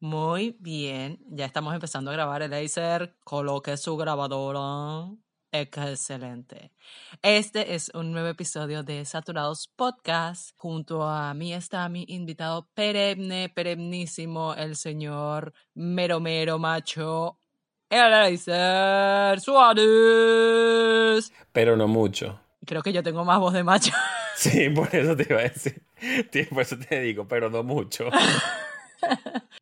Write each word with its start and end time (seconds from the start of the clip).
Muy 0.00 0.56
bien, 0.60 1.18
ya 1.28 1.44
estamos 1.44 1.74
empezando 1.74 2.12
a 2.12 2.14
grabar 2.14 2.42
el 2.42 2.54
Acer. 2.54 3.16
Coloque 3.24 3.76
su 3.76 3.96
grabadora. 3.96 5.10
Excelente. 5.50 6.70
Este 7.20 7.74
es 7.74 7.90
un 7.94 8.12
nuevo 8.12 8.28
episodio 8.28 8.84
de 8.84 9.04
Saturados 9.04 9.66
Podcast. 9.74 10.52
Junto 10.56 11.02
a 11.02 11.34
mí 11.34 11.52
está 11.52 11.88
mi 11.88 12.04
invitado 12.06 12.68
perenne, 12.74 13.48
perennísimo, 13.48 14.54
el 14.54 14.76
señor 14.76 15.52
mero 15.74 16.20
mero 16.20 16.60
macho, 16.60 17.40
Acer 17.90 19.40
Suárez. 19.40 21.32
Pero 21.50 21.76
no 21.76 21.88
mucho. 21.88 22.40
Creo 22.64 22.82
que 22.84 22.92
yo 22.92 23.02
tengo 23.02 23.24
más 23.24 23.40
voz 23.40 23.54
de 23.54 23.64
macho. 23.64 23.92
Sí, 24.36 24.68
por 24.68 24.94
eso 24.94 25.16
te 25.16 25.26
iba 25.28 25.40
a 25.40 25.42
decir. 25.42 25.82
Por 26.50 26.62
eso 26.62 26.78
te 26.78 27.00
digo, 27.00 27.26
pero 27.26 27.50
no 27.50 27.64
mucho. 27.64 28.08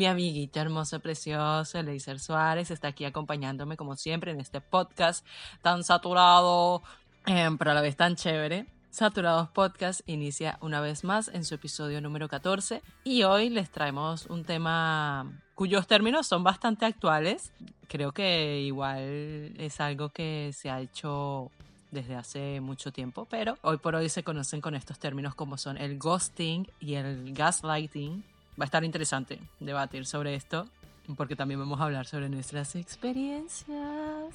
Mi 0.00 0.06
amiguita 0.06 0.62
hermosa, 0.62 0.98
preciosa, 0.98 1.82
Leiser 1.82 2.20
Suárez, 2.20 2.70
está 2.70 2.88
aquí 2.88 3.04
acompañándome 3.04 3.76
como 3.76 3.96
siempre 3.96 4.30
en 4.30 4.40
este 4.40 4.62
podcast 4.62 5.26
tan 5.60 5.84
saturado, 5.84 6.82
em, 7.26 7.58
pero 7.58 7.72
a 7.72 7.74
la 7.74 7.82
vez 7.82 7.96
tan 7.96 8.16
chévere. 8.16 8.64
Saturados 8.88 9.50
Podcast 9.50 10.00
inicia 10.08 10.56
una 10.62 10.80
vez 10.80 11.04
más 11.04 11.28
en 11.28 11.44
su 11.44 11.54
episodio 11.54 12.00
número 12.00 12.30
14 12.30 12.82
y 13.04 13.24
hoy 13.24 13.50
les 13.50 13.68
traemos 13.70 14.24
un 14.24 14.44
tema 14.44 15.38
cuyos 15.54 15.86
términos 15.86 16.26
son 16.26 16.44
bastante 16.44 16.86
actuales. 16.86 17.52
Creo 17.86 18.12
que 18.12 18.62
igual 18.62 19.52
es 19.58 19.82
algo 19.82 20.08
que 20.08 20.52
se 20.54 20.70
ha 20.70 20.80
hecho 20.80 21.50
desde 21.90 22.16
hace 22.16 22.62
mucho 22.62 22.90
tiempo, 22.90 23.26
pero 23.28 23.58
hoy 23.60 23.76
por 23.76 23.96
hoy 23.96 24.08
se 24.08 24.24
conocen 24.24 24.62
con 24.62 24.74
estos 24.74 24.98
términos 24.98 25.34
como 25.34 25.58
son 25.58 25.76
el 25.76 25.98
ghosting 25.98 26.66
y 26.80 26.94
el 26.94 27.34
gaslighting. 27.34 28.24
Va 28.60 28.64
a 28.64 28.66
estar 28.66 28.84
interesante 28.84 29.40
debatir 29.58 30.04
sobre 30.04 30.34
esto 30.34 30.68
porque 31.16 31.36
también 31.36 31.60
vamos 31.60 31.80
a 31.80 31.84
hablar 31.84 32.06
sobre 32.06 32.28
nuestras 32.28 32.76
experiencias. 32.76 34.34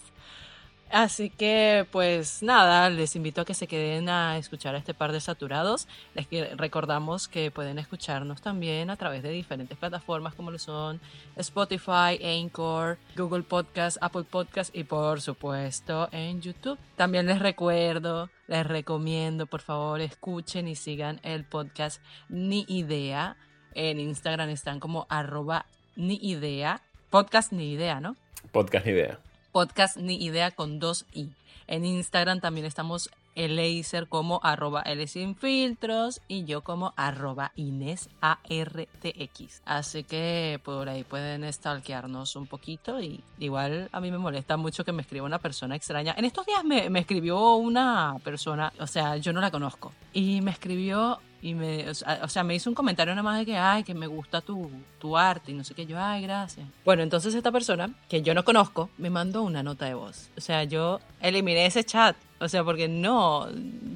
Así 0.91 1.31
que, 1.31 1.87
pues 1.91 2.43
nada, 2.43 2.89
les 2.89 3.15
invito 3.15 3.41
a 3.41 3.45
que 3.45 3.55
se 3.55 3.67
queden 3.67 4.07
a 4.07 4.37
escuchar 4.37 4.75
a 4.75 4.77
este 4.77 4.93
par 4.93 5.11
de 5.11 5.19
saturados. 5.19 5.87
Les 6.13 6.27
recordamos 6.57 7.27
que 7.27 7.49
pueden 7.49 7.79
escucharnos 7.79 8.41
también 8.41 8.89
a 8.91 8.95
través 8.95 9.23
de 9.23 9.31
diferentes 9.31 9.77
plataformas 9.77 10.35
como 10.35 10.51
lo 10.51 10.59
son 10.59 11.01
Spotify, 11.35 12.23
Anchor, 12.23 12.99
Google 13.17 13.43
Podcast, 13.43 13.97
Apple 13.99 14.25
Podcast 14.29 14.75
y 14.75 14.83
por 14.83 15.21
supuesto 15.21 16.07
en 16.11 16.41
YouTube. 16.41 16.77
También 16.95 17.25
les 17.25 17.39
recuerdo, 17.39 18.29
les 18.47 18.65
recomiendo, 18.65 19.47
por 19.47 19.61
favor, 19.61 20.01
escuchen 20.01 20.67
y 20.67 20.75
sigan 20.75 21.19
el 21.23 21.45
podcast 21.45 21.99
Ni 22.29 22.63
Idea. 22.67 23.37
En 23.75 23.99
Instagram 23.99 24.49
están 24.49 24.79
como 24.79 25.05
arroba 25.09 25.65
ni 25.95 26.15
idea. 26.15 26.81
Podcast 27.11 27.51
ni 27.51 27.71
idea, 27.71 27.99
¿no? 27.99 28.15
Podcast 28.51 28.87
ni 28.87 28.93
idea 28.93 29.19
podcast 29.55 29.95
ni 29.95 30.21
idea 30.21 30.51
con 30.51 30.79
dos 30.79 31.05
i. 31.13 31.29
En 31.67 31.85
Instagram 31.85 32.41
también 32.41 32.65
estamos 32.65 33.09
el 33.35 33.55
laser 33.55 34.09
como 34.09 34.41
arroba 34.43 34.81
L 34.81 35.07
sin 35.07 35.37
filtros 35.37 36.19
y 36.27 36.43
yo 36.43 36.59
como 36.59 36.91
arroba 36.97 37.53
Inés 37.55 38.09
ARTX. 38.19 39.61
Así 39.63 40.03
que 40.03 40.59
por 40.61 40.89
ahí 40.89 41.05
pueden 41.05 41.49
stalkearnos 41.53 42.35
un 42.35 42.47
poquito 42.47 42.99
y 42.99 43.23
igual 43.39 43.87
a 43.93 44.01
mí 44.01 44.11
me 44.11 44.17
molesta 44.17 44.57
mucho 44.57 44.83
que 44.83 44.91
me 44.91 45.03
escriba 45.03 45.25
una 45.25 45.39
persona 45.39 45.77
extraña. 45.77 46.13
En 46.17 46.25
estos 46.25 46.45
días 46.45 46.65
me, 46.65 46.89
me 46.89 46.99
escribió 46.99 47.55
una 47.55 48.17
persona, 48.25 48.73
o 48.79 48.87
sea, 48.87 49.15
yo 49.15 49.31
no 49.31 49.39
la 49.39 49.51
conozco, 49.51 49.93
y 50.11 50.41
me 50.41 50.51
escribió 50.51 51.21
y 51.45 51.53
me, 51.53 51.85
o 51.87 51.93
sea, 52.27 52.43
me 52.43 52.55
hizo 52.55 52.71
un 52.71 52.73
comentario 52.73 53.13
nada 53.13 53.21
más 53.21 53.37
de 53.37 53.45
que, 53.45 53.55
ay, 53.55 53.83
que 53.83 53.93
me 53.93 54.07
gusta 54.07 54.41
tu, 54.41 54.67
tu 54.97 55.15
arte 55.15 55.51
y 55.51 55.53
no 55.53 55.63
sé 55.63 55.75
qué, 55.75 55.85
yo, 55.85 55.95
ay, 55.99 56.23
gracias. 56.23 56.67
Bueno, 56.83 57.03
entonces 57.03 57.35
esta 57.35 57.51
persona, 57.51 57.91
que 58.09 58.23
yo 58.23 58.33
no 58.33 58.43
conozco, 58.43 58.89
me 58.97 59.11
mandó 59.11 59.43
una 59.43 59.61
nota 59.61 59.85
de 59.85 59.93
voz. 59.93 60.31
O 60.35 60.41
sea, 60.41 60.63
yo 60.63 61.01
eliminé 61.21 61.67
ese 61.67 61.83
chat. 61.83 62.15
O 62.39 62.49
sea, 62.49 62.63
porque 62.63 62.87
no, 62.87 63.47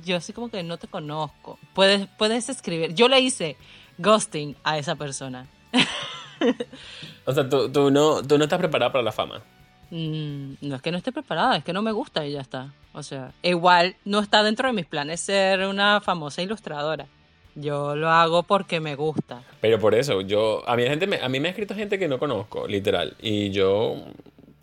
yo 0.06 0.18
así 0.18 0.32
como 0.32 0.50
que 0.50 0.62
no 0.62 0.78
te 0.78 0.88
conozco. 0.88 1.58
Puedes, 1.74 2.08
puedes 2.20 2.50
escribir. 2.50 2.94
Yo 2.94 3.08
le 3.08 3.20
hice 3.20 3.58
ghosting 3.98 4.56
a 4.64 4.78
esa 4.78 4.94
persona. 4.94 5.48
o 7.26 7.34
sea, 7.34 7.50
tú, 7.50 7.72
tú, 7.72 7.90
no, 7.90 8.22
tú 8.22 8.38
no 8.38 8.44
estás 8.44 8.60
preparada 8.60 8.92
para 8.92 9.04
la 9.04 9.12
fama. 9.12 9.42
Mm, 9.90 10.54
no 10.62 10.76
es 10.76 10.82
que 10.84 10.92
no 10.92 11.00
esté 11.00 11.12
preparada, 11.12 11.58
es 11.58 11.64
que 11.64 11.74
no 11.74 11.82
me 11.82 11.94
gusta 11.94 12.28
y 12.28 12.34
ya 12.34 12.42
está. 12.42 12.76
O 12.94 13.02
sea, 13.02 13.32
igual 13.42 13.96
no 14.06 14.20
está 14.20 14.44
dentro 14.44 14.68
de 14.68 14.74
mis 14.74 14.86
planes 14.86 15.20
ser 15.20 15.66
una 15.66 16.00
famosa 16.00 16.44
ilustradora. 16.44 17.08
Yo 17.56 17.96
lo 17.96 18.10
hago 18.10 18.44
porque 18.44 18.80
me 18.80 18.96
gusta. 18.96 19.44
Pero 19.62 19.80
por 19.80 19.96
eso, 19.96 20.22
yo, 20.22 20.68
a 20.68 20.76
mí, 20.76 20.84
gente 20.84 21.08
me, 21.08 21.18
a 21.18 21.30
mí 21.30 21.40
me 21.40 21.50
ha 21.50 21.52
escrito 21.52 21.76
gente 21.76 22.00
que 22.00 22.08
no 22.08 22.20
conozco, 22.20 22.68
literal. 22.68 23.16
Y 23.20 23.50
yo, 23.50 23.96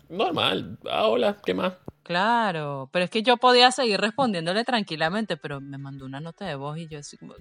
normal, 0.09 0.77
ah, 0.89 1.07
hola, 1.07 1.37
¿qué 1.45 1.53
más? 1.53 1.73
Claro, 2.07 2.89
pero 2.93 3.03
es 3.03 3.11
que 3.11 3.21
yo 3.21 3.35
podía 3.35 3.69
seguir 3.71 3.99
respondiéndole 3.99 4.63
tranquilamente, 4.63 5.35
pero 5.35 5.59
me 5.59 5.77
mandó 5.77 6.05
una 6.05 6.21
nota 6.21 6.45
de 6.45 6.55
voz 6.55 6.77
y 6.77 6.87
yo 6.87 6.99
así 6.99 7.17
como... 7.17 7.35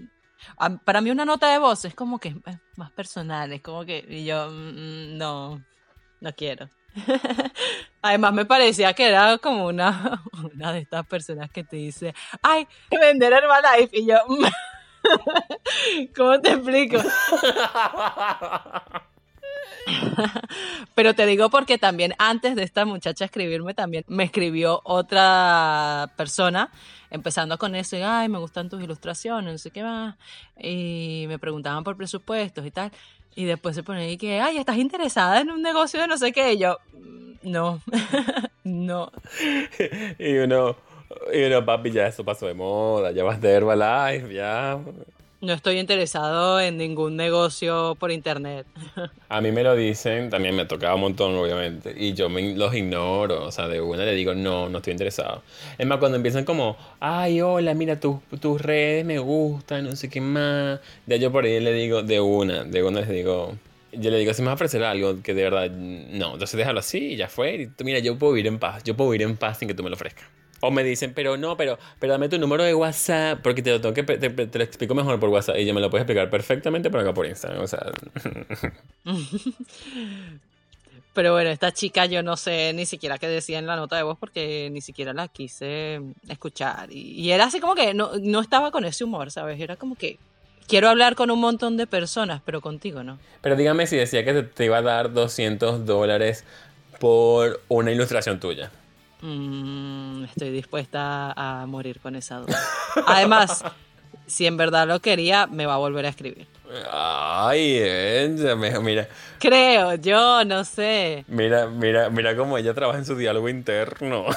Para 0.84 1.00
mí 1.00 1.10
una 1.10 1.24
nota 1.24 1.50
de 1.52 1.58
voz 1.58 1.84
es 1.84 1.94
como 1.94 2.18
que 2.18 2.28
es 2.44 2.58
más 2.76 2.90
personal, 2.90 3.52
es 3.52 3.62
como 3.62 3.84
que 3.84 4.04
y 4.08 4.24
yo 4.24 4.50
mm, 4.50 5.14
mm, 5.14 5.18
no, 5.18 5.64
no 6.20 6.32
quiero. 6.34 6.68
Además 8.02 8.32
me 8.34 8.44
parecía 8.44 8.92
que 8.92 9.06
era 9.06 9.38
como 9.38 9.66
una, 9.66 10.20
una 10.54 10.72
de 10.72 10.80
estas 10.80 11.06
personas 11.06 11.48
que 11.50 11.62
te 11.62 11.76
dice, 11.76 12.12
ay, 12.42 12.66
vender 12.90 13.32
Herbalife 13.32 13.98
y 13.98 14.06
yo... 14.08 14.16
¿Cómo 16.16 16.40
te 16.40 16.52
explico? 16.52 16.98
Pero 20.94 21.14
te 21.14 21.26
digo 21.26 21.50
porque 21.50 21.78
también 21.78 22.14
antes 22.18 22.56
de 22.56 22.62
esta 22.62 22.84
muchacha 22.84 23.24
escribirme, 23.24 23.74
también 23.74 24.04
me 24.08 24.24
escribió 24.24 24.80
otra 24.84 26.12
persona, 26.16 26.70
empezando 27.10 27.58
con 27.58 27.74
eso, 27.74 27.96
y, 27.96 28.02
ay, 28.02 28.28
me 28.28 28.38
gustan 28.38 28.68
tus 28.68 28.82
ilustraciones, 28.82 29.52
no 29.52 29.58
sé 29.58 29.70
qué 29.70 29.82
más, 29.82 30.16
y 30.58 31.26
me 31.28 31.38
preguntaban 31.38 31.84
por 31.84 31.96
presupuestos 31.96 32.66
y 32.66 32.70
tal, 32.70 32.90
y 33.34 33.44
después 33.44 33.74
se 33.76 33.82
pone 33.82 34.00
ahí 34.02 34.16
que, 34.16 34.40
ay, 34.40 34.56
¿estás 34.58 34.78
interesada 34.78 35.40
en 35.40 35.50
un 35.50 35.62
negocio 35.62 36.00
de 36.00 36.08
no 36.08 36.16
sé 36.16 36.32
qué? 36.32 36.54
Y 36.54 36.58
yo, 36.58 36.78
mm, 36.92 37.50
no, 37.50 37.80
no. 38.64 39.12
y 40.18 40.36
uno, 40.38 40.76
y 41.32 41.42
uno, 41.44 41.64
papi, 41.64 41.90
ya 41.90 42.06
eso 42.06 42.24
pasó 42.24 42.46
de 42.46 42.54
moda, 42.54 43.12
ya 43.12 43.24
vas 43.24 43.40
de 43.40 43.50
Herbalife, 43.50 44.34
ya. 44.34 44.78
No 45.38 45.52
estoy 45.52 45.78
interesado 45.78 46.58
en 46.60 46.78
ningún 46.78 47.14
negocio 47.14 47.94
por 48.00 48.10
internet. 48.10 48.66
A 49.28 49.40
mí 49.42 49.52
me 49.52 49.62
lo 49.62 49.76
dicen, 49.76 50.30
también 50.30 50.56
me 50.56 50.62
ha 50.62 50.68
tocado 50.68 50.94
un 50.94 51.02
montón, 51.02 51.36
obviamente, 51.36 51.94
y 51.94 52.14
yo 52.14 52.30
me, 52.30 52.54
los 52.54 52.74
ignoro, 52.74 53.44
o 53.44 53.52
sea, 53.52 53.68
de 53.68 53.80
una 53.80 54.04
le 54.04 54.14
digo, 54.14 54.34
no, 54.34 54.70
no 54.70 54.78
estoy 54.78 54.92
interesado. 54.92 55.42
Es 55.76 55.86
más, 55.86 55.98
cuando 55.98 56.16
empiezan 56.16 56.46
como, 56.46 56.76
ay, 57.00 57.42
hola, 57.42 57.74
mira, 57.74 58.00
tus 58.00 58.60
redes 58.62 59.04
me 59.04 59.18
gustan, 59.18 59.84
no 59.84 59.94
sé 59.94 60.08
qué 60.08 60.22
más, 60.22 60.80
ya 61.06 61.16
yo 61.16 61.30
por 61.30 61.44
ahí 61.44 61.60
le 61.60 61.72
digo, 61.74 62.02
de 62.02 62.18
una, 62.18 62.64
de 62.64 62.82
una 62.82 63.00
les 63.00 63.10
digo, 63.10 63.54
yo 63.92 64.10
le 64.10 64.18
digo, 64.18 64.32
si 64.32 64.40
me 64.40 64.46
vas 64.46 64.52
a 64.52 64.54
ofrecer 64.54 64.82
algo 64.84 65.22
que 65.22 65.34
de 65.34 65.42
verdad, 65.42 65.70
no, 65.70 66.32
entonces 66.32 66.56
déjalo 66.56 66.80
así 66.80 67.12
y 67.12 67.16
ya 67.16 67.28
fue, 67.28 67.56
y 67.56 67.66
tú, 67.66 67.84
mira, 67.84 67.98
yo 67.98 68.18
puedo 68.18 68.32
vivir 68.32 68.46
en 68.46 68.58
paz, 68.58 68.82
yo 68.84 68.96
puedo 68.96 69.10
vivir 69.10 69.26
en 69.26 69.36
paz 69.36 69.58
sin 69.58 69.68
que 69.68 69.74
tú 69.74 69.82
me 69.82 69.90
lo 69.90 69.96
ofrezcas. 69.96 70.35
O 70.60 70.70
me 70.70 70.82
dicen, 70.82 71.12
pero 71.14 71.36
no, 71.36 71.56
pero, 71.56 71.78
pero 71.98 72.12
dame 72.14 72.28
tu 72.28 72.38
número 72.38 72.64
de 72.64 72.74
WhatsApp, 72.74 73.40
porque 73.42 73.62
te 73.62 73.70
lo 73.70 73.80
tengo 73.80 73.94
que 73.94 74.02
te, 74.02 74.58
lo 74.58 74.64
explico 74.64 74.94
mejor 74.94 75.20
por 75.20 75.28
WhatsApp. 75.28 75.58
Y 75.58 75.66
yo 75.66 75.74
me 75.74 75.80
lo 75.80 75.90
puedes 75.90 76.02
explicar 76.02 76.30
perfectamente 76.30 76.90
por 76.90 77.00
acá 77.00 77.12
por 77.12 77.26
Instagram. 77.26 77.62
O 77.62 77.66
sea. 77.66 77.92
Pero 81.12 81.32
bueno, 81.32 81.48
esta 81.48 81.72
chica 81.72 82.04
yo 82.04 82.22
no 82.22 82.36
sé 82.36 82.72
ni 82.74 82.84
siquiera 82.84 83.16
qué 83.16 83.26
decía 83.26 83.58
en 83.58 83.66
la 83.66 83.76
nota 83.76 83.96
de 83.96 84.02
voz 84.02 84.18
porque 84.18 84.68
ni 84.70 84.82
siquiera 84.82 85.14
la 85.14 85.28
quise 85.28 86.00
escuchar. 86.28 86.92
Y, 86.92 87.30
era 87.30 87.46
así 87.46 87.58
como 87.58 87.74
que 87.74 87.94
no, 87.94 88.10
no 88.20 88.40
estaba 88.40 88.70
con 88.70 88.84
ese 88.84 89.04
humor, 89.04 89.30
¿sabes? 89.30 89.58
Era 89.58 89.76
como 89.76 89.94
que 89.96 90.18
quiero 90.66 90.90
hablar 90.90 91.14
con 91.14 91.30
un 91.30 91.40
montón 91.40 91.78
de 91.78 91.86
personas, 91.86 92.42
pero 92.44 92.60
contigo 92.60 93.02
no. 93.02 93.18
Pero 93.40 93.56
dígame 93.56 93.86
si 93.86 93.96
decía 93.96 94.24
que 94.24 94.42
te 94.42 94.66
iba 94.66 94.78
a 94.78 94.82
dar 94.82 95.12
200 95.12 95.86
dólares 95.86 96.44
por 97.00 97.62
una 97.68 97.92
ilustración 97.92 98.38
tuya. 98.38 98.70
Mm, 99.22 100.24
estoy 100.24 100.50
dispuesta 100.50 101.32
a 101.32 101.66
morir 101.66 102.00
con 102.00 102.16
esa 102.16 102.38
duda. 102.38 102.58
Además, 103.06 103.64
si 104.26 104.46
en 104.46 104.56
verdad 104.56 104.86
lo 104.86 105.00
quería, 105.00 105.46
me 105.46 105.66
va 105.66 105.74
a 105.74 105.78
volver 105.78 106.06
a 106.06 106.10
escribir. 106.10 106.46
Ay, 106.90 107.80
mira. 108.82 109.08
Creo, 109.38 109.94
yo 109.94 110.44
no 110.44 110.64
sé. 110.64 111.24
Mira, 111.28 111.66
mira, 111.68 112.10
mira 112.10 112.36
cómo 112.36 112.58
ella 112.58 112.74
trabaja 112.74 112.98
en 112.98 113.04
su 113.04 113.16
diálogo 113.16 113.48
interno. 113.48 114.26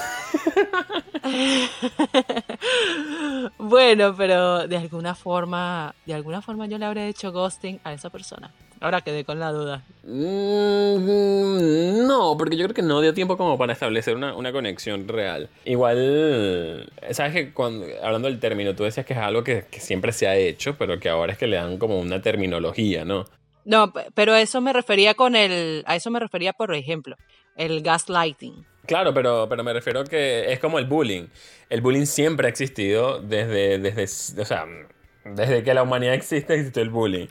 bueno, 3.58 4.14
pero 4.16 4.66
de 4.66 4.76
alguna 4.76 5.14
forma, 5.14 5.94
de 6.06 6.14
alguna 6.14 6.42
forma 6.42 6.66
yo 6.66 6.78
le 6.78 6.86
habré 6.86 7.08
hecho 7.08 7.32
ghosting 7.32 7.80
a 7.84 7.92
esa 7.92 8.10
persona. 8.10 8.52
Ahora 8.80 9.02
quedé 9.02 9.24
con 9.24 9.38
la 9.38 9.52
duda. 9.52 9.84
Mm, 10.04 12.06
no, 12.06 12.34
porque 12.38 12.56
yo 12.56 12.64
creo 12.64 12.74
que 12.74 12.82
no 12.82 13.02
dio 13.02 13.12
tiempo 13.12 13.36
como 13.36 13.58
para 13.58 13.74
establecer 13.74 14.16
una, 14.16 14.34
una 14.34 14.52
conexión 14.52 15.06
real. 15.06 15.50
Igual, 15.66 16.90
sabes 17.10 17.34
que 17.34 17.52
cuando, 17.52 17.86
hablando 18.02 18.28
del 18.28 18.40
término, 18.40 18.74
tú 18.74 18.84
decías 18.84 19.04
que 19.04 19.12
es 19.12 19.18
algo 19.18 19.44
que, 19.44 19.66
que 19.70 19.80
siempre 19.80 20.12
se 20.12 20.28
ha 20.28 20.36
hecho, 20.36 20.76
pero 20.78 20.98
que 20.98 21.10
ahora 21.10 21.32
es 21.32 21.38
que 21.38 21.46
le 21.46 21.56
dan 21.56 21.76
como 21.76 22.00
una 22.00 22.22
terminología, 22.22 23.04
¿no? 23.04 23.26
No, 23.64 23.92
pero 24.14 24.34
eso 24.34 24.62
me 24.62 24.72
refería 24.72 25.14
con 25.14 25.36
el, 25.36 25.84
a 25.86 25.96
eso 25.96 26.10
me 26.10 26.18
refería 26.18 26.54
por 26.54 26.74
ejemplo, 26.74 27.16
el 27.56 27.82
gaslighting. 27.82 28.64
Claro, 28.86 29.14
pero, 29.14 29.46
pero 29.48 29.62
me 29.62 29.72
refiero 29.72 30.04
que 30.04 30.52
es 30.52 30.58
como 30.58 30.78
el 30.78 30.86
bullying. 30.86 31.26
El 31.68 31.80
bullying 31.80 32.06
siempre 32.06 32.46
ha 32.46 32.50
existido 32.50 33.20
desde, 33.20 33.78
desde, 33.78 34.40
o 34.40 34.44
sea, 34.44 34.66
desde 35.24 35.62
que 35.62 35.74
la 35.74 35.82
humanidad 35.82 36.14
existe, 36.14 36.54
existe 36.54 36.80
el 36.80 36.90
bullying. 36.90 37.26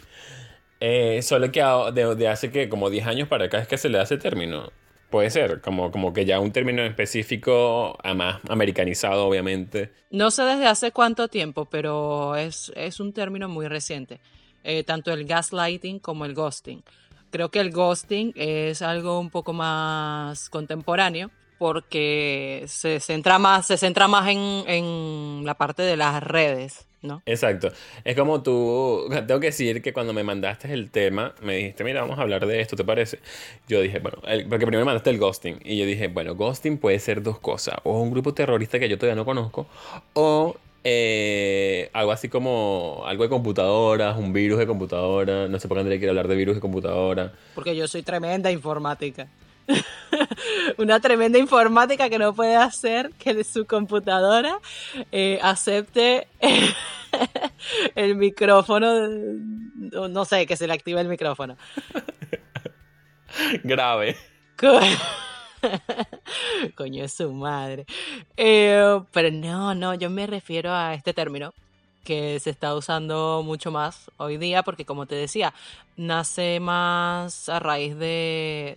Eh, 0.80 1.22
solo 1.22 1.52
que 1.52 1.62
de, 1.94 2.28
hace 2.28 2.52
que 2.52 2.70
como 2.70 2.90
10 2.90 3.08
años 3.08 3.28
para 3.28 3.46
acá 3.46 3.60
es 3.60 3.68
que 3.68 3.78
se 3.78 3.90
le 3.90 4.00
hace 4.00 4.18
término. 4.18 4.72
Puede 5.10 5.32
ser, 5.32 5.60
como, 5.62 5.92
como 5.92 6.14
que 6.14 6.24
ya 6.24 6.40
un 6.40 6.52
término 6.52 6.84
específico, 6.84 7.98
además 8.04 8.40
americanizado, 8.48 9.26
obviamente. 9.26 9.92
No 10.12 10.30
sé 10.30 10.44
desde 10.44 10.68
hace 10.68 10.92
cuánto 10.92 11.28
tiempo, 11.28 11.66
pero 11.66 12.36
es, 12.36 12.72
es 12.76 13.00
un 13.00 13.12
término 13.12 13.50
muy 13.50 13.68
reciente. 13.68 14.22
Eh, 14.64 14.84
tanto 14.84 15.12
el 15.12 15.26
gaslighting 15.26 16.00
como 16.00 16.26
el 16.26 16.36
ghosting. 16.36 16.84
Creo 17.32 17.50
que 17.50 17.60
el 17.60 17.72
ghosting 17.72 18.34
es 18.36 18.82
algo 18.82 19.20
un 19.20 19.32
poco 19.32 19.52
más 19.52 20.50
contemporáneo 20.50 21.32
porque 21.60 22.64
se 22.68 23.00
centra 23.00 23.38
más, 23.38 23.68
se 23.68 23.78
centra 23.78 24.08
más 24.08 24.28
en, 24.30 24.64
en 24.66 25.46
la 25.46 25.54
parte 25.54 25.84
de 25.84 25.98
las 25.98 26.24
redes. 26.24 26.88
¿no? 27.02 27.22
Exacto. 27.26 27.72
Es 28.04 28.16
como 28.16 28.42
tú, 28.42 29.08
tengo 29.28 29.40
que 29.40 29.48
decir 29.48 29.82
que 29.82 29.94
cuando 29.94 30.14
me 30.14 30.24
mandaste 30.24 30.74
el 30.74 30.90
tema, 30.92 31.34
me 31.42 31.56
dijiste, 31.56 31.84
mira, 31.84 32.02
vamos 32.02 32.20
a 32.20 32.24
hablar 32.24 32.46
de 32.46 32.60
esto, 32.60 32.76
¿te 32.76 32.84
parece? 32.84 33.20
Yo 33.68 33.82
dije, 33.82 34.00
bueno, 34.00 34.18
porque 34.50 34.66
primero 34.66 34.80
me 34.80 34.86
mandaste 34.86 35.10
el 35.10 35.18
ghosting. 35.18 35.60
Y 35.64 35.78
yo 35.78 35.86
dije, 35.86 36.08
bueno, 36.08 36.36
ghosting 36.36 36.78
puede 36.78 37.00
ser 37.00 37.22
dos 37.22 37.40
cosas. 37.40 37.76
O 37.84 38.02
un 38.02 38.12
grupo 38.12 38.34
terrorista 38.34 38.80
que 38.80 38.90
yo 38.90 38.98
todavía 38.98 39.16
no 39.16 39.26
conozco, 39.26 39.68
o 40.14 40.56
eh, 40.84 41.90
algo 41.94 42.12
así 42.12 42.30
como 42.30 43.04
algo 43.06 43.24
de 43.24 43.30
computadoras, 43.30 44.18
un 44.18 44.34
virus 44.34 44.60
de 44.60 44.68
computadora. 44.68 45.48
No 45.48 45.60
sé 45.60 45.68
por 45.68 45.78
qué 45.78 45.82
André 45.82 45.98
quiere 45.98 46.10
hablar 46.10 46.28
de 46.28 46.36
virus 46.36 46.56
de 46.56 46.62
computadora. 46.62 47.34
Porque 47.56 47.76
yo 47.76 47.88
soy 47.88 48.04
tremenda 48.04 48.52
informática. 48.52 49.28
Una 50.78 51.00
tremenda 51.00 51.38
informática 51.38 52.10
que 52.10 52.20
no 52.20 52.34
puede 52.34 52.56
hacer 52.56 53.12
que 53.12 53.44
su 53.44 53.66
computadora 53.66 54.60
eh, 55.12 55.40
acepte 55.42 56.28
el 57.96 58.16
micrófono. 58.16 59.08
No 59.08 60.26
sé, 60.26 60.46
que 60.46 60.58
se 60.58 60.68
le 60.68 60.74
active 60.74 61.02
el 61.02 61.08
micrófono. 61.08 61.58
Grave. 63.64 64.18
Coño, 66.76 67.04
es 67.04 67.14
su 67.14 67.32
madre. 67.32 67.86
Eh, 68.38 69.02
pero 69.12 69.32
no, 69.32 69.76
no, 69.76 69.94
yo 69.94 70.10
me 70.10 70.26
refiero 70.28 70.74
a 70.74 70.94
este 70.94 71.14
término 71.14 71.54
que 72.10 72.40
se 72.40 72.50
está 72.50 72.74
usando 72.74 73.44
mucho 73.46 73.70
más 73.70 74.10
hoy 74.18 74.38
día 74.38 74.64
porque 74.64 74.84
como 74.84 75.06
te 75.06 75.14
decía, 75.14 75.54
nace 75.96 76.60
más 76.60 77.50
a 77.50 77.60
raíz 77.60 77.96
de, 78.00 78.76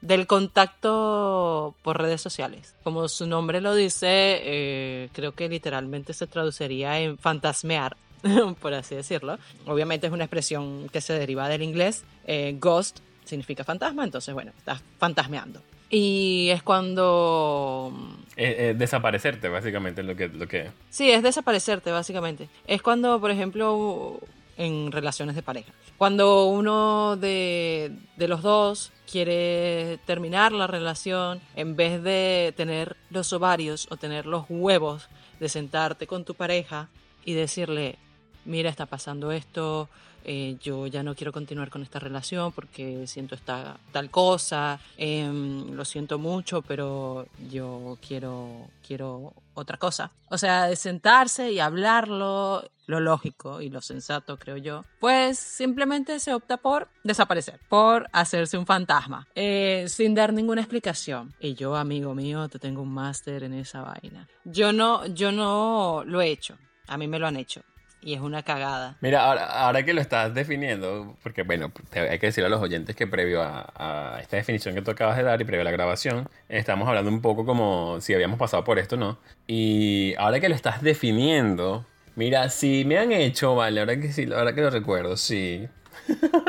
del, 0.00 0.26
contacto 0.26 1.74
por 1.82 2.00
redes 2.00 2.22
sociales. 2.22 2.74
Como 2.82 3.08
su 3.08 3.26
nombre 3.26 3.60
lo 3.60 3.74
dice, 3.74 4.06
eh, 4.08 5.10
creo 5.12 5.32
que 5.32 5.50
literalmente 5.50 6.14
se 6.14 6.26
traduciría 6.26 6.98
en 6.98 7.18
fantasmear. 7.18 7.94
por 8.62 8.72
así 8.72 8.94
decirlo. 8.94 9.38
Obviamente 9.66 10.06
es 10.06 10.12
una 10.14 10.24
expresión 10.24 10.88
que 10.88 11.02
se 11.02 11.12
deriva 11.12 11.46
del 11.50 11.60
inglés. 11.60 12.04
Eh, 12.26 12.56
ghost 12.58 13.00
significa 13.26 13.64
fantasma, 13.64 14.02
entonces 14.02 14.32
bueno, 14.32 14.52
estás 14.56 14.80
fantasmeando. 14.98 15.60
Y 15.96 16.48
es 16.50 16.64
cuando... 16.64 17.92
Eh, 18.36 18.56
eh, 18.58 18.74
desaparecerte, 18.76 19.48
básicamente, 19.48 20.02
lo 20.02 20.16
que, 20.16 20.26
lo 20.26 20.48
que... 20.48 20.72
Sí, 20.90 21.08
es 21.08 21.22
desaparecerte, 21.22 21.92
básicamente. 21.92 22.48
Es 22.66 22.82
cuando, 22.82 23.20
por 23.20 23.30
ejemplo, 23.30 24.18
en 24.56 24.90
relaciones 24.90 25.36
de 25.36 25.42
pareja. 25.42 25.72
Cuando 25.96 26.46
uno 26.46 27.14
de, 27.14 27.92
de 28.16 28.26
los 28.26 28.42
dos 28.42 28.90
quiere 29.08 30.00
terminar 30.04 30.50
la 30.50 30.66
relación, 30.66 31.40
en 31.54 31.76
vez 31.76 32.02
de 32.02 32.52
tener 32.56 32.96
los 33.10 33.32
ovarios 33.32 33.86
o 33.88 33.96
tener 33.96 34.26
los 34.26 34.46
huevos 34.48 35.08
de 35.38 35.48
sentarte 35.48 36.08
con 36.08 36.24
tu 36.24 36.34
pareja 36.34 36.88
y 37.24 37.34
decirle, 37.34 37.98
mira, 38.44 38.68
está 38.68 38.86
pasando 38.86 39.30
esto, 39.30 39.88
eh, 40.24 40.56
yo 40.60 40.86
ya 40.86 41.02
no 41.02 41.14
quiero 41.14 41.32
continuar 41.32 41.70
con 41.70 41.82
esta 41.82 41.98
relación 41.98 42.52
porque 42.52 43.06
siento 43.06 43.34
esta 43.34 43.78
tal 43.92 44.10
cosa, 44.10 44.80
em, 44.96 45.72
lo 45.72 45.84
siento 45.84 46.18
mucho, 46.18 46.62
pero 46.62 47.26
yo 47.50 47.98
quiero, 48.06 48.68
quiero 48.86 49.34
otra 49.54 49.76
cosa. 49.76 50.10
O 50.30 50.38
sea, 50.38 50.66
de 50.66 50.76
sentarse 50.76 51.52
y 51.52 51.60
hablarlo, 51.60 52.64
lo 52.86 53.00
lógico 53.00 53.60
y 53.60 53.70
lo 53.70 53.80
sensato, 53.80 54.38
creo 54.38 54.56
yo, 54.56 54.84
pues 54.98 55.38
simplemente 55.38 56.18
se 56.20 56.34
opta 56.34 56.56
por 56.56 56.88
desaparecer, 57.02 57.60
por 57.68 58.08
hacerse 58.12 58.58
un 58.58 58.66
fantasma, 58.66 59.26
eh, 59.34 59.84
sin 59.88 60.14
dar 60.14 60.32
ninguna 60.32 60.62
explicación. 60.62 61.34
Y 61.38 61.54
yo, 61.54 61.76
amigo 61.76 62.14
mío, 62.14 62.48
te 62.48 62.58
tengo 62.58 62.82
un 62.82 62.92
máster 62.92 63.44
en 63.44 63.54
esa 63.54 63.82
vaina. 63.82 64.28
Yo 64.44 64.72
no, 64.72 65.06
yo 65.06 65.32
no 65.32 66.02
lo 66.06 66.20
he 66.20 66.30
hecho. 66.30 66.56
A 66.86 66.98
mí 66.98 67.08
me 67.08 67.18
lo 67.18 67.26
han 67.26 67.36
hecho 67.36 67.62
y 68.04 68.14
es 68.14 68.20
una 68.20 68.42
cagada. 68.42 68.96
Mira, 69.00 69.24
ahora, 69.24 69.82
que 69.82 69.94
lo 69.94 70.00
estás 70.00 70.34
definiendo, 70.34 71.16
porque 71.22 71.42
bueno, 71.42 71.72
hay 71.92 72.18
que 72.18 72.26
decirle 72.26 72.46
a 72.46 72.50
los 72.50 72.60
oyentes 72.60 72.94
que 72.94 73.06
previo 73.06 73.42
a, 73.42 74.18
esta 74.20 74.36
definición 74.36 74.74
que 74.74 74.82
tú 74.82 74.90
acabas 74.90 75.16
de 75.16 75.22
dar 75.22 75.40
y 75.40 75.44
previo 75.44 75.62
a 75.62 75.64
la 75.64 75.70
grabación, 75.70 76.28
estamos 76.48 76.86
hablando 76.86 77.10
un 77.10 77.22
poco 77.22 77.46
como 77.46 78.00
si 78.00 78.14
habíamos 78.14 78.38
pasado 78.38 78.64
por 78.64 78.78
esto, 78.78 78.96
¿no? 78.96 79.18
Y 79.46 80.14
ahora 80.18 80.38
que 80.38 80.48
lo 80.48 80.54
estás 80.54 80.82
definiendo, 80.82 81.86
mira, 82.14 82.50
si 82.50 82.84
me 82.84 82.98
han 82.98 83.12
hecho, 83.12 83.54
vale, 83.54 83.80
ahora 83.80 83.98
que 83.98 84.12
sí, 84.12 84.28
ahora 84.34 84.54
que 84.54 84.60
lo 84.60 84.70
recuerdo, 84.70 85.16
sí. 85.16 85.66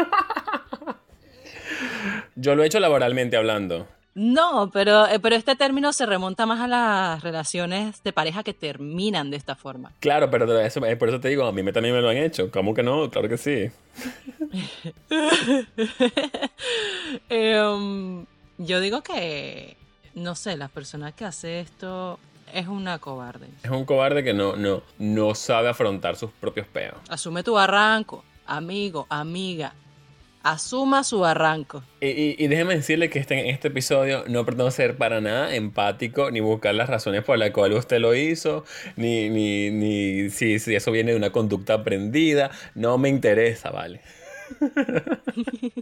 Yo 2.35 2.55
lo 2.55 2.63
he 2.63 2.67
hecho 2.67 2.81
laboralmente 2.81 3.37
hablando. 3.37 3.87
No, 4.15 4.71
pero, 4.71 5.05
eh, 5.07 5.19
pero 5.19 5.35
este 5.35 5.57
término 5.57 5.91
se 5.91 6.05
remonta 6.05 6.45
más 6.45 6.61
a 6.61 6.67
las 6.67 7.21
relaciones 7.21 8.01
de 8.01 8.13
pareja 8.13 8.43
que 8.43 8.53
terminan 8.53 9.29
de 9.29 9.35
esta 9.35 9.55
forma. 9.55 9.91
Claro, 9.99 10.31
pero 10.31 10.57
eso, 10.61 10.85
eh, 10.85 10.95
por 10.95 11.09
eso 11.09 11.19
te 11.19 11.27
digo, 11.27 11.45
a 11.45 11.51
mí 11.51 11.61
también 11.73 11.93
me 11.93 12.01
lo 12.01 12.07
han 12.07 12.15
hecho. 12.15 12.49
¿Cómo 12.49 12.73
que 12.73 12.81
no? 12.81 13.11
Claro 13.11 13.27
que 13.27 13.37
sí. 13.37 13.69
Em, 17.29 18.25
yo 18.57 18.79
digo 18.79 19.03
que, 19.03 19.75
no 20.13 20.35
sé, 20.35 20.55
la 20.55 20.69
persona 20.69 21.11
que 21.11 21.25
hace 21.25 21.59
esto 21.59 22.17
es 22.53 22.67
una 22.67 22.99
cobarde. 22.99 23.47
Es 23.63 23.71
un 23.71 23.83
cobarde 23.83 24.23
que 24.23 24.33
no, 24.33 24.55
no, 24.55 24.81
no 24.97 25.35
sabe 25.35 25.67
afrontar 25.67 26.15
sus 26.15 26.31
propios 26.31 26.67
peos. 26.67 26.95
Asume 27.09 27.43
tu 27.43 27.57
arranco, 27.57 28.23
amigo, 28.45 29.07
amiga 29.09 29.73
asuma 30.45 31.03
su 31.03 31.19
barranco. 31.19 31.83
Y, 31.99 32.47
déjeme 32.47 32.75
decirle 32.75 33.09
que 33.09 33.17
este, 33.17 33.39
en 33.39 33.47
este 33.47 33.69
episodio 33.69 34.25
no 34.27 34.45
pretendo 34.45 34.69
ser 34.69 34.95
para 34.95 35.19
nada 35.19 35.55
empático, 35.55 36.29
ni 36.29 36.39
buscar 36.39 36.75
las 36.75 36.87
razones 36.87 37.23
por 37.23 37.39
las 37.39 37.49
cuales 37.49 37.79
usted 37.79 37.99
lo 37.99 38.13
hizo, 38.13 38.63
ni, 38.95 39.27
ni, 39.29 39.71
ni 39.71 40.29
si, 40.29 40.59
si 40.59 40.75
eso 40.75 40.91
viene 40.91 41.11
de 41.11 41.17
una 41.17 41.31
conducta 41.31 41.73
aprendida. 41.73 42.51
No 42.75 42.99
me 42.99 43.09
interesa, 43.09 43.71
¿vale? 43.71 44.01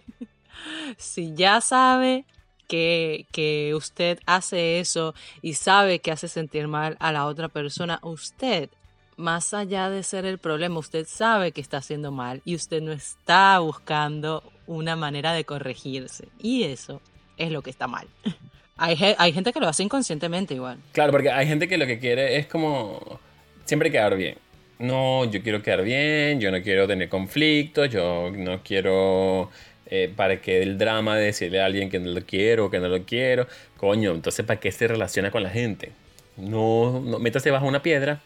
si 0.98 1.34
ya 1.34 1.60
sabe 1.60 2.24
que, 2.70 3.28
que, 3.34 3.74
usted 3.76 4.20
hace 4.26 4.80
eso 4.80 5.14
y 5.42 5.56
sabe 5.56 6.00
que 6.00 6.12
hace 6.12 6.30
sentir 6.30 6.70
mal 6.70 6.96
a 7.02 7.12
la 7.12 7.26
otra 7.26 7.50
persona, 7.50 8.00
usted 8.02 8.70
más 9.18 9.54
allá 9.54 9.90
de 9.90 10.04
ser 10.04 10.26
el 10.26 10.38
problema, 10.38 10.80
usted 10.80 11.06
sabe 11.06 11.52
que 11.52 11.60
está 11.60 11.78
haciendo 11.78 12.14
mal 12.14 12.42
y 12.46 12.56
usted 12.56 12.82
no 12.82 12.94
está 12.94 13.60
buscando 13.60 14.53
una 14.68 14.96
manera 14.96 15.34
de 15.34 15.44
corregirse. 15.46 16.28
Y 16.40 16.64
eso 16.64 17.02
es 17.38 17.52
lo 17.52 17.62
que 17.62 17.70
está 17.70 17.88
mal. 17.88 18.08
Hay, 18.76 18.98
hay 19.20 19.32
gente 19.32 19.54
que 19.54 19.60
lo 19.60 19.68
hace 19.68 19.84
inconscientemente 19.84 20.56
igual. 20.56 20.80
Claro, 20.94 21.12
porque 21.12 21.30
hay 21.30 21.46
gente 21.46 21.68
que 21.68 21.78
lo 21.78 21.86
que 21.86 22.00
quiere 22.00 22.38
es 22.38 22.48
como 22.48 23.20
siempre 23.66 23.92
quedar 23.92 24.18
bien. 24.18 24.36
No, 24.80 25.26
yo 25.26 25.44
quiero 25.44 25.62
quedar 25.62 25.84
bien, 25.84 26.42
yo 26.42 26.50
no 26.50 26.60
quiero 26.64 26.88
tener 26.88 27.08
conflictos, 27.08 27.92
yo 27.92 28.32
no 28.32 28.64
quiero 28.64 29.52
eh, 29.86 30.12
para 30.14 30.42
que 30.42 30.64
el 30.64 30.80
drama 30.80 31.16
de 31.16 31.26
decirle 31.26 31.62
a 31.62 31.66
alguien 31.66 31.88
que 31.88 32.00
no 32.00 32.10
lo 32.10 32.26
quiero 32.26 32.66
o 32.66 32.70
que 32.72 32.80
no 32.80 32.88
lo 32.88 33.04
quiero. 33.04 33.48
Coño, 33.78 34.12
entonces 34.12 34.44
¿para 34.44 34.60
qué 34.60 34.72
se 34.72 34.88
relaciona 34.88 35.30
con 35.30 35.44
la 35.44 35.52
gente? 35.52 35.92
No, 36.36 37.00
no 37.00 37.20
métase 37.20 37.52
bajo 37.52 37.68
una 37.68 37.84
piedra 37.84 38.22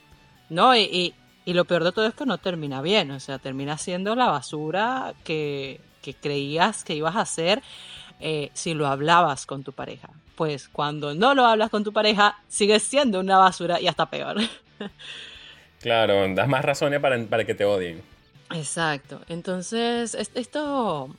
no, 0.49 0.75
y, 0.75 1.13
y, 1.45 1.53
lo 1.53 1.65
peor 1.65 1.83
de 1.83 1.91
todo 1.91 2.07
es 2.07 2.13
que 2.13 2.25
no 2.25 2.37
termina 2.37 2.81
bien, 2.81 3.11
o 3.11 3.19
sea, 3.19 3.37
termina 3.39 3.77
siendo 3.77 4.15
la 4.15 4.27
basura 4.27 5.13
que, 5.23 5.81
que 6.01 6.13
creías 6.13 6.83
que 6.83 6.95
ibas 6.95 7.15
a 7.15 7.21
hacer 7.21 7.61
eh, 8.19 8.49
si 8.53 8.73
lo 8.73 8.87
hablabas 8.87 9.45
con 9.45 9.63
tu 9.63 9.73
pareja. 9.73 10.09
Pues 10.35 10.69
cuando 10.69 11.15
no 11.15 11.33
lo 11.33 11.45
hablas 11.45 11.69
con 11.69 11.83
tu 11.83 11.93
pareja, 11.93 12.37
sigues 12.47 12.83
siendo 12.83 13.19
una 13.19 13.37
basura 13.37 13.79
y 13.79 13.87
hasta 13.87 14.09
peor. 14.09 14.37
Claro, 15.79 16.27
das 16.33 16.47
más 16.47 16.65
razones 16.65 16.99
para, 16.99 17.23
para 17.25 17.45
que 17.45 17.53
te 17.53 17.63
odien. 17.63 18.01
Exacto. 18.49 19.21
Entonces, 19.27 20.15
esto, 20.15 21.15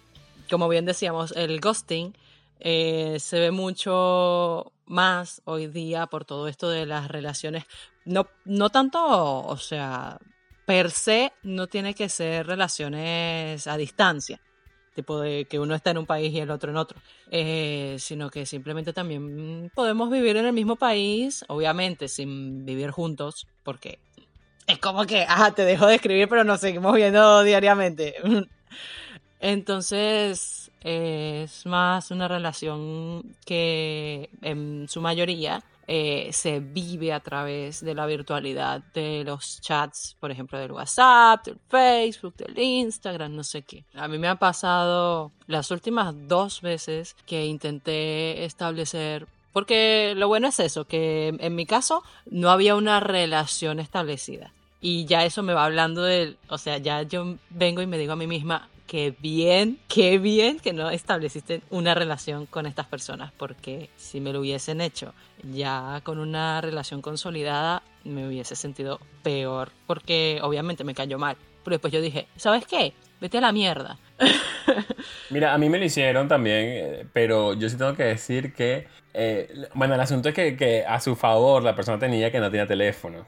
como 0.50 0.68
bien 0.68 0.85
decíamos, 0.85 1.32
el 1.32 1.61
ghosting 1.61 2.14
eh, 2.61 3.16
se 3.20 3.38
ve 3.38 3.50
mucho 3.50 4.73
más 4.87 5.42
hoy 5.44 5.66
día 5.68 6.06
por 6.06 6.25
todo 6.25 6.49
esto 6.49 6.68
de 6.70 6.87
las 6.87 7.08
relaciones. 7.08 7.64
No, 8.04 8.26
no 8.44 8.70
tanto, 8.70 9.47
o 9.47 9.56
sea, 9.58 10.18
per 10.66 10.90
se 10.90 11.32
no 11.42 11.66
tiene 11.66 11.94
que 11.94 12.08
ser 12.08 12.47
relaciones 12.47 13.66
a 13.66 13.76
distancia, 13.76 14.40
tipo 14.99 15.21
de 15.21 15.45
que 15.45 15.61
uno 15.61 15.76
está 15.76 15.93
en 15.93 15.99
un 15.99 16.07
país 16.07 16.35
y 16.35 16.40
el 16.40 16.50
otro 16.50 16.73
en 16.73 16.76
otro, 16.76 17.00
eh, 17.31 17.95
sino 18.00 18.31
que 18.31 18.45
simplemente 18.47 18.93
también 18.93 19.71
podemos 19.73 20.11
vivir 20.11 20.37
en 20.37 20.47
el 20.47 20.52
mismo 20.52 20.75
país, 20.75 21.45
obviamente 21.47 22.09
sin 22.09 22.67
vivir 22.67 22.90
juntos, 22.90 23.47
porque 23.62 24.00
es 24.67 24.78
como 24.81 25.07
que, 25.07 25.25
ah, 25.28 25.52
te 25.55 25.64
dejo 25.64 25.87
de 25.87 25.95
escribir, 25.95 26.28
pero 26.28 26.43
nos 26.43 26.59
seguimos 26.61 26.97
viendo 26.97 27.45
diariamente. 27.45 28.17
Entonces, 29.40 30.73
es 30.83 31.64
más 31.64 32.11
una 32.11 32.26
relación 32.26 33.37
que 33.47 34.31
en 34.43 34.88
su 34.88 35.00
mayoría 35.00 35.62
eh, 35.90 36.28
se 36.33 36.61
vive 36.61 37.14
a 37.14 37.21
través 37.21 37.83
de 37.83 37.95
la 37.95 38.04
virtualidad 38.04 38.83
de 38.92 39.25
los 39.25 39.61
chats, 39.62 40.16
por 40.21 40.30
ejemplo, 40.30 40.59
del 40.59 40.73
WhatsApp, 40.73 41.47
del 41.47 41.59
Facebook, 41.68 42.37
del 42.37 42.59
Instagram, 42.59 43.35
no 43.35 43.42
sé 43.42 43.62
qué. 43.62 43.85
A 43.95 44.07
mí 44.07 44.18
me 44.18 44.28
ha 44.28 44.37
pasado 44.37 45.33
las 45.47 45.71
últimas 45.71 46.14
dos 46.28 46.61
veces 46.61 47.16
que 47.26 47.47
intenté 47.47 48.45
establecer 48.45 49.26
porque 49.54 50.12
lo 50.14 50.28
bueno 50.28 50.49
es 50.49 50.61
eso, 50.61 50.85
que 50.85 51.35
en 51.38 51.54
mi 51.54 51.66
caso 51.66 52.04
no 52.30 52.50
había 52.50 52.76
una 52.76 53.00
relación 53.00 53.80
establecida. 53.80 54.52
Y 54.80 55.07
ya 55.07 55.25
eso 55.25 55.42
me 55.42 55.54
va 55.54 55.64
hablando 55.64 56.02
del, 56.02 56.37
o 56.49 56.59
sea, 56.59 56.78
ya 56.78 57.02
yo 57.02 57.35
vengo 57.50 57.83
y 57.83 57.87
me 57.87 57.99
digo 57.99 58.12
a 58.12 58.16
mí 58.16 58.26
misma, 58.26 58.68
qué 58.88 59.14
bien, 59.21 59.78
qué 59.87 60.18
bien 60.18 60.59
que 60.59 60.73
no 60.73 60.90
estableciste 60.90 61.61
una 61.71 61.95
relación 61.95 62.47
con 62.47 62.66
estas 62.66 62.87
personas, 62.87 63.30
porque 63.37 63.90
si 63.97 64.21
me 64.21 64.33
lo 64.33 64.40
hubiesen 64.40 64.80
hecho 64.80 65.14
ya 65.52 66.00
con 66.02 66.18
una 66.18 66.61
relación 66.61 67.02
consolidada, 67.02 67.83
me 68.04 68.26
hubiese 68.26 68.57
sentido 68.57 68.99
peor, 69.23 69.71
porque 69.87 70.40
obviamente 70.42 70.83
me 70.83 70.95
cayó 70.95 71.18
mal. 71.18 71.37
Pero 71.62 71.75
después 71.75 71.92
yo 71.92 72.00
dije, 72.00 72.26
¿sabes 72.37 72.66
qué? 72.66 72.95
Vete 73.21 73.38
a 73.38 73.42
la 73.42 73.52
mierda. 73.52 73.99
Mira, 75.30 75.52
a 75.52 75.59
mí 75.59 75.68
me 75.68 75.78
lo 75.78 75.85
hicieron 75.85 76.26
también, 76.26 76.64
eh, 76.68 77.07
pero 77.12 77.52
yo 77.52 77.68
sí 77.68 77.76
tengo 77.76 77.95
que 77.95 78.04
decir 78.04 78.54
que, 78.54 78.88
eh, 79.12 79.68
bueno, 79.75 79.95
el 79.95 80.00
asunto 80.00 80.30
es 80.30 80.35
que, 80.35 80.57
que 80.57 80.85
a 80.87 80.99
su 80.99 81.14
favor 81.14 81.62
la 81.62 81.76
persona 81.76 81.99
tenía 81.99 82.33
que 82.33 82.40
no 82.40 82.50
tenía 82.50 82.66
teléfono. 82.66 83.26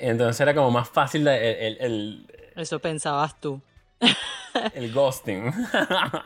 Entonces 0.00 0.40
era 0.40 0.52
como 0.52 0.72
más 0.72 0.88
fácil 0.88 1.26
el, 1.28 2.26
Eso 2.56 2.80
pensabas 2.80 3.40
tú. 3.40 3.60
el 4.74 4.92
ghosting. 4.92 5.52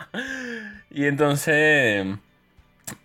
y 0.90 1.04
entonces, 1.06 2.06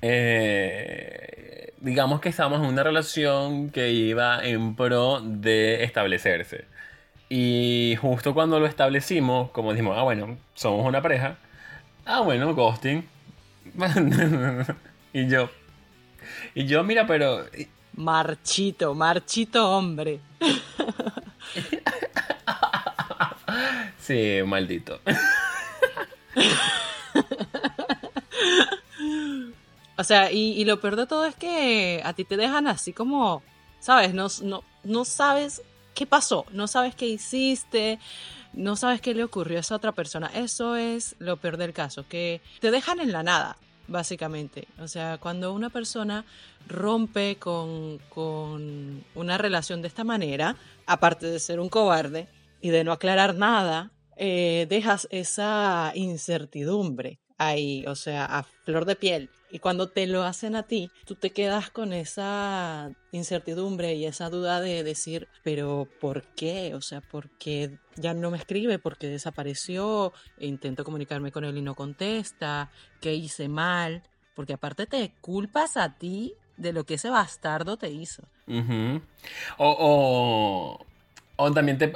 eh, 0.02 1.74
digamos 1.80 2.22
que 2.22 2.30
estábamos 2.30 2.62
en 2.62 2.68
una 2.68 2.84
relación 2.84 3.70
que 3.70 3.92
iba 3.92 4.44
en 4.46 4.76
pro 4.76 5.22
de 5.22 5.84
establecerse. 5.84 6.66
Y 7.30 7.98
justo 8.02 8.34
cuando 8.34 8.60
lo 8.60 8.68
establecimos, 8.68 9.52
como 9.52 9.72
dijimos, 9.72 9.98
ah, 9.98 10.04
bueno, 10.04 10.38
somos 10.54 10.86
una 10.86 11.02
pareja. 11.02 11.38
Ah, 12.06 12.22
bueno, 12.22 12.54
ghosting. 12.54 13.08
y 15.14 15.28
yo, 15.28 15.50
y 16.54 16.66
yo, 16.66 16.84
mira, 16.84 17.08
pero 17.08 17.46
Marchito, 17.98 18.94
marchito 18.94 19.70
hombre. 19.70 20.20
Sí, 24.06 24.42
maldito. 24.46 25.00
O 29.98 30.04
sea, 30.04 30.30
y, 30.30 30.66
lo 30.66 30.82
peor 30.82 30.98
de 30.98 31.08
todo 31.08 31.26
es 31.26 31.36
que 31.36 32.02
a 32.04 32.12
ti 32.12 32.26
te 32.26 32.36
dejan 32.36 32.68
así 32.68 32.92
como, 32.92 33.42
¿sabes? 33.80 34.14
No, 34.14 34.28
no, 34.44 34.62
no 34.84 35.06
sabes 35.06 35.62
qué 35.94 36.06
pasó, 36.06 36.46
no 36.52 36.68
sabes 36.68 36.96
qué 36.96 37.08
hiciste, 37.08 37.98
no 38.52 38.76
sabes 38.76 39.00
qué 39.00 39.14
le 39.14 39.24
ocurrió 39.24 39.58
a 39.58 39.62
esa 39.62 39.76
otra 39.76 39.94
persona. 39.94 40.30
Eso 40.36 40.76
es 40.76 41.16
lo 41.20 41.38
peor 41.38 41.56
del 41.56 41.72
caso, 41.72 42.06
que 42.10 42.42
te 42.60 42.72
dejan 42.72 43.00
en 43.00 43.14
la 43.14 43.24
nada 43.24 43.58
básicamente. 43.88 44.68
O 44.80 44.88
sea, 44.88 45.18
cuando 45.18 45.54
una 45.54 45.70
persona 45.70 46.26
rompe 46.68 47.38
con, 47.38 48.00
con, 48.10 49.04
una 49.14 49.38
relación 49.38 49.82
de 49.82 49.88
esta 49.88 50.04
manera, 50.04 50.58
aparte 50.88 51.28
de 51.28 51.40
ser 51.40 51.60
un 51.60 51.70
cobarde 51.70 52.28
y 52.62 52.70
de 52.70 52.84
no 52.84 52.92
aclarar 52.92 53.36
nada, 53.36 53.92
eh, 54.16 54.66
dejas 54.70 55.08
esa 55.12 55.92
incertidumbre 55.96 57.20
ahí, 57.38 57.86
o 57.88 57.96
sea, 57.96 58.26
a 58.26 58.44
flor 58.44 58.86
de 58.86 58.96
piel. 58.96 59.30
Y 59.52 59.60
cuando 59.60 59.90
te 59.90 60.08
lo 60.08 60.24
hacen 60.24 60.56
a 60.56 60.64
ti, 60.64 60.92
tú 61.06 61.16
te 61.16 61.32
quedas 61.32 61.70
con 61.70 61.94
esa 61.94 62.92
incertidumbre 63.12 63.94
y 63.94 64.06
esa 64.06 64.30
duda 64.30 64.60
de 64.60 64.84
decir, 64.84 65.28
pero 65.44 65.88
¿por 66.02 66.24
qué? 66.36 66.74
O 66.76 66.82
sea, 66.82 67.02
¿por 67.02 67.30
qué 67.38 67.78
ya 67.96 68.14
no 68.14 68.32
me 68.32 68.38
escribe? 68.38 68.80
¿Por 68.80 68.98
qué 68.98 69.08
desapareció? 69.08 70.14
intento 70.40 70.84
comunicarme 70.84 71.32
con 71.32 71.46
él 71.46 71.58
y 71.58 71.62
no 71.62 71.76
contesta. 71.76 72.72
¿Qué 73.00 73.14
hice 73.14 73.48
mal? 73.48 74.04
Porque 74.36 74.54
aparte 74.54 74.88
te 74.88 75.14
culpas 75.22 75.78
a 75.78 75.98
ti 75.98 76.34
de 76.58 76.74
lo 76.74 76.86
que 76.86 76.96
ese 76.96 77.10
bastardo 77.10 77.78
te 77.78 77.90
hizo. 77.90 78.24
o, 79.58 80.86
o, 81.38 81.52
también 81.54 81.78
te, 81.78 81.94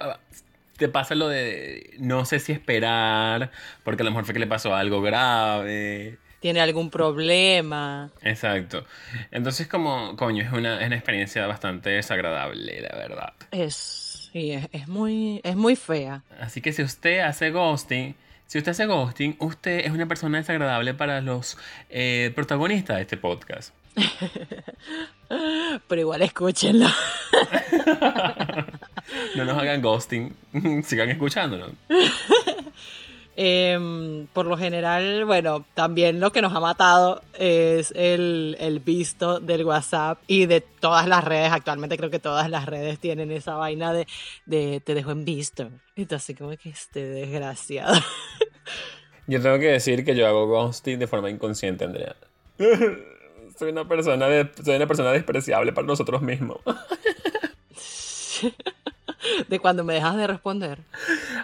te 0.80 0.90
pasa 0.90 1.14
lo 1.14 1.28
de 1.28 1.94
no 2.00 2.26
sé 2.26 2.40
si 2.40 2.52
esperar, 2.52 3.52
porque 3.84 4.02
a 4.02 4.06
lo 4.06 4.12
mejor 4.12 4.26
fue 4.26 4.34
que 4.34 4.40
le 4.40 4.48
pasó 4.48 4.74
algo 4.74 5.02
grave. 5.02 6.18
Tiene 6.40 6.62
algún 6.62 6.90
problema. 6.90 8.10
Exacto. 8.22 8.86
Entonces, 9.30 9.68
como, 9.68 10.16
coño, 10.16 10.42
es 10.44 10.54
una, 10.54 10.80
es 10.80 10.88
una 10.88 10.96
experiencia 10.96 11.46
bastante 11.48 11.90
desagradable, 11.90 12.82
la 12.82 12.98
verdad. 12.98 13.34
Es, 13.52 14.30
sí, 14.32 14.54
es, 14.72 14.88
muy, 14.88 15.42
es 15.44 15.58
muy 15.58 15.76
fea. 15.76 16.24
Así 16.40 16.62
que 16.62 16.72
si 16.72 16.82
usted 16.82 17.20
hace 17.20 17.52
ghosting, 17.52 18.16
si 18.48 18.58
usted 18.58 18.72
hace 18.72 18.86
ghosting, 18.86 19.36
usted 19.40 19.86
es 19.86 19.92
una 19.92 20.08
persona 20.08 20.38
desagradable 20.38 20.94
para 20.94 21.20
los 21.20 21.58
eh, 21.90 22.32
protagonistas 22.34 22.96
de 22.96 23.02
este 23.02 23.18
podcast. 23.18 23.74
Pero 25.88 26.02
igual 26.02 26.22
escúchenlo. 26.22 26.88
no 29.36 29.46
nos 29.46 29.58
hagan 29.58 29.82
ghosting. 29.82 30.36
Sigan 30.84 31.10
escuchándonos. 31.10 31.72
Em, 33.42 34.28
por 34.34 34.48
lo 34.48 34.58
general, 34.58 35.24
bueno, 35.24 35.66
también 35.74 36.20
lo 36.20 36.34
que 36.34 36.42
nos 36.42 36.54
ha 36.54 36.60
matado 36.60 37.22
es 37.36 37.94
el, 37.96 38.82
visto 38.84 39.40
del 39.40 39.64
WhatsApp 39.64 40.20
y 40.28 40.46
de 40.46 40.60
todas 40.60 41.08
las 41.08 41.24
redes. 41.24 41.50
Actualmente 41.50 41.96
creo 41.96 42.10
que 42.10 42.20
todas 42.20 42.50
las 42.50 42.66
redes 42.66 43.00
tienen 43.00 43.32
esa 43.32 43.56
vaina 43.56 43.94
de, 43.94 44.08
de 44.46 44.82
te 44.82 44.94
dejo 44.94 45.12
en 45.12 45.24
visto. 45.24 45.70
Entonces, 45.96 46.38
como 46.38 46.50
que 46.58 46.68
esté 46.68 47.06
desgraciado. 47.06 47.94
Yo 49.28 49.42
tengo 49.42 49.58
que 49.58 49.68
decir 49.68 50.04
que 50.04 50.16
yo 50.16 50.28
hago 50.28 50.48
ghosting 50.48 51.00
de 51.00 51.08
forma 51.08 51.30
inconsciente, 51.30 51.86
Andrea. 51.86 52.16
soy 53.58 53.70
una 53.70 53.88
persona 53.88 54.28
de, 54.28 54.50
soy 54.66 54.76
una 54.76 54.88
persona 54.88 55.12
despreciable 55.12 55.72
para 55.72 55.88
nosotros 55.88 56.22
mismos. 56.22 56.58
De 59.48 59.60
cuando 59.60 59.84
me 59.84 59.94
dejas 59.94 60.18
de 60.18 60.28
responder. 60.28 60.80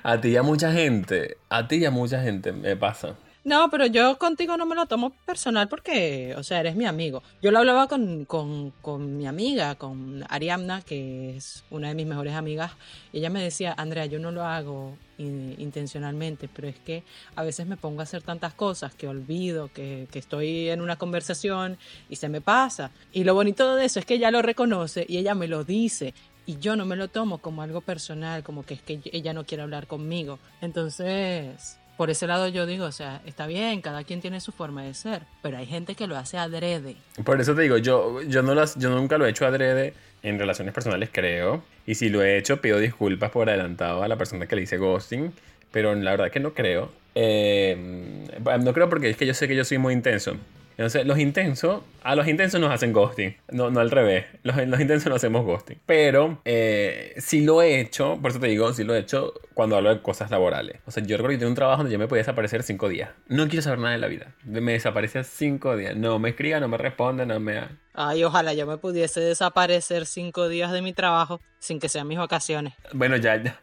A 0.03 0.20
ti 0.20 0.29
y 0.29 0.38
a 0.38 0.44
mucha 0.44 0.72
gente, 0.72 1.38
a 1.50 1.67
ti 1.67 1.77
y 1.77 1.86
a 1.86 1.91
mucha 1.91 2.22
gente 2.22 2.51
me 2.51 2.75
pasa. 2.75 3.15
No, 3.46 3.70
pero 3.70 3.86
yo 3.86 4.17
contigo 4.17 4.58
no 4.58 4.65
me 4.65 4.74
lo 4.74 4.88
tomo 4.88 5.12
personal 5.24 5.67
porque, 5.67 6.34
o 6.36 6.41
sea, 6.41 6.62
eres 6.62 6.75
mi 6.75 6.88
amigo. 6.88 7.22
Yo 7.44 7.51
lo 7.51 7.60
hablaba 7.60 7.88
con, 7.88 8.25
con, 8.25 9.17
mi 9.17 9.27
amiga, 9.27 9.75
con 9.75 10.25
Ariadna, 10.29 10.82
que 10.82 11.38
es 11.38 11.63
una 11.70 11.89
de 11.89 11.94
mis 11.94 12.08
mejores 12.08 12.34
amigas. 12.34 12.72
Ella 13.13 13.29
me 13.29 13.44
decía, 13.44 13.75
Andrea, 13.77 14.08
yo 14.08 14.17
no 14.17 14.32
lo 14.32 14.44
hago 14.44 14.98
intencionalmente, 15.20 16.50
pero 16.53 16.67
es 16.67 16.79
que 16.79 17.03
a 17.36 17.44
veces 17.44 17.67
me 17.67 17.77
pongo 17.77 18.00
a 18.00 18.03
hacer 18.03 18.24
tantas 18.24 18.55
cosas 18.55 18.96
que 18.96 19.08
olvido, 19.08 19.70
que, 19.72 20.08
que 20.12 20.17
estoy 20.17 20.70
en 20.70 20.82
una 20.82 20.96
conversación 20.96 21.77
y 22.10 22.15
se 22.15 22.29
me 22.29 22.41
pasa. 22.41 22.89
Y 23.13 23.25
lo 23.25 23.36
bonito 23.36 23.75
de 23.75 23.86
eso 23.86 24.00
es 24.00 24.08
que 24.08 24.15
ella 24.15 24.32
lo 24.32 24.41
reconoce 24.41 25.05
y 25.08 25.20
ella 25.20 25.36
me 25.36 25.48
lo 25.48 25.63
dice 25.63 26.15
y 26.46 26.60
yo 26.60 26.75
no 26.75 26.86
me 26.86 26.96
lo 26.96 27.08
tomo 27.08 27.40
como 27.40 27.62
algo 27.62 27.82
personal, 27.82 28.44
como 28.44 28.64
que 28.64 28.75
es 28.75 28.82
que 28.82 29.00
ella 29.12 29.34
no 29.34 29.46
quiere 29.46 29.64
hablar 29.64 29.88
conmigo. 29.88 30.40
Entonces, 30.62 31.78
por 31.98 32.10
ese 32.10 32.28
lado 32.28 32.48
yo 32.48 32.66
digo, 32.66 32.86
o 32.86 32.92
sea, 32.92 33.22
está 33.25 33.48
bien, 33.48 33.82
cada 33.82 34.04
quien 34.04 34.22
tiene 34.22 34.42
su 34.42 34.52
forma 34.52 34.84
de 34.84 34.94
ser, 34.94 35.24
pero 35.42 35.58
hay 35.58 35.66
gente 35.66 35.96
que 35.96 36.08
lo 36.08 36.18
hace 36.18 36.38
adrede. 36.38 36.96
Por 37.24 37.40
eso 37.40 37.56
te 37.56 37.62
digo, 37.62 37.78
yo, 37.78 38.22
yo, 38.24 38.42
no 38.44 38.54
las, 38.54 38.78
yo 38.78 38.90
nunca 38.90 39.18
lo 39.18 39.25
he 39.25 39.30
hecho 39.30 39.46
adrede 39.46 39.94
en 40.24 40.40
relaciones 40.40 40.74
personales, 40.74 41.10
creo. 41.12 41.64
Y 41.88 41.96
si 41.96 42.10
lo 42.10 42.24
he 42.24 42.38
hecho, 42.38 42.62
pido 42.62 42.80
disculpas 42.80 43.32
por 43.32 43.50
adelantado 43.50 44.04
a 44.04 44.08
la 44.08 44.18
persona 44.18 44.46
que 44.48 44.56
le 44.56 44.64
hice 44.64 44.78
ghosting, 44.78 45.32
pero 45.72 45.94
la 45.96 46.12
verdad 46.12 46.32
que 46.32 46.40
no 46.40 46.54
creo. 46.54 46.92
Eh, 47.16 48.25
No 48.64 48.74
creo 48.74 48.90
porque 48.90 49.10
es 49.10 49.18
que 49.18 49.25
yo 49.25 49.34
sé 49.34 49.48
que 49.48 49.56
yo 49.56 49.64
soy 49.64 49.78
muy 49.78 49.94
intenso. 49.94 50.36
Entonces, 50.77 51.05
los 51.05 51.20
intensos, 51.20 51.84
a 52.03 52.15
los 52.15 52.27
intensos 52.27 52.60
nos 52.60 52.72
hacen 52.72 52.91
ghosting, 52.91 53.38
no, 53.51 53.70
no 53.72 53.79
al 53.79 53.91
revés. 53.91 54.25
Los, 54.44 54.58
los 54.67 54.79
intensos 54.79 55.10
no 55.10 55.15
hacemos 55.15 55.46
ghosting. 55.46 55.79
Pero 55.86 56.41
eh, 56.44 57.13
si 57.17 57.46
lo 57.46 57.62
he 57.62 57.79
hecho, 57.79 58.20
por 58.22 58.32
eso 58.32 58.39
te 58.39 58.48
digo, 58.48 58.74
si 58.74 58.84
lo 58.84 58.94
he 58.94 59.00
hecho 59.00 59.34
cuando 59.53 59.77
hablo 59.77 59.94
de 59.94 60.01
cosas 60.01 60.32
laborales. 60.32 60.82
O 60.86 60.91
sea, 60.91 61.01
yo 61.03 61.15
recuerdo 61.15 61.36
que 61.36 61.39
tengo 61.39 61.50
un 61.50 61.55
trabajo 61.55 61.77
donde 61.77 61.94
yo 61.94 62.00
me 62.00 62.08
podía 62.08 62.22
desaparecer 62.22 62.63
cinco 62.63 62.89
días. 62.89 63.10
No 63.27 63.48
quiero 63.48 63.62
saber 63.62 63.79
nada 63.79 63.94
de 63.94 64.00
la 64.00 64.08
vida. 64.08 64.36
Me 64.44 64.74
desaparecía 64.74 65.24
cinco 65.24 65.77
días. 65.77 65.96
No 65.96 66.20
me 66.20 66.29
escriba, 66.29 66.60
no 66.60 66.67
me 66.67 66.77
responde, 66.77 67.25
no 67.25 67.39
me... 67.39 67.63
Ay, 67.94 68.25
ojalá 68.25 68.53
yo 68.53 68.67
me 68.67 68.77
pudiese 68.77 69.22
desaparecer 69.22 70.05
cinco 70.05 70.50
días 70.50 70.74
de 70.74 70.82
mi 70.82 70.91
trabajo 70.91 71.39
sin 71.60 71.79
que 71.79 71.88
sean 71.88 72.08
mis 72.08 72.17
vacaciones. 72.17 72.74
Bueno, 72.91 73.15
ya, 73.15 73.41
ya. 73.41 73.60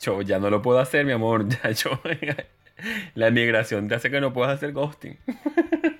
Yo 0.00 0.22
ya 0.22 0.38
no 0.38 0.48
lo 0.48 0.62
puedo 0.62 0.78
hacer, 0.78 1.04
mi 1.04 1.12
amor. 1.12 1.46
Ya 1.62 1.70
yo... 1.70 2.00
La 3.14 3.30
migración 3.30 3.88
te 3.88 3.94
hace 3.94 4.10
que 4.10 4.20
no 4.20 4.32
puedas 4.32 4.56
hacer 4.56 4.72
ghosting. 4.72 5.18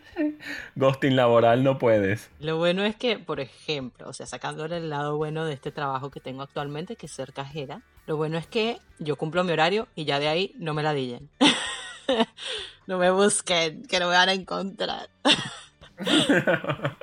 ghosting 0.76 1.16
laboral 1.16 1.64
no 1.64 1.78
puedes. 1.78 2.30
Lo 2.40 2.56
bueno 2.58 2.84
es 2.84 2.96
que, 2.96 3.18
por 3.18 3.40
ejemplo, 3.40 4.08
o 4.08 4.12
sea, 4.12 4.26
sacándole 4.26 4.78
el 4.78 4.90
lado 4.90 5.16
bueno 5.16 5.44
de 5.44 5.54
este 5.54 5.70
trabajo 5.70 6.10
que 6.10 6.20
tengo 6.20 6.42
actualmente, 6.42 6.96
que 6.96 7.06
es 7.06 7.12
ser 7.12 7.32
cajera, 7.32 7.82
lo 8.06 8.16
bueno 8.16 8.38
es 8.38 8.46
que 8.46 8.78
yo 8.98 9.16
cumplo 9.16 9.44
mi 9.44 9.52
horario 9.52 9.88
y 9.94 10.04
ya 10.04 10.18
de 10.18 10.28
ahí 10.28 10.54
no 10.58 10.74
me 10.74 10.82
la 10.82 10.92
dillen. 10.92 11.28
no 12.86 12.98
me 12.98 13.10
busquen, 13.10 13.82
que 13.86 13.98
no 14.00 14.08
me 14.08 14.14
van 14.14 14.28
a 14.28 14.34
encontrar. 14.34 15.08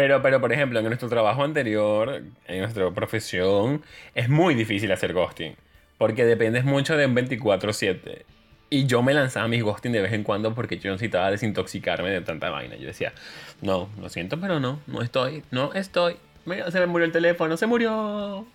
Pero, 0.00 0.22
pero, 0.22 0.40
por 0.40 0.50
ejemplo, 0.50 0.78
en 0.78 0.86
nuestro 0.86 1.10
trabajo 1.10 1.44
anterior, 1.44 2.22
en 2.46 2.58
nuestra 2.58 2.90
profesión, 2.90 3.82
es 4.14 4.30
muy 4.30 4.54
difícil 4.54 4.90
hacer 4.92 5.12
ghosting. 5.12 5.56
Porque 5.98 6.24
dependes 6.24 6.64
mucho 6.64 6.96
de 6.96 7.04
un 7.04 7.14
24-7. 7.14 8.24
Y 8.72 8.86
yo 8.86 9.02
me 9.02 9.12
lanzaba 9.12 9.48
mis 9.48 9.64
ghosting 9.64 9.90
de 9.90 10.00
vez 10.00 10.12
en 10.12 10.22
cuando 10.22 10.54
porque 10.54 10.78
yo 10.78 10.92
necesitaba 10.92 11.28
desintoxicarme 11.30 12.08
de 12.10 12.20
tanta 12.20 12.50
vaina. 12.50 12.76
Yo 12.76 12.86
decía, 12.86 13.12
no, 13.60 13.88
lo 14.00 14.08
siento, 14.08 14.40
pero 14.40 14.60
no, 14.60 14.80
no 14.86 15.02
estoy, 15.02 15.42
no 15.50 15.74
estoy. 15.74 16.16
Mira, 16.44 16.70
se 16.70 16.78
me 16.78 16.86
murió 16.86 17.04
el 17.04 17.12
teléfono, 17.12 17.56
se 17.56 17.66
murió. 17.66 18.46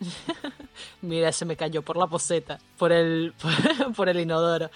Mira, 1.02 1.32
se 1.32 1.44
me 1.44 1.56
cayó 1.56 1.82
por 1.82 1.96
la 1.96 2.06
poseta, 2.06 2.60
por 2.78 2.92
el, 2.92 3.34
por, 3.96 4.08
el 4.08 4.20
inodoro. 4.20 4.70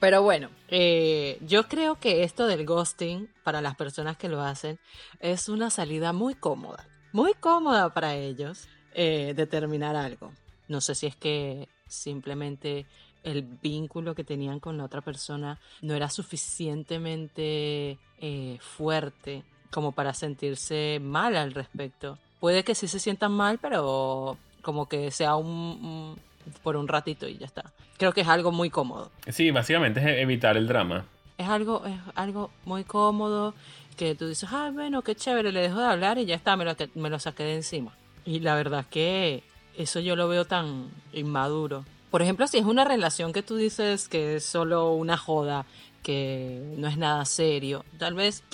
Pero 0.00 0.22
bueno, 0.22 0.50
eh, 0.68 1.38
yo 1.40 1.64
creo 1.64 1.98
que 1.98 2.22
esto 2.22 2.46
del 2.46 2.66
ghosting, 2.66 3.30
para 3.42 3.62
las 3.62 3.74
personas 3.74 4.18
que 4.18 4.28
lo 4.28 4.42
hacen, 4.42 4.78
es 5.20 5.48
una 5.48 5.70
salida 5.70 6.12
muy 6.12 6.34
cómoda. 6.34 6.86
Muy 7.12 7.32
cómoda 7.34 7.94
para 7.94 8.14
ellos 8.14 8.68
eh, 8.92 9.32
determinar 9.34 9.96
algo. 9.96 10.32
No 10.68 10.82
sé 10.82 10.94
si 10.94 11.06
es 11.06 11.16
que 11.16 11.68
simplemente 11.86 12.86
el 13.26 13.42
vínculo 13.42 14.14
que 14.14 14.24
tenían 14.24 14.60
con 14.60 14.78
la 14.78 14.84
otra 14.84 15.00
persona 15.00 15.58
no 15.82 15.94
era 15.94 16.08
suficientemente 16.08 17.98
eh, 18.18 18.56
fuerte 18.60 19.42
como 19.70 19.92
para 19.92 20.14
sentirse 20.14 21.00
mal 21.02 21.36
al 21.36 21.52
respecto. 21.52 22.18
Puede 22.40 22.62
que 22.62 22.74
sí 22.74 22.86
se 22.86 23.00
sientan 23.00 23.32
mal, 23.32 23.58
pero 23.58 24.38
como 24.62 24.88
que 24.88 25.10
sea 25.10 25.34
un, 25.36 26.16
por 26.62 26.76
un 26.76 26.86
ratito 26.86 27.26
y 27.26 27.36
ya 27.36 27.46
está. 27.46 27.72
Creo 27.98 28.12
que 28.12 28.20
es 28.20 28.28
algo 28.28 28.52
muy 28.52 28.70
cómodo. 28.70 29.10
Sí, 29.28 29.50
básicamente 29.50 30.00
es 30.00 30.22
evitar 30.22 30.56
el 30.56 30.68
drama. 30.68 31.04
Es 31.36 31.48
algo, 31.48 31.84
es 31.84 31.98
algo 32.14 32.50
muy 32.64 32.84
cómodo 32.84 33.54
que 33.96 34.14
tú 34.14 34.28
dices, 34.28 34.48
ah, 34.52 34.70
bueno, 34.72 35.02
qué 35.02 35.16
chévere, 35.16 35.50
le 35.50 35.62
dejo 35.62 35.80
de 35.80 35.86
hablar 35.86 36.18
y 36.18 36.26
ya 36.26 36.36
está, 36.36 36.56
me 36.56 36.64
lo, 36.64 36.76
me 36.94 37.10
lo 37.10 37.18
saqué 37.18 37.42
de 37.42 37.56
encima. 37.56 37.92
Y 38.24 38.40
la 38.40 38.54
verdad 38.54 38.80
es 38.80 38.86
que 38.86 39.42
eso 39.76 39.98
yo 39.98 40.14
lo 40.14 40.28
veo 40.28 40.44
tan 40.44 40.90
inmaduro. 41.12 41.84
Por 42.10 42.22
ejemplo, 42.22 42.46
si 42.46 42.58
es 42.58 42.64
una 42.64 42.84
relación 42.84 43.32
que 43.32 43.42
tú 43.42 43.56
dices 43.56 44.08
que 44.08 44.36
es 44.36 44.44
solo 44.44 44.92
una 44.92 45.16
joda, 45.16 45.66
que 46.02 46.74
no 46.76 46.88
es 46.88 46.96
nada 46.96 47.24
serio, 47.24 47.84
tal 47.98 48.14
vez 48.14 48.44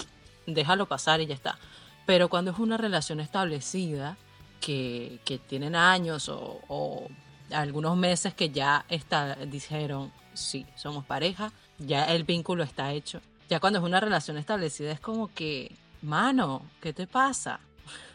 déjalo 0.46 0.86
pasar 0.86 1.20
y 1.20 1.26
ya 1.26 1.34
está. 1.34 1.58
Pero 2.06 2.28
cuando 2.28 2.50
es 2.50 2.58
una 2.58 2.76
relación 2.76 3.20
establecida, 3.20 4.16
que, 4.62 5.18
que 5.24 5.38
tienen 5.38 5.74
años 5.74 6.30
o, 6.30 7.08
algunos 7.52 7.98
meses 7.98 8.32
que 8.32 8.48
ya 8.48 8.86
está, 8.88 9.34
dijeron, 9.34 10.10
sí, 10.32 10.64
somos 10.74 11.04
pareja, 11.04 11.52
ya 11.78 12.04
el 12.06 12.24
vínculo 12.24 12.62
está 12.62 12.92
hecho. 12.92 13.20
Ya 13.50 13.60
cuando 13.60 13.78
es 13.80 13.84
una 13.84 14.00
relación 14.00 14.38
establecida 14.38 14.90
es 14.90 15.00
como 15.00 15.28
que, 15.34 15.76
mano, 16.00 16.62
¿qué 16.80 16.94
te 16.94 17.06
pasa? 17.06 17.60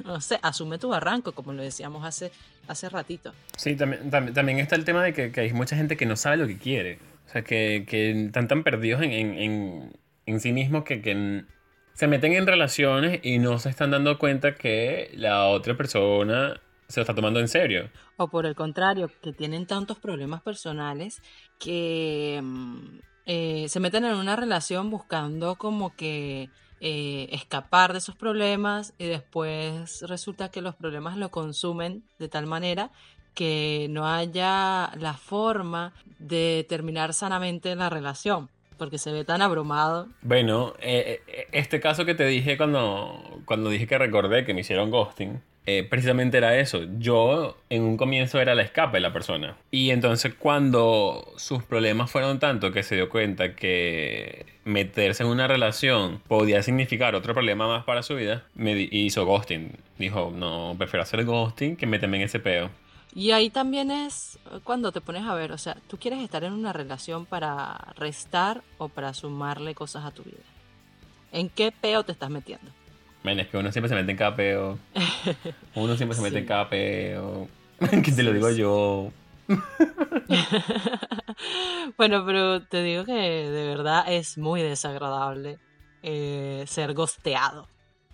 No 0.04 0.22
sé, 0.22 0.40
asume 0.42 0.78
tu 0.78 0.90
barranco, 0.90 1.32
como 1.34 1.54
lo 1.54 1.64
decíamos 1.64 2.06
hace 2.06 2.32
hace 2.68 2.90
ratito. 2.90 3.34
Sí, 3.56 3.76
también, 3.76 4.10
también, 4.10 4.60
está 4.60 4.76
el 4.76 4.86
tema 4.86 5.04
de 5.04 5.14
que, 5.14 5.40
hay 5.40 5.54
mucha 5.54 5.76
gente 5.76 5.98
que 5.98 6.06
no 6.06 6.16
sabe 6.16 6.38
lo 6.38 6.48
que 6.48 6.58
quiere. 6.58 7.00
O 7.26 7.30
sea, 7.30 7.44
que, 7.44 7.86
que 7.88 8.26
están 8.26 8.48
tan 8.48 8.64
perdidos 8.64 9.02
en, 9.02 9.12
en, 9.12 9.94
en, 10.26 10.40
sí 10.40 10.52
mismos 10.52 10.84
que, 10.84 11.02
que, 11.02 11.44
se 11.94 12.08
meten 12.08 12.34
en 12.34 12.46
relaciones 12.46 13.20
y 13.24 13.40
no 13.40 13.58
se 13.60 13.70
están 13.70 13.92
dando 13.92 14.18
cuenta 14.20 14.56
que 14.56 15.12
la 15.16 15.48
otra 15.48 15.76
persona 15.76 16.60
se 16.88 17.00
lo 17.00 17.02
está 17.02 17.16
tomando 17.16 17.40
en 17.40 17.48
serio. 17.48 17.90
O 18.18 18.28
por 18.30 18.46
el 18.46 18.56
contrario, 18.56 19.12
que 19.22 19.34
tienen 19.34 19.66
tantos 19.66 20.00
problemas 20.00 20.42
personales 20.42 21.22
que 21.60 22.40
mm, 22.42 23.00
eh, 23.26 23.66
se 23.68 23.80
meten 23.80 24.06
en 24.06 24.16
una 24.16 24.36
relación 24.36 24.90
buscando 24.90 25.56
como 25.56 25.96
que 25.96 26.50
eh, 26.80 27.28
escapar 27.32 27.92
de 27.92 28.00
esos 28.00 28.16
problemas 28.16 28.94
y 28.98 29.06
después 29.06 30.02
resulta 30.04 30.50
que 30.50 30.62
los 30.62 30.76
problemas 30.76 31.18
lo 31.18 31.30
consumen 31.30 32.04
de 32.20 32.30
tal 32.30 32.46
manera 32.46 32.92
que 33.34 33.88
no 33.90 34.08
haya 34.08 34.92
la 34.96 35.14
forma 35.14 35.94
de 36.20 36.66
terminar 36.68 37.14
sanamente 37.14 37.76
la 37.76 37.90
relación 37.90 38.50
porque 38.78 38.98
se 38.98 39.12
ve 39.12 39.26
tan 39.26 39.42
abrumado. 39.42 40.08
Bueno, 40.22 40.76
eh, 40.80 41.22
eh, 41.28 41.48
este 41.52 41.80
caso 41.80 42.06
que 42.06 42.14
te 42.14 42.26
dije 42.26 42.58
cuando, 42.58 43.42
cuando 43.46 43.70
dije 43.70 43.88
que 43.88 43.98
recordé 43.98 44.46
que 44.46 44.54
me 44.54 44.62
hicieron 44.62 44.92
ghosting, 44.92 45.42
eh, 45.70 45.84
precisamente 45.84 46.38
era 46.38 46.58
eso. 46.58 46.86
Yo 46.98 47.58
en 47.70 47.84
un 47.84 47.98
comienzo 47.98 48.40
era 48.40 48.56
la 48.56 48.62
escape 48.62 48.98
de 48.98 49.02
la 49.02 49.12
persona. 49.12 49.58
Y 49.70 49.90
entonces 49.90 50.34
cuando 50.34 51.34
sus 51.36 51.62
problemas 51.62 52.10
fueron 52.10 52.40
tanto 52.40 52.72
que 52.72 52.84
se 52.84 52.96
dio 52.96 53.10
cuenta 53.10 53.54
que 53.54 54.46
meterse 54.64 55.24
en 55.24 55.30
una 55.30 55.46
relación 55.46 56.22
podía 56.26 56.64
significar 56.64 57.16
otro 57.16 57.34
problema 57.34 57.68
más 57.68 57.84
para 57.84 58.02
su 58.02 58.16
vida, 58.16 58.46
me 58.56 58.88
hizo 58.92 59.26
ghosting. 59.26 59.74
Dijo, 59.98 60.32
no, 60.34 60.74
prefiero 60.78 61.04
hacer 61.04 61.26
ghosting 61.26 61.76
que 61.76 61.86
meterme 61.86 62.16
en 62.16 62.24
ese 62.24 62.40
peo. 62.40 62.70
Y 63.14 63.32
ahí 63.32 63.50
también 63.50 63.92
es 63.92 64.40
cuando 64.64 64.94
te 64.94 65.02
pones 65.02 65.24
a 65.24 65.36
ver, 65.36 65.52
o 65.52 65.58
sea, 65.58 65.76
tú 65.88 65.98
quieres 65.98 66.22
estar 66.22 66.46
en 66.46 66.54
una 66.54 66.72
relación 66.72 67.26
para 67.26 67.94
restar 67.98 68.62
o 68.78 68.88
para 68.88 69.14
sumarle 69.14 69.76
cosas 69.76 70.06
a 70.06 70.12
tu 70.12 70.24
vida. 70.24 70.38
¿En 71.34 71.50
qué 71.50 71.74
peo 71.74 72.04
te 72.04 72.14
estás 72.14 72.30
metiendo? 72.30 72.72
Es 73.30 73.48
que 73.48 73.58
uno 73.58 73.72
siempre 73.72 73.90
se 73.90 73.96
mete 73.96 74.12
en 74.12 74.18
cada 74.18 74.36
peo. 74.36 74.78
Uno 75.76 75.96
siempre 75.96 76.16
se 76.16 76.22
mete 76.22 76.40
en 76.40 76.46
cada 76.46 76.70
peo. 76.70 77.48
que 78.04 78.12
te 78.12 78.24
lo 78.24 78.34
digo 78.34 78.50
yo. 78.52 79.12
bueno, 81.98 82.26
pero 82.26 82.64
te 82.64 82.84
digo 82.84 83.06
que 83.06 83.14
de 83.14 83.68
verdad 83.68 84.06
es 84.08 84.38
muy 84.38 84.62
desagradable 84.62 85.60
eh, 86.04 86.64
ser 86.68 86.94
gosteado. 86.94 87.68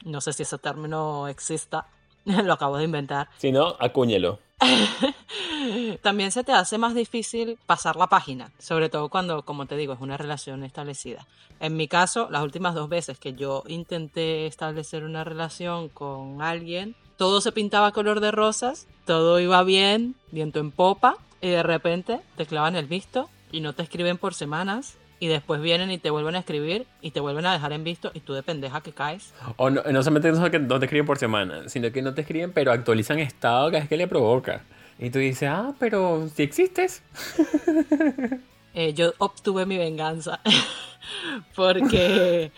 No 0.04 0.22
sé 0.22 0.34
si 0.34 0.44
ese 0.44 0.58
término 0.58 1.28
exista. 1.28 1.88
lo 2.26 2.54
acabo 2.54 2.78
de 2.78 2.86
inventar. 2.86 3.30
Si 3.38 3.52
no, 3.52 3.76
acúñelo. 3.80 4.40
También 6.02 6.32
se 6.32 6.44
te 6.44 6.52
hace 6.52 6.78
más 6.78 6.96
difícil 6.96 7.58
pasar 7.66 7.96
la 7.96 8.08
página, 8.08 8.52
sobre 8.60 8.90
todo 8.90 9.10
cuando, 9.10 9.44
como 9.44 9.66
te 9.66 9.78
digo, 9.78 9.94
es 9.94 10.02
una 10.02 10.18
relación 10.18 10.64
establecida. 10.64 11.28
En 11.60 11.78
mi 11.78 11.88
caso, 11.88 12.30
las 12.30 12.44
últimas 12.44 12.76
dos 12.76 12.90
veces 12.90 13.20
que 13.20 13.34
yo 13.34 13.64
intenté 13.68 14.48
establecer 14.48 15.04
una 15.04 15.24
relación 15.24 15.90
con 15.90 16.42
alguien, 16.42 16.96
todo 17.18 17.42
se 17.42 17.52
pintaba 17.52 17.92
color 17.92 18.20
de 18.20 18.32
rosas, 18.32 18.88
todo 19.06 19.40
iba 19.40 19.64
bien, 19.64 20.16
viento 20.32 20.60
en 20.60 20.72
popa, 20.72 21.18
y 21.42 21.50
de 21.50 21.64
repente 21.64 22.22
te 22.38 22.46
clavan 22.46 22.76
el 22.76 22.86
visto 22.86 23.30
y 23.52 23.60
no 23.60 23.74
te 23.74 23.84
escriben 23.84 24.18
por 24.18 24.34
semanas 24.34 24.98
y 25.24 25.28
después 25.28 25.62
vienen 25.62 25.90
y 25.90 25.98
te 26.00 26.10
vuelven 26.10 26.36
a 26.36 26.40
escribir 26.40 26.86
y 27.02 27.12
te 27.12 27.22
vuelven 27.22 27.46
a 27.46 27.54
dejar 27.54 27.72
en 27.72 27.86
visto 27.86 28.12
y 28.14 28.20
tú 28.20 28.34
de 28.34 28.44
pendeja 28.44 28.82
que 28.82 28.92
caes. 28.92 29.34
O 29.56 29.70
no, 29.70 29.82
no 29.82 30.04
solamente 30.04 30.30
no 30.34 30.80
te 30.80 30.86
escriben 30.86 31.06
por 31.06 31.18
semana, 31.18 31.70
sino 31.70 31.94
que 31.94 32.02
no 32.02 32.14
te 32.14 32.24
escriben, 32.24 32.52
pero 32.52 32.74
actualizan 32.74 33.20
estado 33.20 33.68
cada 33.68 33.80
vez 33.80 33.88
que 33.88 33.96
le 33.96 34.06
provoca. 34.06 34.64
Y 35.00 35.12
tú 35.12 35.20
dices, 35.20 35.48
ah, 35.50 35.76
pero 35.80 36.28
si 36.28 36.44
existes. 36.44 37.04
Eh, 38.76 38.92
yo 38.96 39.14
obtuve 39.20 39.68
mi 39.68 39.78
venganza. 39.78 40.40
Porque 41.56 42.52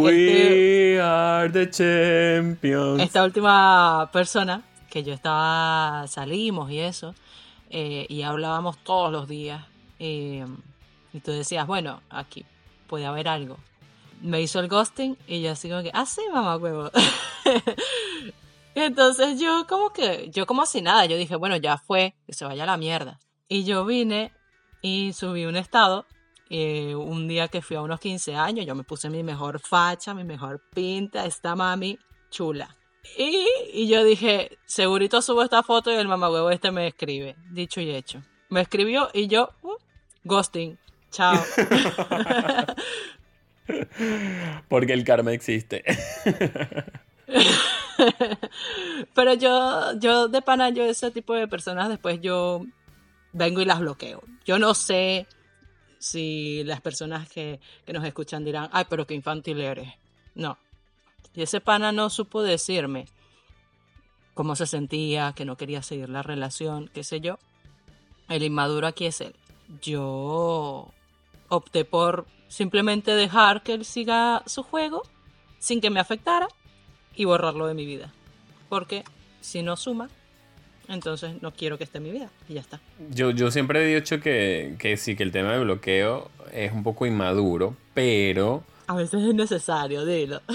We 0.00 0.92
este 0.92 1.00
are 1.00 1.50
the 1.50 1.68
champions. 1.68 3.02
Esta 3.02 3.24
última 3.24 4.08
persona 4.12 4.62
que 4.88 5.02
yo 5.02 5.12
estaba, 5.12 6.06
salimos 6.06 6.70
y 6.70 6.78
eso, 6.78 7.12
eh, 7.70 8.06
y 8.08 8.22
hablábamos 8.22 8.78
todos 8.84 9.10
los 9.10 9.26
días. 9.26 9.64
Eh, 9.98 10.46
y 11.18 11.20
tú 11.20 11.32
decías, 11.32 11.66
bueno, 11.66 12.00
aquí 12.10 12.46
puede 12.86 13.04
haber 13.04 13.26
algo. 13.26 13.56
Me 14.22 14.40
hizo 14.40 14.60
el 14.60 14.68
ghosting 14.68 15.16
y 15.26 15.42
yo 15.42 15.50
así 15.50 15.68
como 15.68 15.82
que, 15.82 15.90
ah, 15.92 16.06
sí, 16.06 16.22
mamá 16.32 16.56
huevo. 16.56 16.92
Entonces 18.76 19.40
yo 19.40 19.66
como 19.68 19.92
que, 19.92 20.30
yo 20.30 20.46
como 20.46 20.64
si 20.64 20.80
nada, 20.80 21.06
yo 21.06 21.16
dije, 21.16 21.34
bueno, 21.34 21.56
ya 21.56 21.76
fue, 21.76 22.14
que 22.24 22.32
se 22.32 22.44
vaya 22.44 22.62
a 22.62 22.66
la 22.66 22.76
mierda. 22.76 23.18
Y 23.48 23.64
yo 23.64 23.84
vine 23.84 24.32
y 24.80 25.12
subí 25.12 25.44
un 25.44 25.56
estado 25.56 26.06
eh, 26.50 26.94
un 26.94 27.26
día 27.26 27.48
que 27.48 27.62
fui 27.62 27.76
a 27.76 27.82
unos 27.82 27.98
15 27.98 28.36
años, 28.36 28.64
yo 28.64 28.76
me 28.76 28.84
puse 28.84 29.10
mi 29.10 29.24
mejor 29.24 29.58
facha, 29.58 30.14
mi 30.14 30.22
mejor 30.22 30.62
pinta, 30.72 31.26
esta 31.26 31.56
mami 31.56 31.98
chula. 32.30 32.76
Y, 33.16 33.44
y 33.72 33.88
yo 33.88 34.04
dije, 34.04 34.56
segurito 34.66 35.20
subo 35.20 35.42
esta 35.42 35.64
foto 35.64 35.90
y 35.90 35.96
el 35.96 36.06
mamagüevo 36.06 36.50
este 36.50 36.70
me 36.70 36.86
escribe. 36.86 37.34
Dicho 37.50 37.80
y 37.80 37.90
hecho. 37.90 38.22
Me 38.50 38.60
escribió 38.60 39.10
y 39.12 39.26
yo, 39.26 39.50
uh, 39.62 39.76
ghosting. 40.24 40.78
Chao. 41.10 41.42
Porque 44.68 44.92
el 44.92 45.04
karma 45.04 45.32
existe. 45.32 45.84
Pero 49.14 49.34
yo, 49.34 49.98
yo 49.98 50.28
de 50.28 50.42
pana, 50.42 50.70
yo 50.70 50.84
ese 50.84 51.10
tipo 51.10 51.34
de 51.34 51.48
personas 51.48 51.88
después 51.88 52.20
yo 52.20 52.64
vengo 53.32 53.60
y 53.60 53.64
las 53.64 53.80
bloqueo. 53.80 54.22
Yo 54.44 54.58
no 54.58 54.74
sé 54.74 55.26
si 55.98 56.62
las 56.64 56.80
personas 56.80 57.28
que, 57.28 57.60
que 57.84 57.92
nos 57.92 58.04
escuchan 58.04 58.44
dirán, 58.44 58.70
ay, 58.72 58.84
pero 58.88 59.06
qué 59.06 59.14
infantil 59.14 59.60
eres. 59.60 59.92
No. 60.34 60.58
Y 61.34 61.42
ese 61.42 61.60
pana 61.60 61.92
no 61.92 62.08
supo 62.10 62.42
decirme 62.42 63.06
cómo 64.34 64.54
se 64.56 64.66
sentía, 64.66 65.32
que 65.34 65.44
no 65.44 65.56
quería 65.56 65.82
seguir 65.82 66.08
la 66.08 66.22
relación, 66.22 66.88
qué 66.94 67.02
sé 67.02 67.20
yo. 67.20 67.38
El 68.28 68.42
inmaduro 68.42 68.86
aquí 68.86 69.06
es 69.06 69.20
él. 69.20 69.34
Yo 69.82 70.92
opté 71.48 71.84
por 71.84 72.26
simplemente 72.48 73.14
dejar 73.14 73.62
que 73.62 73.74
él 73.74 73.84
siga 73.84 74.42
su 74.46 74.62
juego 74.62 75.02
sin 75.58 75.80
que 75.80 75.90
me 75.90 76.00
afectara 76.00 76.48
y 77.14 77.24
borrarlo 77.24 77.66
de 77.66 77.74
mi 77.74 77.84
vida. 77.84 78.12
Porque 78.68 79.04
si 79.40 79.62
no 79.62 79.76
suma, 79.76 80.08
entonces 80.88 81.42
no 81.42 81.52
quiero 81.52 81.78
que 81.78 81.84
esté 81.84 81.98
en 81.98 82.04
mi 82.04 82.10
vida 82.10 82.30
y 82.48 82.54
ya 82.54 82.60
está. 82.60 82.80
Yo, 83.10 83.30
yo 83.30 83.50
siempre 83.50 83.82
he 83.82 83.94
dicho 83.96 84.20
que, 84.20 84.76
que 84.78 84.96
sí, 84.96 85.16
que 85.16 85.22
el 85.22 85.32
tema 85.32 85.52
de 85.52 85.60
bloqueo 85.60 86.30
es 86.52 86.72
un 86.72 86.82
poco 86.82 87.06
inmaduro, 87.06 87.76
pero... 87.94 88.62
A 88.86 88.94
veces 88.94 89.22
es 89.22 89.34
necesario, 89.34 90.04
dilo. 90.04 90.40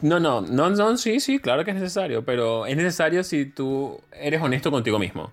No, 0.00 0.18
no, 0.18 0.40
no, 0.40 0.70
no, 0.70 0.96
sí, 0.96 1.20
sí, 1.20 1.38
claro 1.38 1.62
que 1.64 1.72
es 1.72 1.76
necesario, 1.76 2.24
pero 2.24 2.64
es 2.64 2.74
necesario 2.74 3.22
si 3.22 3.44
tú 3.44 4.00
eres 4.12 4.40
honesto 4.40 4.70
contigo 4.70 4.98
mismo. 4.98 5.30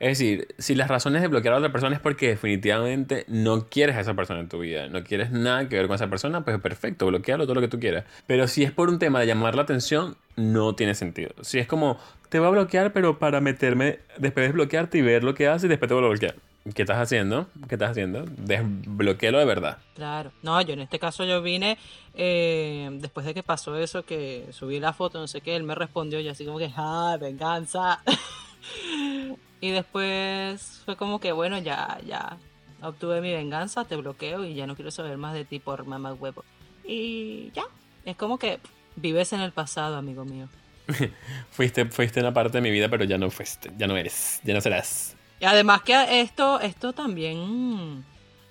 Es 0.00 0.18
decir, 0.18 0.48
si 0.58 0.76
las 0.76 0.88
razones 0.88 1.22
de 1.22 1.28
bloquear 1.28 1.54
a 1.54 1.58
otra 1.58 1.72
persona 1.72 1.96
es 1.96 2.00
porque 2.00 2.28
definitivamente 2.28 3.24
no 3.26 3.66
quieres 3.66 3.96
a 3.96 4.00
esa 4.00 4.14
persona 4.14 4.40
en 4.40 4.48
tu 4.48 4.60
vida, 4.60 4.88
no 4.88 5.02
quieres 5.02 5.32
nada 5.32 5.68
que 5.68 5.76
ver 5.76 5.88
con 5.88 5.96
esa 5.96 6.08
persona, 6.08 6.44
pues 6.44 6.60
perfecto, 6.60 7.06
bloquealo 7.06 7.44
todo 7.44 7.54
lo 7.54 7.60
que 7.60 7.68
tú 7.68 7.80
quieras. 7.80 8.04
Pero 8.26 8.46
si 8.46 8.62
es 8.62 8.70
por 8.70 8.88
un 8.88 9.00
tema 9.00 9.20
de 9.20 9.26
llamar 9.26 9.56
la 9.56 9.62
atención, 9.62 10.16
no 10.36 10.74
tiene 10.74 10.94
sentido. 10.94 11.30
Si 11.40 11.58
es 11.58 11.66
como, 11.66 11.98
te 12.28 12.38
voy 12.38 12.48
a 12.48 12.50
bloquear, 12.50 12.92
pero 12.92 13.18
para 13.18 13.40
meterme, 13.40 13.98
después 14.18 14.46
de 14.46 14.52
bloquearte 14.52 14.98
y 14.98 15.02
ver 15.02 15.24
lo 15.24 15.34
que 15.34 15.48
haces 15.48 15.64
y 15.64 15.68
después 15.68 15.88
te 15.88 15.94
vuelvo 15.94 16.08
a 16.08 16.10
bloquear. 16.10 16.36
¿Qué 16.74 16.82
estás 16.82 16.98
haciendo? 16.98 17.46
¿Qué 17.68 17.74
estás 17.76 17.90
haciendo? 17.90 18.24
Desbloquealo 18.36 19.38
de 19.38 19.44
verdad. 19.46 19.78
Claro. 19.94 20.32
No, 20.42 20.60
yo 20.60 20.74
en 20.74 20.80
este 20.80 20.98
caso 20.98 21.24
yo 21.24 21.42
vine 21.42 21.78
eh, 22.14 22.88
después 23.00 23.26
de 23.26 23.34
que 23.34 23.42
pasó 23.42 23.76
eso, 23.76 24.04
que 24.04 24.46
subí 24.52 24.78
la 24.78 24.92
foto, 24.92 25.18
no 25.18 25.26
sé 25.26 25.40
qué, 25.40 25.56
él 25.56 25.62
me 25.62 25.74
respondió 25.74 26.20
y 26.20 26.28
así 26.28 26.44
como 26.44 26.58
que, 26.58 26.70
ah, 26.76 27.16
venganza. 27.20 28.02
Y 29.60 29.70
después 29.70 30.82
fue 30.84 30.96
como 30.96 31.20
que, 31.20 31.32
bueno, 31.32 31.58
ya, 31.58 31.98
ya 32.06 32.38
obtuve 32.82 33.20
mi 33.20 33.32
venganza, 33.32 33.84
te 33.84 33.96
bloqueo 33.96 34.44
y 34.44 34.54
ya 34.54 34.66
no 34.66 34.76
quiero 34.76 34.90
saber 34.90 35.16
más 35.18 35.34
de 35.34 35.44
ti 35.44 35.58
por 35.58 35.84
mamá 35.84 36.12
huevo. 36.12 36.44
Y 36.84 37.50
ya, 37.52 37.64
es 38.04 38.16
como 38.16 38.38
que 38.38 38.60
vives 38.96 39.32
en 39.32 39.40
el 39.40 39.52
pasado, 39.52 39.96
amigo 39.96 40.24
mío. 40.24 40.48
fuiste, 41.50 41.86
fuiste 41.86 42.20
una 42.20 42.32
parte 42.32 42.58
de 42.58 42.62
mi 42.62 42.70
vida, 42.70 42.88
pero 42.88 43.04
ya 43.04 43.18
no 43.18 43.30
fuiste, 43.30 43.72
ya 43.76 43.86
no 43.86 43.96
eres, 43.96 44.40
ya 44.44 44.54
no 44.54 44.60
serás. 44.60 45.16
Y 45.40 45.44
además 45.44 45.82
que 45.82 46.20
esto, 46.20 46.60
esto 46.60 46.92
también 46.92 48.04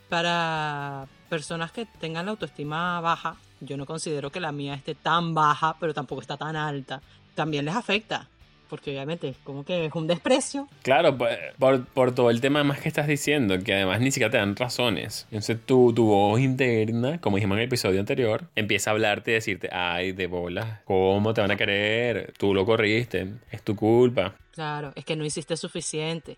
para 0.10 1.08
personas 1.30 1.72
que 1.72 1.86
tengan 1.86 2.26
la 2.26 2.32
autoestima 2.32 3.00
baja, 3.02 3.36
yo 3.60 3.76
no 3.76 3.86
considero 3.86 4.32
que 4.32 4.40
la 4.40 4.52
mía 4.52 4.76
esté 4.76 4.94
tan 4.96 5.34
baja, 5.34 5.76
pero 5.80 5.94
tampoco 5.94 6.22
está 6.22 6.38
tan 6.38 6.56
alta, 6.56 7.02
también 7.34 7.66
les 7.66 7.76
afecta 7.76 8.28
porque 8.68 8.92
obviamente 8.92 9.30
es 9.30 9.38
como 9.44 9.64
que 9.66 9.86
es 9.86 9.96
un 9.96 10.08
desprecio. 10.08 10.68
Claro, 10.84 11.18
pues, 11.18 11.38
por, 11.58 11.86
por, 11.86 12.14
todo 12.14 12.30
el 12.30 12.42
tema 12.42 12.64
más 12.64 12.80
que 12.80 12.88
estás 12.88 13.08
diciendo, 13.08 13.58
que 13.60 13.74
además 13.74 14.02
ni 14.02 14.12
siquiera 14.12 14.32
te 14.32 14.38
dan 14.38 14.56
razones. 14.56 15.26
Entonces 15.32 15.58
tu, 15.66 15.94
tu 15.94 16.06
voz 16.06 16.40
interna, 16.40 17.20
como 17.20 17.38
dijimos 17.38 17.56
en 17.56 17.62
el 17.62 17.68
episodio 17.68 18.00
anterior, 18.00 18.50
empieza 18.56 18.90
a 18.90 18.94
hablarte 18.94 19.32
y 19.32 19.34
decirte, 19.36 19.70
ay, 19.72 20.12
de 20.12 20.28
bola, 20.28 20.82
¿cómo 20.86 21.34
te 21.34 21.42
van 21.42 21.52
a 21.52 21.56
querer? 21.56 22.34
Tú 22.38 22.54
lo 22.54 22.66
corriste, 22.66 23.28
es 23.52 23.62
tu 23.64 23.76
culpa. 23.76 24.36
Claro, 24.52 24.92
es 24.96 25.06
que 25.06 25.16
no 25.16 25.24
hiciste 25.24 25.56
suficiente. 25.56 26.38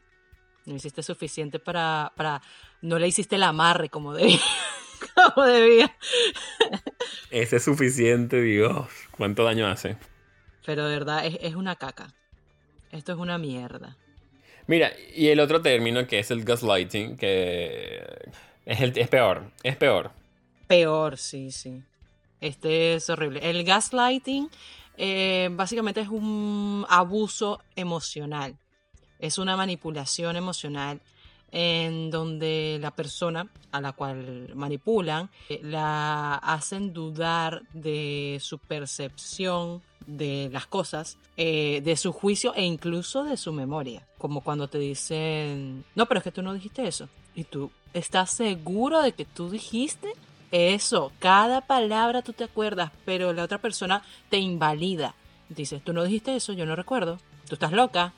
No 0.66 0.76
hiciste 0.76 1.02
suficiente 1.04 1.58
para, 1.60 2.12
para... 2.16 2.42
No 2.82 3.00
le 3.00 3.08
hiciste 3.08 3.36
el 3.38 3.44
amarre 3.44 3.90
como 3.90 4.14
debía. 4.14 4.40
como 5.34 5.46
debía. 5.46 5.96
Ese 7.32 7.58
es 7.58 7.64
suficiente, 7.64 8.42
Dios. 8.42 8.88
¿Cuánto 9.12 9.44
daño 9.44 9.68
hace? 9.68 9.98
Pero 10.66 10.88
de 10.88 10.94
verdad 10.94 11.26
es, 11.26 11.38
es 11.42 11.56
una 11.56 11.76
caca. 11.76 12.14
Esto 12.92 13.14
es 13.14 13.18
una 13.18 13.38
mierda. 13.38 13.98
Mira, 14.68 14.92
y 15.16 15.28
el 15.28 15.40
otro 15.40 15.62
término 15.62 16.06
que 16.06 16.20
es 16.20 16.32
el 16.32 16.44
gaslighting, 16.44 17.18
que 17.18 18.04
es, 18.66 18.82
el, 18.82 18.98
es 18.98 19.08
peor, 19.08 19.52
es 19.64 19.76
peor. 19.76 20.12
Peor, 20.68 21.18
sí, 21.18 21.52
sí. 21.52 21.82
Este 22.40 22.94
es 22.94 23.10
horrible. 23.10 23.40
El 23.50 23.64
gaslighting 23.64 24.50
eh, 24.98 25.50
básicamente 25.52 26.02
es 26.02 26.08
un 26.08 26.86
abuso 26.90 27.62
emocional. 27.76 28.58
Es 29.18 29.38
una 29.38 29.58
manipulación 29.58 30.36
emocional 30.36 31.02
en 31.52 32.12
donde 32.12 32.78
la 32.80 32.92
persona 32.92 33.48
a 33.72 33.82
la 33.82 33.94
cual 33.94 34.52
manipulan 34.56 35.30
eh, 35.50 35.60
la 35.64 36.36
hacen 36.36 36.94
dudar 36.94 37.64
de 37.74 38.38
su 38.42 38.60
percepción 38.60 39.82
de 40.18 40.50
las 40.52 40.66
cosas, 40.66 41.18
eh, 41.38 41.82
de 41.84 41.96
su 41.96 42.12
juicio 42.12 42.54
e 42.56 42.64
incluso 42.64 43.24
de 43.24 43.38
su 43.38 43.54
memoria. 43.54 44.06
Como 44.18 44.42
cuando 44.42 44.68
te 44.68 44.80
dicen, 44.80 45.86
no, 45.96 46.06
pero 46.08 46.20
es 46.20 46.24
que 46.24 46.32
tú 46.32 46.42
no 46.42 46.54
dijiste 46.54 46.88
eso. 46.88 47.10
Y 47.36 47.44
tú 47.44 47.72
estás 47.94 48.32
seguro 48.32 49.02
de 49.02 49.14
que 49.14 49.26
tú 49.26 49.50
dijiste 49.50 50.14
eso. 50.52 51.12
Cada 51.20 51.62
palabra 51.62 52.22
tú 52.22 52.34
te 52.34 52.44
acuerdas, 52.44 52.92
pero 53.06 53.34
la 53.34 53.44
otra 53.44 53.60
persona 53.60 54.04
te 54.30 54.38
invalida. 54.38 55.16
Dices, 55.50 55.82
tú 55.84 55.94
no 55.94 56.04
dijiste 56.04 56.36
eso, 56.36 56.54
yo 56.54 56.66
no 56.66 56.76
recuerdo. 56.76 57.20
Tú 57.48 57.56
estás 57.56 57.72
loca. 57.72 58.14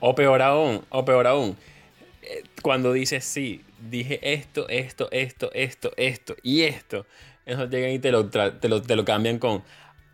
O 0.00 0.14
peor 0.14 0.42
aún, 0.42 0.84
o 0.90 1.04
peor 1.04 1.26
aún. 1.26 1.56
Eh, 2.22 2.42
cuando 2.62 2.92
dices, 2.92 3.24
sí, 3.24 3.62
dije 3.90 4.18
esto, 4.32 4.68
esto, 4.68 5.08
esto, 5.10 5.50
esto, 5.52 5.92
esto 5.96 6.36
y 6.42 6.62
esto. 6.62 7.06
Eso 7.46 7.66
llegan 7.66 7.90
y 7.90 7.98
te 7.98 8.10
lo, 8.10 8.30
te 8.30 8.68
lo, 8.68 8.80
te 8.80 8.96
lo 8.96 9.04
cambian 9.04 9.38
con, 9.38 9.62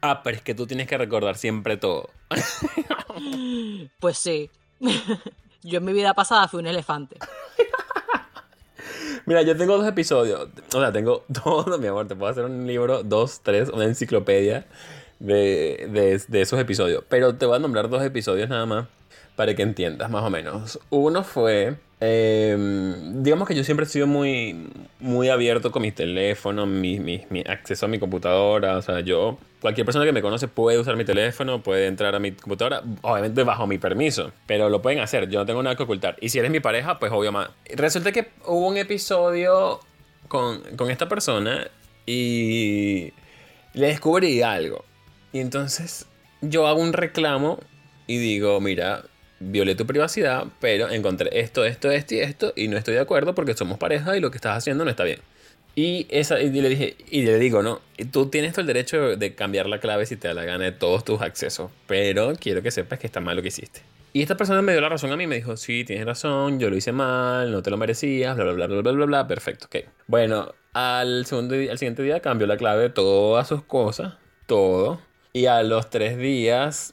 Ah, 0.03 0.23
pero 0.23 0.37
es 0.37 0.43
que 0.43 0.55
tú 0.55 0.67
tienes 0.67 0.87
que 0.87 0.97
recordar 0.97 1.37
siempre 1.37 1.77
todo. 1.77 2.11
pues 4.01 4.19
sí. 4.19 4.51
Yo 5.63 5.79
en 5.79 5.85
mi 5.85 5.93
vida 5.93 6.15
pasada 6.15 6.49
fui 6.49 6.61
un 6.61 6.67
elefante. 6.67 7.17
Mira, 9.27 9.43
yo 9.43 9.55
tengo 9.55 9.77
dos 9.77 9.87
episodios. 9.87 10.49
O 10.75 10.81
sea, 10.81 10.91
tengo 10.91 11.25
todo, 11.45 11.79
mi 11.79 11.87
amor. 11.87 12.09
Te 12.09 12.17
puedo 12.17 12.33
hacer 12.33 12.47
un 12.47 12.67
libro, 12.67 13.03
dos, 13.03 13.41
tres, 13.43 13.69
una 13.69 13.85
enciclopedia 13.85 14.67
de, 15.19 15.87
de, 15.93 16.23
de 16.27 16.41
esos 16.41 16.59
episodios. 16.59 17.05
Pero 17.09 17.37
te 17.37 17.45
voy 17.45 17.57
a 17.57 17.59
nombrar 17.59 17.91
dos 17.91 18.03
episodios 18.03 18.49
nada 18.49 18.65
más 18.65 18.87
para 19.41 19.55
que 19.55 19.63
entiendas 19.63 20.11
más 20.11 20.23
o 20.23 20.29
menos. 20.29 20.79
Uno 20.91 21.25
fue 21.25 21.79
Em, 21.99 23.23
digamos 23.23 23.49
que 23.49 23.55
yo 23.55 23.65
siempre 23.65 23.85
he 23.87 23.89
sido 23.89 24.07
muy, 24.07 24.69
muy 25.01 25.31
abierto 25.31 25.73
con 25.73 25.81
mi 25.81 25.93
teléfono, 25.93 26.67
mi, 26.67 27.01
mi, 27.01 27.25
mi, 27.31 27.41
acceso 27.41 27.87
a 27.87 27.89
mi 27.89 27.99
computadora. 27.99 28.77
O 28.77 28.83
sea, 28.83 29.01
yo, 29.01 29.39
cualquier 29.63 29.87
persona 29.87 30.05
que 30.05 30.13
me 30.13 30.21
conoce 30.21 30.47
puede 30.47 30.79
usar 30.79 30.97
mi 30.97 31.07
teléfono, 31.07 31.63
puede 31.63 31.87
entrar 31.87 32.15
a 32.15 32.19
mi 32.19 32.33
computadora, 32.33 32.83
obviamente 33.01 33.43
bajo 33.45 33.67
mi 33.67 33.79
permiso, 33.79 34.31
pero 34.47 34.69
lo 34.69 34.83
pueden 34.83 35.01
hacer. 35.01 35.31
Yo 35.31 35.39
no 35.39 35.47
tengo 35.47 35.63
nada 35.63 35.75
que 35.75 35.85
ocultar. 35.85 36.19
Y 36.21 36.29
si 36.29 36.39
eres 36.39 36.51
mi 36.51 36.61
pareja, 36.61 36.99
pues 36.99 37.11
obvio 37.13 37.33
más. 37.33 37.49
Resulta 37.75 38.13
que 38.13 38.29
hubo 38.45 38.69
un 38.69 38.77
episodio 38.77 39.81
con, 40.29 40.61
con 40.77 40.91
esta 40.91 41.09
persona 41.09 41.67
y 42.05 43.15
le 43.73 43.87
descubrí 43.87 44.43
algo. 44.43 44.85
Y 45.33 45.41
entonces 45.41 46.05
yo 46.43 46.67
hago 46.67 46.81
un 46.81 46.93
reclamo 46.93 47.59
y 48.11 48.19
digo, 48.19 48.61
mira, 48.61 49.05
violé 49.41 49.75
tu 49.75 49.87
privacidad, 49.87 50.45
pero 50.61 50.89
encontré 50.91 51.41
esto, 51.41 51.65
esto, 51.65 51.91
esto 51.91 52.15
y 52.15 52.21
esto, 52.21 52.53
y 52.55 52.69
no 52.69 52.77
estoy 52.77 52.95
de 52.95 53.01
acuerdo 53.01 53.35
porque 53.35 53.55
somos 53.55 53.79
pareja 53.79 54.17
y 54.17 54.21
lo 54.21 54.31
que 54.31 54.37
estás 54.37 54.57
haciendo 54.57 54.85
no 54.85 54.91
está 54.91 55.05
bien. 55.05 55.19
Y, 55.75 56.07
esa, 56.11 56.41
y 56.41 56.51
le 56.51 56.69
dije, 56.69 56.97
y 57.11 57.23
le 57.23 57.39
digo, 57.39 57.63
no, 57.63 57.81
tú 58.13 58.27
tienes 58.27 58.53
todo 58.53 58.63
el 58.63 58.67
derecho 58.67 59.17
de 59.17 59.35
cambiar 59.35 59.67
la 59.67 59.81
clave 59.81 60.05
si 60.05 60.17
te 60.17 60.29
da 60.29 60.35
la 60.35 60.45
gana 60.45 60.65
de 60.65 60.73
todos 60.73 61.05
tus 61.05 61.23
accesos, 61.23 61.71
pero 61.87 62.35
quiero 62.39 62.63
que 62.63 62.71
sepas 62.71 62.99
que 62.99 63.07
está 63.07 63.21
mal 63.21 63.37
lo 63.37 63.43
que 63.43 63.49
hiciste. 63.49 63.81
Y 64.13 64.23
esta 64.23 64.37
persona 64.37 64.61
me 64.61 64.73
dio 64.73 64.81
la 64.81 64.89
razón 64.89 65.13
a 65.13 65.17
mí, 65.17 65.29
me 65.29 65.37
dijo, 65.37 65.57
sí, 65.57 65.85
tienes 65.85 66.05
razón, 66.05 66.59
yo 66.59 66.69
lo 66.69 66.77
hice 66.77 66.91
mal, 66.91 67.53
no 67.53 67.63
te 67.63 67.71
lo 67.71 67.77
merecías, 67.77 68.35
bla, 68.35 68.45
bla, 68.45 68.53
bla, 68.53 68.67
bla, 68.67 68.81
bla, 68.83 68.93
bla, 68.93 69.07
bla, 69.07 69.29
perfecto, 69.29 69.67
ok. 69.67 69.85
Bueno, 70.09 70.53
al, 70.73 71.25
segundo, 71.27 71.55
al 71.55 71.79
siguiente 71.79 72.03
día 72.03 72.21
cambió 72.21 72.49
la 72.49 72.57
clave 72.57 72.83
de 72.83 72.91
todas 72.91 73.47
sus 73.47 73.63
cosas, 73.63 74.15
todo, 74.47 75.01
y 75.33 75.47
a 75.47 75.63
los 75.63 75.91
tres 75.91 76.19
días, 76.19 76.93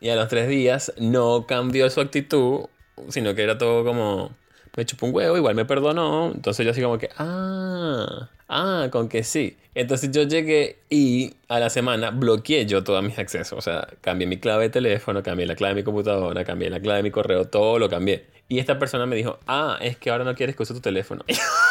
y 0.00 0.08
a 0.08 0.16
los 0.16 0.28
tres 0.28 0.48
días 0.48 0.92
no 0.98 1.46
cambió 1.46 1.88
su 1.90 2.00
actitud, 2.00 2.66
sino 3.08 3.34
que 3.34 3.42
era 3.42 3.58
todo 3.58 3.84
como, 3.84 4.30
me 4.76 4.86
chupó 4.86 5.06
un 5.06 5.14
huevo, 5.14 5.36
igual 5.36 5.54
me 5.54 5.64
perdonó. 5.64 6.32
Entonces 6.34 6.64
yo 6.64 6.72
así 6.72 6.80
como 6.80 6.98
que, 6.98 7.10
ah, 7.18 8.30
ah, 8.48 8.88
con 8.90 9.08
que 9.08 9.24
sí. 9.24 9.56
Entonces 9.74 10.10
yo 10.10 10.22
llegué 10.22 10.78
y 10.88 11.34
a 11.48 11.60
la 11.60 11.70
semana 11.70 12.10
bloqueé 12.10 12.66
yo 12.66 12.82
todos 12.84 13.02
mis 13.02 13.18
accesos. 13.18 13.58
O 13.58 13.60
sea, 13.60 13.88
cambié 14.00 14.26
mi 14.26 14.38
clave 14.38 14.64
de 14.64 14.70
teléfono, 14.70 15.22
cambié 15.22 15.46
la 15.46 15.56
clave 15.56 15.74
de 15.74 15.80
mi 15.80 15.84
computadora, 15.84 16.44
cambié 16.44 16.70
la 16.70 16.80
clave 16.80 16.98
de 16.98 17.02
mi 17.02 17.10
correo, 17.10 17.44
todo 17.46 17.78
lo 17.78 17.88
cambié. 17.88 18.26
Y 18.48 18.60
esta 18.60 18.78
persona 18.78 19.04
me 19.06 19.16
dijo, 19.16 19.38
ah, 19.46 19.78
es 19.80 19.96
que 19.96 20.10
ahora 20.10 20.24
no 20.24 20.34
quieres 20.34 20.56
que 20.56 20.62
use 20.62 20.74
tu 20.74 20.80
teléfono. 20.80 21.24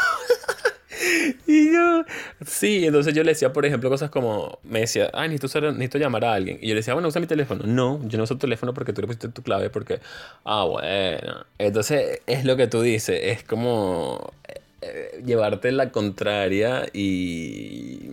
Y 1.48 1.72
yo, 1.72 2.04
sí, 2.46 2.86
entonces 2.86 3.14
yo 3.14 3.24
le 3.24 3.32
decía, 3.32 3.54
por 3.54 3.66
ejemplo, 3.66 3.90
cosas 3.90 4.10
como, 4.10 4.60
me 4.64 4.82
decía, 4.82 5.10
ay, 5.14 5.30
necesito, 5.30 5.72
necesito 5.72 5.98
llamar 5.98 6.26
a 6.26 6.34
alguien. 6.34 6.58
Y 6.62 6.68
yo 6.68 6.74
le 6.74 6.80
decía, 6.82 6.94
bueno, 6.94 7.08
usa 7.10 7.22
mi 7.22 7.28
teléfono. 7.28 7.64
No, 7.66 8.00
yo 8.08 8.18
no 8.18 8.24
uso 8.24 8.36
tu 8.36 8.42
teléfono 8.42 8.74
porque 8.74 8.94
tú 8.94 9.02
le 9.02 9.08
pusiste 9.08 9.30
tu 9.30 9.42
clave, 9.42 9.70
porque, 9.70 10.00
ah, 10.44 10.66
bueno. 10.66 11.46
Entonces, 11.58 12.22
es 12.28 12.46
lo 12.46 12.58
que 12.58 12.68
tú 12.68 12.82
dices, 12.82 13.20
es 13.24 13.44
como 13.44 14.34
eh, 14.82 15.22
llevarte 15.26 15.72
la 15.72 15.92
contraria 15.92 16.88
y 16.94 18.12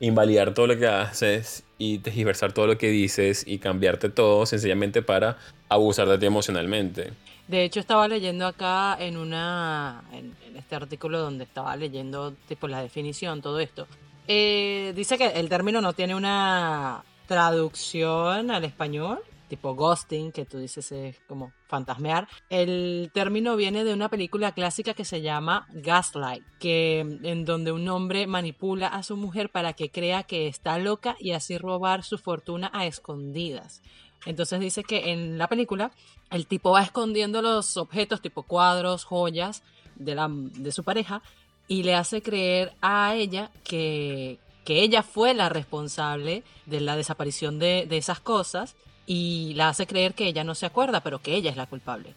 invalidar 0.00 0.54
todo 0.54 0.66
lo 0.66 0.78
que 0.78 0.86
haces 0.86 1.64
y 1.78 1.98
tergiversar 1.98 2.52
todo 2.52 2.66
lo 2.66 2.78
que 2.78 2.88
dices 2.88 3.44
y 3.46 3.58
cambiarte 3.58 4.08
todo 4.08 4.46
sencillamente 4.46 5.02
para 5.02 5.36
abusar 5.68 6.08
de 6.08 6.18
ti 6.18 6.26
emocionalmente. 6.26 7.10
De 7.50 7.64
hecho, 7.64 7.80
estaba 7.80 8.06
leyendo 8.06 8.46
acá 8.46 8.96
en 9.00 9.16
una 9.16 10.04
en, 10.12 10.36
este 10.54 10.76
artículo 10.76 11.18
donde 11.18 11.42
estaba 11.42 11.74
leyendo 11.74 12.32
tipo 12.46 12.68
la 12.68 12.80
definición, 12.80 13.42
todo 13.42 13.58
esto. 13.58 13.88
Eh, 14.28 14.92
dice 14.94 15.18
que 15.18 15.26
el 15.26 15.48
término 15.48 15.80
no 15.80 15.92
tiene 15.92 16.14
una 16.14 17.02
traducción 17.26 18.52
al 18.52 18.62
español, 18.62 19.18
tipo 19.48 19.74
ghosting, 19.74 20.30
que 20.30 20.46
tú 20.46 20.58
dices 20.58 20.92
es 20.92 21.18
como 21.26 21.52
fantasmear. 21.66 22.28
El 22.50 23.10
término 23.12 23.56
viene 23.56 23.82
de 23.82 23.94
una 23.94 24.08
película 24.08 24.52
clásica 24.52 24.94
que 24.94 25.04
se 25.04 25.20
llama 25.20 25.66
Gaslight, 25.72 26.44
que 26.60 27.00
en 27.00 27.44
donde 27.44 27.72
un 27.72 27.88
hombre 27.88 28.28
manipula 28.28 28.86
a 28.86 29.02
su 29.02 29.16
mujer 29.16 29.50
para 29.50 29.72
que 29.72 29.90
crea 29.90 30.22
que 30.22 30.46
está 30.46 30.78
loca 30.78 31.16
y 31.18 31.32
así 31.32 31.58
robar 31.58 32.04
su 32.04 32.16
fortuna 32.16 32.70
a 32.72 32.86
escondidas. 32.86 33.82
Entonces 34.26 34.60
dice 34.60 34.84
que 34.84 35.12
en 35.12 35.38
la 35.38 35.48
película 35.48 35.92
el 36.30 36.46
tipo 36.46 36.72
va 36.72 36.82
escondiendo 36.82 37.42
los 37.42 37.76
objetos 37.76 38.20
tipo 38.20 38.42
cuadros, 38.42 39.04
joyas 39.04 39.62
de, 39.96 40.14
la, 40.14 40.28
de 40.30 40.72
su 40.72 40.84
pareja 40.84 41.22
y 41.68 41.82
le 41.82 41.94
hace 41.94 42.22
creer 42.22 42.74
a 42.82 43.14
ella 43.14 43.50
que, 43.64 44.38
que 44.64 44.82
ella 44.82 45.02
fue 45.02 45.34
la 45.34 45.48
responsable 45.48 46.42
de 46.66 46.80
la 46.80 46.96
desaparición 46.96 47.58
de, 47.58 47.86
de 47.88 47.96
esas 47.96 48.20
cosas 48.20 48.76
y 49.06 49.54
la 49.54 49.68
hace 49.68 49.86
creer 49.86 50.14
que 50.14 50.26
ella 50.26 50.44
no 50.44 50.54
se 50.54 50.66
acuerda, 50.66 51.00
pero 51.00 51.20
que 51.20 51.34
ella 51.34 51.50
es 51.50 51.56
la 51.56 51.66
culpable. 51.66 52.14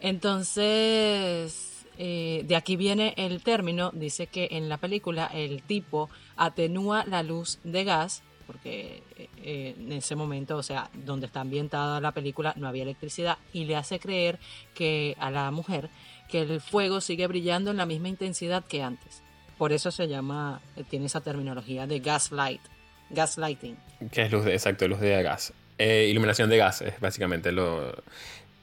Entonces, 0.00 1.86
eh, 1.98 2.42
de 2.46 2.56
aquí 2.56 2.76
viene 2.76 3.14
el 3.16 3.42
término, 3.42 3.90
dice 3.92 4.26
que 4.26 4.48
en 4.52 4.68
la 4.68 4.78
película 4.78 5.26
el 5.26 5.62
tipo 5.62 6.10
atenúa 6.36 7.04
la 7.04 7.22
luz 7.22 7.60
de 7.62 7.84
gas 7.84 8.22
porque 8.52 9.02
eh, 9.16 9.28
eh, 9.42 9.74
en 9.78 9.92
ese 9.92 10.14
momento, 10.14 10.58
o 10.58 10.62
sea, 10.62 10.90
donde 10.92 11.26
está 11.26 11.40
ambientada 11.40 12.00
la 12.00 12.12
película, 12.12 12.52
no 12.56 12.68
había 12.68 12.82
electricidad 12.82 13.38
y 13.54 13.64
le 13.64 13.76
hace 13.76 13.98
creer 13.98 14.38
que 14.74 15.16
a 15.18 15.30
la 15.30 15.50
mujer 15.50 15.88
que 16.28 16.42
el 16.42 16.60
fuego 16.60 17.00
sigue 17.00 17.26
brillando 17.26 17.70
en 17.70 17.78
la 17.78 17.86
misma 17.86 18.08
intensidad 18.08 18.62
que 18.64 18.82
antes. 18.82 19.22
Por 19.56 19.72
eso 19.72 19.90
se 19.90 20.06
llama, 20.06 20.60
eh, 20.76 20.84
tiene 20.88 21.06
esa 21.06 21.22
terminología 21.22 21.86
de 21.86 22.00
gaslight, 22.00 22.60
gaslighting. 23.08 23.78
Que 24.10 24.22
es 24.22 24.30
luz 24.32 24.44
de, 24.44 24.52
exacto, 24.52 24.86
luz 24.86 25.00
de 25.00 25.22
gas. 25.22 25.54
iluminación 25.78 26.50
de 26.50 26.58
gases, 26.58 27.00
básicamente. 27.00 27.52
Lo, 27.52 27.94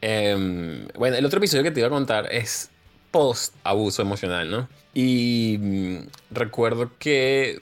em, 0.02 0.88
bueno, 0.96 1.18
el 1.18 1.26
otro 1.26 1.40
episodio 1.40 1.64
que 1.64 1.72
te 1.72 1.80
iba 1.80 1.88
a 1.88 1.92
contar 1.92 2.32
es 2.32 2.70
post 3.12 3.56
abuso 3.64 4.02
emocional, 4.02 4.50
¿no? 4.50 4.70
Y 4.94 5.58
mm, 5.60 5.98
recuerdo 6.32 6.92
que, 7.00 7.60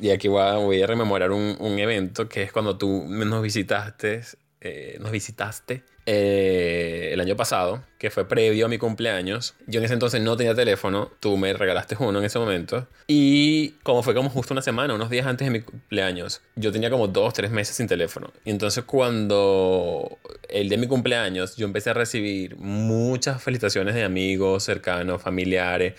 y 0.00 0.10
aquí 0.10 0.28
voy 0.28 0.82
a, 0.82 0.86
rememorar 0.86 1.30
un, 1.32 1.56
un, 1.58 1.78
evento 1.78 2.28
que 2.28 2.42
es 2.42 2.52
cuando 2.52 2.76
tú 2.76 3.04
nos 3.08 3.42
visitaste, 3.42 4.22
eh, 4.60 4.98
nos 5.00 5.10
visitaste 5.10 5.84
eh, 6.04 7.10
el 7.12 7.20
año 7.20 7.36
pasado, 7.36 7.84
que 7.98 8.10
fue 8.10 8.26
previo 8.26 8.66
a 8.66 8.68
mi 8.68 8.78
cumpleaños. 8.78 9.54
Yo 9.68 9.78
en 9.78 9.84
ese 9.84 9.94
entonces 9.94 10.20
no 10.20 10.36
tenía 10.36 10.54
teléfono, 10.54 11.12
tú 11.20 11.36
me 11.36 11.52
regalaste 11.52 11.96
uno 11.98 12.18
en 12.18 12.24
ese 12.24 12.38
momento. 12.40 12.88
Y 13.06 13.70
como 13.84 14.02
fue 14.02 14.14
como 14.14 14.28
justo 14.28 14.52
una 14.52 14.62
semana, 14.62 14.94
unos 14.94 15.10
días 15.10 15.26
antes 15.26 15.46
de 15.46 15.52
mi 15.52 15.60
cumpleaños, 15.60 16.42
yo 16.56 16.72
tenía 16.72 16.90
como 16.90 17.06
dos, 17.06 17.34
tres 17.34 17.52
meses 17.52 17.76
sin 17.76 17.86
teléfono. 17.86 18.32
Y 18.44 18.50
entonces 18.50 18.82
cuando 18.84 20.18
el 20.48 20.68
de 20.68 20.76
mi 20.76 20.88
cumpleaños, 20.88 21.56
yo 21.56 21.66
empecé 21.66 21.90
a 21.90 21.94
recibir 21.94 22.56
muchas 22.56 23.40
felicitaciones 23.40 23.94
de 23.94 24.02
amigos, 24.02 24.64
cercanos, 24.64 25.22
familiares, 25.22 25.94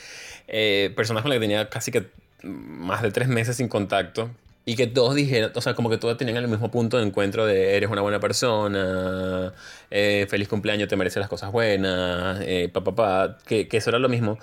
eh, 0.48 0.92
personas 0.96 1.24
con 1.24 1.30
las 1.30 1.38
que 1.38 1.42
tenía 1.42 1.70
casi 1.70 1.92
que 1.92 2.08
más 2.44 3.02
de 3.02 3.12
tres 3.12 3.30
meses 3.30 3.56
sin 3.56 3.70
contacto 3.70 4.30
y 4.66 4.76
que 4.76 4.88
todos 4.88 5.16
dijeron, 5.16 5.52
o 5.54 5.62
sea, 5.62 5.74
como 5.74 5.90
que 5.90 5.98
todos 5.98 6.18
tenían 6.18 6.38
el 6.38 6.48
mismo 6.48 6.72
punto 6.72 6.98
de 6.98 7.04
encuentro 7.04 7.46
de 7.46 7.76
eres 7.76 7.90
una 7.90 8.02
buena 8.02 8.20
persona, 8.20 9.54
eh, 9.92 10.26
feliz 10.30 10.48
cumpleaños, 10.48 10.88
te 10.88 10.96
mereces 10.96 11.20
las 11.20 11.30
cosas 11.30 11.52
buenas, 11.52 12.40
eh, 12.42 12.70
papá, 12.72 13.38
que, 13.46 13.68
que 13.68 13.78
eso 13.78 13.90
era 13.90 14.00
lo 14.00 14.10
mismo. 14.10 14.40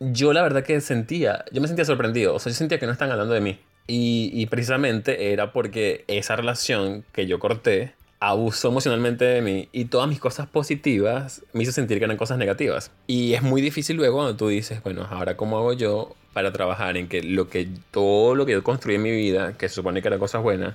Yo 0.00 0.32
la 0.32 0.42
verdad 0.42 0.62
que 0.64 0.80
sentía, 0.80 1.44
yo 1.52 1.60
me 1.60 1.68
sentía 1.68 1.84
sorprendido, 1.84 2.34
o 2.34 2.38
sea, 2.38 2.50
yo 2.50 2.56
sentía 2.56 2.78
que 2.78 2.86
no 2.86 2.92
están 2.92 3.10
hablando 3.10 3.34
de 3.34 3.40
mí. 3.40 3.58
Y, 3.86 4.30
y 4.34 4.46
precisamente 4.46 5.32
era 5.32 5.52
porque 5.52 6.04
esa 6.06 6.36
relación 6.36 7.04
que 7.12 7.26
yo 7.26 7.38
corté 7.38 7.94
abusó 8.20 8.68
emocionalmente 8.68 9.24
de 9.24 9.42
mí 9.42 9.68
y 9.72 9.86
todas 9.86 10.08
mis 10.08 10.20
cosas 10.20 10.46
positivas 10.46 11.42
me 11.52 11.64
hizo 11.64 11.72
sentir 11.72 11.98
que 11.98 12.04
eran 12.04 12.16
cosas 12.16 12.38
negativas. 12.38 12.92
Y 13.08 13.34
es 13.34 13.42
muy 13.42 13.60
difícil 13.60 13.96
luego 13.96 14.18
cuando 14.18 14.36
tú 14.36 14.48
dices, 14.48 14.80
bueno, 14.82 15.08
ahora 15.10 15.36
cómo 15.36 15.58
hago 15.58 15.72
yo 15.72 16.14
para 16.32 16.52
trabajar 16.52 16.96
en 16.96 17.08
que 17.08 17.22
lo 17.22 17.48
que 17.48 17.68
todo 17.90 18.34
lo 18.34 18.46
que 18.46 18.52
yo 18.52 18.62
construí 18.62 18.96
en 18.96 19.02
mi 19.02 19.10
vida, 19.10 19.56
que 19.56 19.68
se 19.68 19.74
supone 19.76 20.02
que 20.02 20.08
eran 20.08 20.20
cosas 20.20 20.42
buenas, 20.42 20.74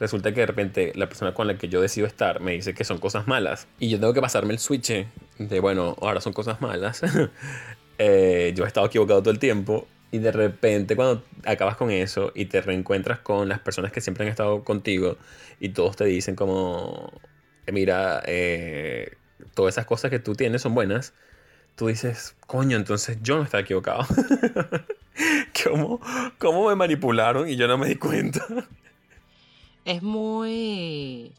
resulta 0.00 0.32
que 0.32 0.40
de 0.40 0.46
repente 0.46 0.92
la 0.96 1.08
persona 1.08 1.34
con 1.34 1.46
la 1.46 1.56
que 1.56 1.68
yo 1.68 1.80
decido 1.80 2.06
estar 2.06 2.40
me 2.40 2.52
dice 2.52 2.74
que 2.74 2.84
son 2.84 2.98
cosas 2.98 3.26
malas 3.26 3.68
y 3.78 3.88
yo 3.88 4.00
tengo 4.00 4.12
que 4.14 4.20
pasarme 4.20 4.52
el 4.52 4.58
switch 4.58 5.06
de, 5.38 5.60
bueno, 5.60 5.96
ahora 6.00 6.20
son 6.20 6.32
cosas 6.32 6.60
malas. 6.60 7.02
Eh, 7.98 8.52
yo 8.56 8.64
he 8.64 8.66
estado 8.66 8.86
equivocado 8.86 9.20
todo 9.22 9.30
el 9.30 9.38
tiempo 9.38 9.86
y 10.10 10.18
de 10.18 10.32
repente 10.32 10.96
cuando 10.96 11.22
acabas 11.44 11.76
con 11.76 11.90
eso 11.90 12.32
y 12.34 12.46
te 12.46 12.60
reencuentras 12.60 13.20
con 13.20 13.48
las 13.48 13.60
personas 13.60 13.92
que 13.92 14.00
siempre 14.00 14.24
han 14.24 14.30
estado 14.30 14.64
contigo 14.64 15.18
y 15.60 15.68
todos 15.68 15.94
te 15.94 16.06
dicen 16.06 16.34
como, 16.34 17.12
mira, 17.70 18.22
eh, 18.26 19.12
todas 19.54 19.74
esas 19.74 19.86
cosas 19.86 20.10
que 20.10 20.18
tú 20.18 20.34
tienes 20.34 20.62
son 20.62 20.74
buenas, 20.74 21.14
tú 21.76 21.88
dices, 21.88 22.36
coño, 22.46 22.76
entonces 22.76 23.18
yo 23.22 23.36
no 23.36 23.42
estaba 23.42 23.62
equivocado. 23.62 24.04
¿Cómo, 25.64 26.00
¿Cómo 26.38 26.68
me 26.68 26.74
manipularon 26.74 27.48
y 27.48 27.56
yo 27.56 27.68
no 27.68 27.78
me 27.78 27.88
di 27.88 27.96
cuenta? 27.96 28.44
Es 29.84 30.02
muy 30.02 31.32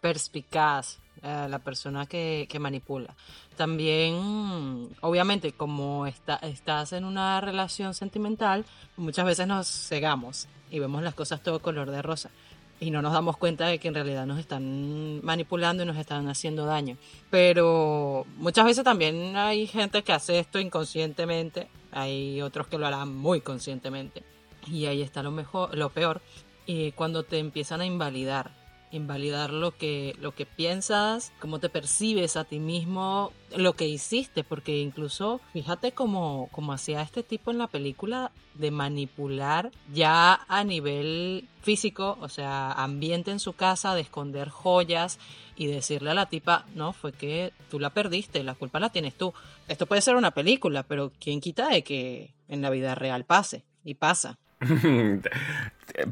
perspicaz 0.00 0.98
eh, 1.22 1.46
la 1.48 1.58
persona 1.58 2.06
que, 2.06 2.46
que, 2.50 2.58
manipula. 2.58 3.14
También, 3.56 4.90
obviamente, 5.00 5.52
como 5.52 6.06
está, 6.06 6.36
estás 6.36 6.92
en 6.92 7.04
una 7.04 7.40
relación 7.40 7.94
sentimental, 7.94 8.66
muchas 8.96 9.24
veces 9.24 9.46
nos 9.46 9.68
cegamos 9.68 10.48
y 10.70 10.80
vemos 10.80 11.02
las 11.02 11.14
cosas 11.14 11.42
todo 11.42 11.60
color 11.60 11.90
de 11.90 12.02
rosa 12.02 12.30
y 12.80 12.90
no 12.90 13.02
nos 13.02 13.12
damos 13.12 13.36
cuenta 13.36 13.66
de 13.66 13.78
que 13.78 13.88
en 13.88 13.94
realidad 13.94 14.26
nos 14.26 14.38
están 14.38 15.24
manipulando 15.24 15.82
y 15.82 15.86
nos 15.86 15.96
están 15.96 16.28
haciendo 16.28 16.66
daño. 16.66 16.96
Pero 17.30 18.26
muchas 18.36 18.64
veces 18.64 18.84
también 18.84 19.36
hay 19.36 19.66
gente 19.66 20.02
que 20.02 20.12
hace 20.12 20.38
esto 20.38 20.58
inconscientemente, 20.58 21.68
hay 21.92 22.42
otros 22.42 22.66
que 22.66 22.78
lo 22.78 22.86
harán 22.86 23.16
muy 23.16 23.40
conscientemente. 23.40 24.22
Y 24.66 24.86
ahí 24.86 25.02
está 25.02 25.22
lo 25.22 25.30
mejor, 25.30 25.76
lo 25.76 25.90
peor, 25.90 26.20
y 26.66 26.92
cuando 26.92 27.22
te 27.22 27.38
empiezan 27.38 27.80
a 27.80 27.86
invalidar 27.86 28.50
invalidar 28.94 29.52
lo 29.52 29.76
que, 29.76 30.16
lo 30.20 30.34
que 30.34 30.46
piensas, 30.46 31.32
cómo 31.40 31.58
te 31.58 31.68
percibes 31.68 32.36
a 32.36 32.44
ti 32.44 32.60
mismo, 32.60 33.32
lo 33.56 33.74
que 33.74 33.88
hiciste, 33.88 34.44
porque 34.44 34.78
incluso 34.78 35.40
fíjate 35.52 35.92
cómo, 35.92 36.48
cómo 36.52 36.72
hacía 36.72 37.02
este 37.02 37.22
tipo 37.22 37.50
en 37.50 37.58
la 37.58 37.66
película 37.66 38.30
de 38.54 38.70
manipular 38.70 39.70
ya 39.92 40.40
a 40.48 40.64
nivel 40.64 41.48
físico, 41.60 42.16
o 42.20 42.28
sea, 42.28 42.72
ambiente 42.72 43.30
en 43.30 43.40
su 43.40 43.54
casa, 43.54 43.94
de 43.94 44.02
esconder 44.02 44.48
joyas 44.48 45.18
y 45.56 45.66
decirle 45.66 46.10
a 46.10 46.14
la 46.14 46.26
tipa, 46.26 46.64
no, 46.74 46.92
fue 46.92 47.12
que 47.12 47.52
tú 47.70 47.80
la 47.80 47.90
perdiste, 47.90 48.44
la 48.44 48.54
culpa 48.54 48.80
la 48.80 48.90
tienes 48.90 49.14
tú. 49.16 49.34
Esto 49.66 49.86
puede 49.86 50.02
ser 50.02 50.16
una 50.16 50.32
película, 50.32 50.82
pero 50.84 51.12
¿quién 51.20 51.40
quita 51.40 51.68
de 51.68 51.82
que 51.82 52.34
en 52.48 52.62
la 52.62 52.70
vida 52.70 52.94
real 52.94 53.24
pase? 53.24 53.64
Y 53.84 53.94
pasa. 53.94 54.38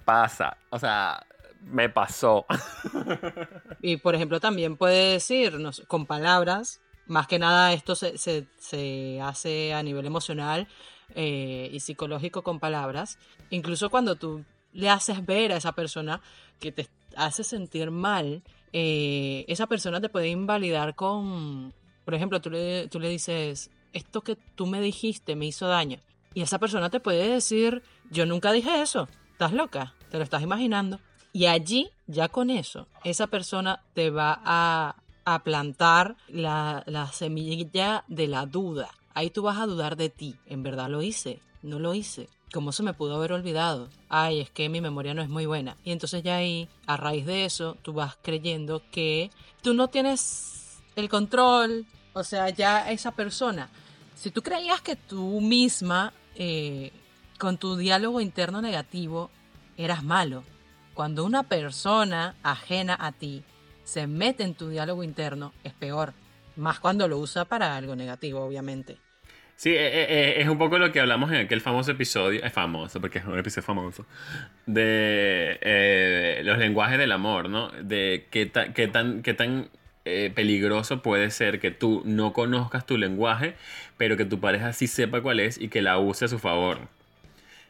pasa, 0.05 0.57
o 0.71 0.79
sea, 0.79 1.25
me 1.65 1.89
pasó. 1.89 2.47
y 3.83 3.97
por 3.97 4.15
ejemplo, 4.15 4.41
también 4.41 4.77
puede 4.77 5.13
decirnos 5.13 5.83
con 5.89 6.07
palabras, 6.07 6.81
más 7.07 7.27
que 7.27 7.39
nada 7.39 7.73
esto 7.73 7.95
se, 7.95 8.17
se, 8.19 9.21
hace 9.21 9.75
a 9.75 9.83
nivel 9.83 10.07
emocional 10.07 10.69
eh, 11.15 11.71
y 11.73 11.81
psicológico 11.81 12.43
con 12.43 12.61
palabras. 12.61 13.19
Incluso 13.51 13.91
cuando 13.91 14.17
tú 14.17 14.45
le 14.73 14.89
haces 14.89 15.25
ver 15.25 15.53
a 15.53 15.57
esa 15.57 15.73
persona 15.73 16.21
que 16.59 16.73
te 16.73 16.89
hace 17.17 17.45
sentir 17.45 17.91
mal, 17.91 18.43
eh, 18.73 19.45
esa 19.49 19.67
persona 19.67 20.01
te 20.01 20.09
puede 20.09 20.29
invalidar 20.29 20.95
con, 20.95 21.75
por 22.05 22.15
ejemplo, 22.15 22.41
tú 22.41 22.51
le, 22.51 22.89
tú 22.89 22.99
le 23.01 23.09
dices, 23.09 23.71
esto 23.93 24.23
que 24.23 24.37
tú 24.37 24.67
me 24.67 24.81
dijiste 24.81 25.37
me 25.37 25.47
hizo 25.47 25.67
daño. 25.67 25.99
Y 26.35 26.41
esa 26.41 26.59
persona 26.59 26.89
te 26.89 27.01
puede 27.01 27.29
decir, 27.29 27.83
yo 28.11 28.25
nunca 28.25 28.53
dije 28.53 28.81
eso, 28.81 29.09
estás 29.33 29.53
loca, 29.53 29.95
te 30.11 30.17
lo 30.17 30.25
estás 30.25 30.43
imaginando. 30.43 30.99
Y 31.33 31.47
allí, 31.47 31.91
ya 32.07 32.29
con 32.29 32.51
eso, 32.51 32.87
esa 33.05 33.27
persona 33.27 33.81
te 33.95 34.11
va 34.11 34.41
a, 34.45 34.97
a 35.25 35.43
plantar 35.43 36.17
la, 36.29 36.83
la 36.87 37.11
semilla 37.13 38.05
de 38.07 38.29
la 38.29 38.47
duda. 38.47 38.91
Ahí 39.15 39.31
tú 39.31 39.43
vas 39.43 39.59
a 39.59 39.67
dudar 39.67 39.97
de 39.97 40.11
ti. 40.11 40.37
En 40.47 40.63
verdad 40.63 40.89
lo 40.89 41.03
hice, 41.03 41.41
no 41.63 41.79
lo 41.79 41.95
hice. 41.95 42.29
¿Cómo 42.53 42.73
se 42.73 42.83
me 42.83 42.93
pudo 42.93 43.17
haber 43.17 43.33
olvidado? 43.33 43.89
Ay, 44.11 44.41
es 44.41 44.51
que 44.51 44.69
mi 44.69 44.83
memoria 44.83 45.15
no 45.15 45.23
es 45.23 45.31
muy 45.31 45.47
buena. 45.47 45.79
Y 45.85 45.93
entonces 45.93 46.23
ya 46.23 46.37
ahí, 46.37 46.69
a 46.87 46.99
raíz 46.99 47.25
de 47.25 47.47
eso, 47.47 47.79
tú 47.81 47.95
vas 47.95 48.19
creyendo 48.21 48.83
que 48.91 49.31
tú 49.63 49.73
no 49.73 49.89
tienes 49.89 50.83
el 50.97 51.09
control. 51.09 51.87
O 52.13 52.25
sea, 52.25 52.51
ya 52.51 52.91
esa 52.91 53.13
persona, 53.13 53.71
si 54.15 54.31
tú 54.31 54.43
creías 54.43 54.83
que 54.83 54.97
tú 54.97 55.41
misma, 55.41 56.13
eh, 56.35 56.93
con 57.39 57.57
tu 57.57 57.77
diálogo 57.77 58.21
interno 58.21 58.61
negativo, 58.61 59.31
eras 59.79 60.05
malo, 60.05 60.45
cuando 61.03 61.25
una 61.25 61.43
persona 61.43 62.37
ajena 62.45 62.97
a 62.97 63.11
ti 63.11 63.43
se 63.83 64.07
mete 64.07 64.45
en 64.45 64.55
tu 64.55 64.69
diálogo 64.69 65.03
interno, 65.03 65.53
es 65.65 65.73
peor. 65.73 66.13
Más 66.55 66.79
cuando 66.79 67.09
lo 67.09 67.19
usa 67.19 67.45
para 67.45 67.77
algo 67.77 67.97
negativo, 67.97 68.39
obviamente. 68.39 68.99
Sí, 69.57 69.71
eh, 69.71 69.75
eh, 69.85 70.07
eh, 70.09 70.35
es 70.39 70.49
un 70.49 70.59
poco 70.59 70.79
lo 70.79 70.93
que 70.93 71.01
hablamos 71.01 71.33
en 71.33 71.39
aquel 71.39 71.61
famoso 71.61 71.91
episodio, 71.91 72.45
es 72.45 72.53
famoso 72.53 73.01
porque 73.01 73.19
es 73.19 73.25
un 73.25 73.37
episodio 73.37 73.65
famoso, 73.65 74.07
de 74.67 76.41
los 76.45 76.57
lenguajes 76.59 76.99
del 76.99 77.11
amor, 77.11 77.51
¿no? 77.51 77.73
De 77.73 78.29
qué, 78.31 78.47
tan 78.47 79.71
peligroso 80.37 81.03
puede 81.03 81.33
ser 81.33 81.59
que 81.59 81.73
tú 81.73 82.03
no 82.05 82.33
conozcas 82.33 82.87
tu 82.87 82.97
lenguaje, 82.97 83.57
pero 83.97 84.17
que 84.17 84.25
tu 84.25 84.39
pareja 84.39 84.73
sí 84.73 84.87
sepa 84.87 85.21
cuál 85.21 85.41
es 85.41 85.61
y 85.61 85.67
que 85.67 85.83
la 85.83 85.99
use 85.99 86.27
a 86.27 86.29
su 86.29 86.39
favor. 86.39 86.79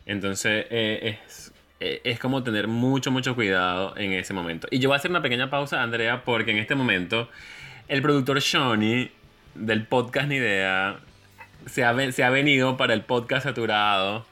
Entonces, 0.04 0.66
es, 0.68 1.51
es 2.04 2.18
como 2.18 2.42
tener 2.42 2.68
mucho, 2.68 3.10
mucho 3.10 3.34
cuidado 3.34 3.96
en 3.96 4.12
ese 4.12 4.32
momento. 4.32 4.68
Y 4.70 4.78
yo 4.78 4.88
voy 4.88 4.94
a 4.94 4.98
hacer 4.98 5.10
una 5.10 5.22
pequeña 5.22 5.50
pausa, 5.50 5.82
Andrea, 5.82 6.24
porque 6.24 6.50
en 6.50 6.58
este 6.58 6.74
momento 6.74 7.28
el 7.88 8.02
productor 8.02 8.40
Shawnee 8.40 9.10
del 9.54 9.86
podcast 9.86 10.28
Ni 10.28 10.36
Idea 10.36 11.00
se 11.66 11.84
ha, 11.84 12.12
se 12.12 12.24
ha 12.24 12.30
venido 12.30 12.76
para 12.76 12.94
el 12.94 13.02
podcast 13.02 13.44
saturado 13.44 14.24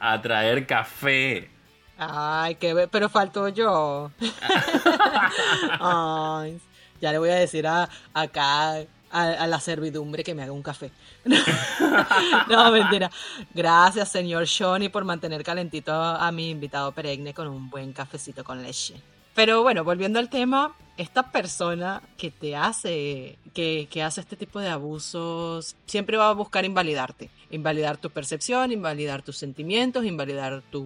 a 0.00 0.20
traer 0.22 0.66
café. 0.66 1.50
Ay, 1.98 2.54
qué 2.56 2.88
pero 2.90 3.08
faltó 3.08 3.48
yo. 3.48 4.12
Ay, 5.80 6.60
ya 7.00 7.12
le 7.12 7.18
voy 7.18 7.30
a 7.30 7.34
decir 7.34 7.66
a, 7.66 7.88
acá 8.14 8.84
a, 9.10 9.46
la 9.46 9.60
servidumbre 9.60 10.24
que 10.24 10.34
me 10.34 10.42
haga 10.42 10.52
un 10.52 10.62
café. 10.62 10.90
no, 12.48 12.70
mentira. 12.72 13.10
Gracias, 13.54 14.10
señor 14.10 14.44
Shoni, 14.44 14.88
por 14.88 15.04
mantener 15.04 15.42
calentito 15.42 15.92
a 15.92 16.30
mi 16.32 16.50
invitado 16.50 16.92
perenne 16.92 17.34
con 17.34 17.48
un 17.48 17.70
buen 17.70 17.92
cafecito 17.92 18.44
con 18.44 18.62
leche. 18.62 18.94
Pero 19.34 19.62
bueno, 19.62 19.84
volviendo 19.84 20.18
al 20.18 20.28
tema, 20.28 20.74
esta 20.98 21.30
persona 21.30 22.02
que 22.16 22.32
te 22.32 22.56
hace, 22.56 23.38
que, 23.54 23.86
que, 23.88 24.02
hace 24.02 24.20
este 24.20 24.36
tipo 24.36 24.58
de 24.58 24.68
abusos, 24.68 25.76
siempre 25.86 26.16
va 26.16 26.28
a 26.28 26.34
buscar 26.34 26.64
invalidarte. 26.64 27.30
Invalidar 27.50 27.98
tu 27.98 28.10
percepción, 28.10 28.72
invalidar 28.72 29.22
tus 29.22 29.36
sentimientos, 29.36 30.04
invalidar 30.04 30.60
tu 30.70 30.84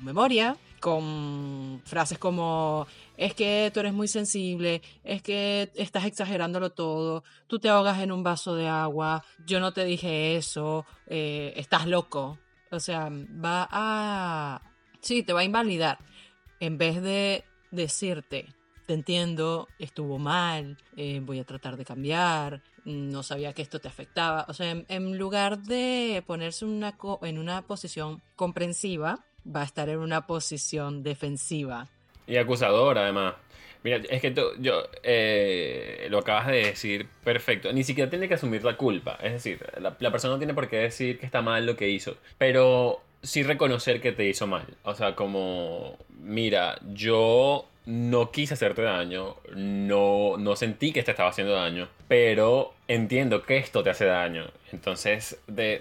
memoria, 0.00 0.56
con 0.78 1.82
frases 1.84 2.18
como, 2.18 2.86
es 3.16 3.34
que 3.34 3.70
tú 3.74 3.80
eres 3.80 3.92
muy 3.92 4.06
sensible, 4.06 4.80
es 5.02 5.22
que 5.22 5.70
estás 5.74 6.04
exagerándolo 6.04 6.70
todo, 6.70 7.24
tú 7.48 7.58
te 7.58 7.68
ahogas 7.68 8.00
en 8.00 8.12
un 8.12 8.22
vaso 8.22 8.54
de 8.54 8.68
agua, 8.68 9.24
yo 9.44 9.58
no 9.58 9.72
te 9.72 9.84
dije 9.84 10.36
eso, 10.36 10.86
eh, 11.08 11.52
estás 11.56 11.86
loco. 11.86 12.38
O 12.70 12.80
sea, 12.80 13.10
va 13.10 13.66
a... 13.70 14.62
Sí, 15.00 15.22
te 15.22 15.32
va 15.32 15.40
a 15.40 15.44
invalidar. 15.44 15.98
En 16.60 16.76
vez 16.76 17.02
de 17.02 17.44
decirte, 17.70 18.46
te 18.88 18.94
entiendo, 18.94 19.68
estuvo 19.78 20.18
mal, 20.18 20.78
eh, 20.96 21.20
voy 21.22 21.38
a 21.40 21.44
tratar 21.44 21.76
de 21.76 21.84
cambiar, 21.84 22.62
no 22.86 23.22
sabía 23.22 23.52
que 23.52 23.60
esto 23.60 23.80
te 23.80 23.88
afectaba. 23.88 24.46
O 24.48 24.54
sea, 24.54 24.82
en, 24.88 25.18
lugar 25.18 25.58
de 25.58 26.24
ponerse 26.26 26.64
una 26.64 26.96
en 27.20 27.36
una 27.36 27.60
posición 27.60 28.22
comprensiva, 28.34 29.26
va 29.46 29.60
a 29.60 29.64
estar 29.64 29.90
en 29.90 29.98
una 29.98 30.26
posición 30.26 31.02
defensiva. 31.02 31.86
Y 32.26 32.38
acusadora, 32.38 33.02
además. 33.02 33.34
Mira, 33.84 33.98
es 34.08 34.22
que 34.22 34.30
tú, 34.30 34.40
yo 34.58 34.84
eh, 35.02 36.06
lo 36.08 36.20
acabas 36.20 36.46
de 36.46 36.64
decir 36.68 37.08
perfecto. 37.22 37.70
Ni 37.74 37.84
siquiera 37.84 38.08
tiene 38.08 38.26
que 38.26 38.34
asumir 38.34 38.64
la 38.64 38.78
culpa. 38.78 39.18
Es 39.22 39.34
decir, 39.34 39.66
la, 39.78 39.98
la 40.00 40.10
persona 40.10 40.32
no 40.32 40.38
tiene 40.38 40.54
por 40.54 40.66
qué 40.70 40.78
decir 40.78 41.18
que 41.18 41.26
está 41.26 41.42
mal 41.42 41.66
lo 41.66 41.76
que 41.76 41.90
hizo. 41.90 42.16
Pero 42.38 43.02
sí 43.22 43.42
reconocer 43.42 44.00
que 44.00 44.12
te 44.12 44.26
hizo 44.26 44.46
mal. 44.46 44.64
O 44.82 44.94
sea, 44.94 45.14
como, 45.14 45.98
mira, 46.20 46.80
yo 46.94 47.68
no 47.88 48.30
quise 48.30 48.52
hacerte 48.52 48.82
daño, 48.82 49.36
no, 49.56 50.36
no 50.36 50.56
sentí 50.56 50.92
que 50.92 51.02
te 51.02 51.12
estaba 51.12 51.30
haciendo 51.30 51.54
daño, 51.54 51.88
pero 52.06 52.74
entiendo 52.86 53.44
que 53.44 53.56
esto 53.56 53.82
te 53.82 53.88
hace 53.88 54.04
daño. 54.04 54.44
Entonces, 54.72 55.40
de, 55.46 55.80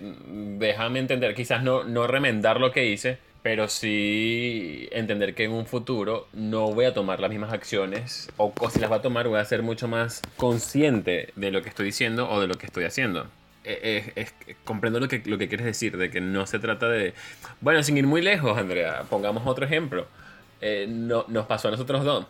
déjame 0.58 1.00
entender, 1.00 1.36
quizás 1.36 1.64
no, 1.64 1.84
no 1.84 2.08
remendar 2.08 2.62
lo 2.62 2.72
que 2.72 2.86
hice, 2.86 3.18
pero 3.44 3.68
sí 3.68 4.88
entender 4.94 5.36
que 5.36 5.44
en 5.44 5.52
un 5.52 5.66
futuro 5.66 6.30
no 6.32 6.72
voy 6.72 6.86
a 6.86 6.94
tomar 6.94 7.20
las 7.20 7.30
mismas 7.30 7.52
acciones, 7.52 8.30
o, 8.38 8.54
o 8.58 8.70
si 8.70 8.80
las 8.80 8.90
va 8.90 8.96
a 8.96 9.02
tomar 9.02 9.28
voy 9.28 9.42
a 9.42 9.46
ser 9.46 9.62
mucho 9.62 9.90
más 9.90 10.22
consciente 10.38 11.34
de 11.36 11.52
lo 11.52 11.62
que 11.62 11.68
estoy 11.68 11.88
diciendo 11.88 12.30
o 12.30 12.40
de 12.40 12.48
lo 12.48 12.56
que 12.56 12.68
estoy 12.68 12.86
haciendo. 12.86 13.28
Eh, 13.66 14.14
eh, 14.16 14.28
comprendo 14.64 15.02
lo 15.02 15.10
que, 15.10 15.22
lo 15.26 15.38
que 15.38 15.50
quieres 15.50 15.66
decir, 15.66 15.98
de 15.98 16.10
que 16.10 16.22
no 16.22 16.48
se 16.48 16.58
trata 16.58 16.88
de... 16.88 17.14
Bueno, 17.60 17.84
sin 17.84 17.98
ir 17.98 18.08
muy 18.08 18.22
lejos, 18.22 18.58
Andrea, 18.58 19.04
pongamos 19.10 19.46
otro 19.46 19.66
ejemplo. 19.66 20.08
Eh, 20.62 20.88
no, 20.90 21.26
nos 21.28 21.46
pasó 21.46 21.68
a 21.68 21.72
nosotros 21.72 22.04
dos. 22.04 22.26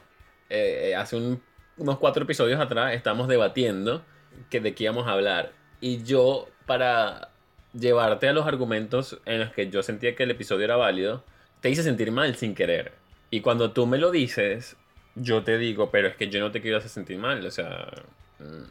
hace 0.96 1.38
unos 1.78 1.98
cuatro 2.00 2.24
episodios 2.24 2.60
atrás 2.60 2.94
estamos 2.94 3.28
debatiendo 3.28 4.04
que 4.50 4.60
de 4.60 4.74
qué 4.74 4.86
íbamos 4.86 5.08
a 5.08 5.12
hablar. 5.12 5.52
Y 5.82 6.04
yo, 6.04 6.48
para 6.66 7.30
llevarte 7.74 8.28
a 8.28 8.34
los 8.34 8.48
argumentos 8.48 9.20
en 9.26 9.40
los 9.40 9.52
que 9.52 9.70
yo 9.70 9.84
sentía 9.84 10.16
que 10.16 10.24
el 10.24 10.32
episodio 10.32 10.66
era 10.66 10.76
válido, 10.76 11.24
te 11.62 11.70
hice 11.70 11.84
sentir 11.84 12.12
mal 12.12 12.36
sin 12.36 12.56
querer. 12.56 12.94
Y 13.30 13.42
cuando 13.42 13.72
tú 13.72 13.86
me 13.88 13.98
lo 13.98 14.12
dices, 14.12 14.78
yo 15.16 15.44
te 15.44 15.58
digo, 15.58 15.92
pero 15.92 16.08
es 16.08 16.16
que 16.16 16.30
yo 16.30 16.40
no 16.40 16.52
te 16.52 16.62
quiero 16.62 16.78
hacer 16.78 16.90
sentir 16.90 17.18
mal. 17.18 17.46
O 17.46 17.52
sea, 17.52 17.92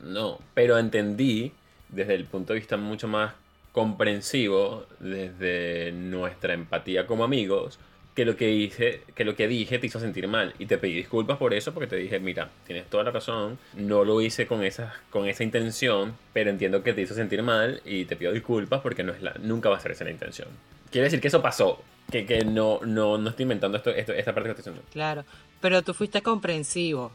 no. 0.03 0.38
Pero 0.55 0.79
entendí 0.79 1.53
desde 1.88 2.14
el 2.14 2.25
punto 2.25 2.53
de 2.53 2.61
vista 2.61 2.77
mucho 2.77 3.09
más 3.09 3.35
comprensivo, 3.73 4.87
desde 5.01 5.92
nuestra 5.92 6.55
empatía 6.55 7.07
como 7.07 7.25
amigos, 7.25 7.79
que 8.16 8.24
lo 8.24 8.35
que 8.35 8.50
hice, 8.50 9.02
que 9.14 9.26
lo 9.26 9.37
que 9.37 9.46
dije 9.46 9.79
te 9.79 9.87
hizo 9.87 10.00
sentir 10.00 10.26
mal 10.26 10.55
y 10.59 10.64
te 10.64 10.79
pedí 10.79 10.94
disculpas 10.94 11.37
por 11.37 11.52
eso 11.52 11.74
porque 11.74 11.87
te 11.87 11.96
dije, 11.96 12.18
mira, 12.18 12.48
tienes 12.66 12.87
toda 12.87 13.05
la 13.05 13.11
razón, 13.11 13.59
no 13.74 14.05
lo 14.05 14.22
hice 14.22 14.46
con 14.46 14.64
esa 14.64 14.94
con 15.11 15.29
esa 15.29 15.44
intención, 15.44 16.16
pero 16.33 16.48
entiendo 16.48 16.83
que 16.83 16.94
te 16.94 17.02
hizo 17.02 17.14
sentir 17.14 17.42
mal 17.42 17.83
y 17.85 18.07
te 18.07 18.16
pido 18.16 18.33
disculpas 18.33 18.81
porque 18.81 19.05
no 19.05 19.12
es 19.12 19.20
la 19.20 19.35
nunca 19.40 19.68
va 19.68 19.76
a 19.76 19.81
ser 19.81 19.92
esa 19.92 20.05
la 20.05 20.11
intención. 20.12 20.48
Quiere 20.90 21.05
decir 21.05 21.20
que 21.20 21.29
eso 21.29 21.42
pasó, 21.42 21.83
que, 22.11 22.24
que 22.24 22.42
no, 22.42 22.81
no, 22.87 23.18
no 23.18 23.29
estoy 23.29 23.42
inventando 23.42 23.76
esto, 23.76 23.90
esto, 23.90 24.14
esta 24.14 24.33
parte 24.35 24.48
que 24.48 24.61
estoy 24.61 24.72
diciendo. 24.72 24.90
Claro, 24.90 25.26
pero 25.61 25.83
tú 25.83 25.92
fuiste 25.92 26.22
comprensivo. 26.22 27.12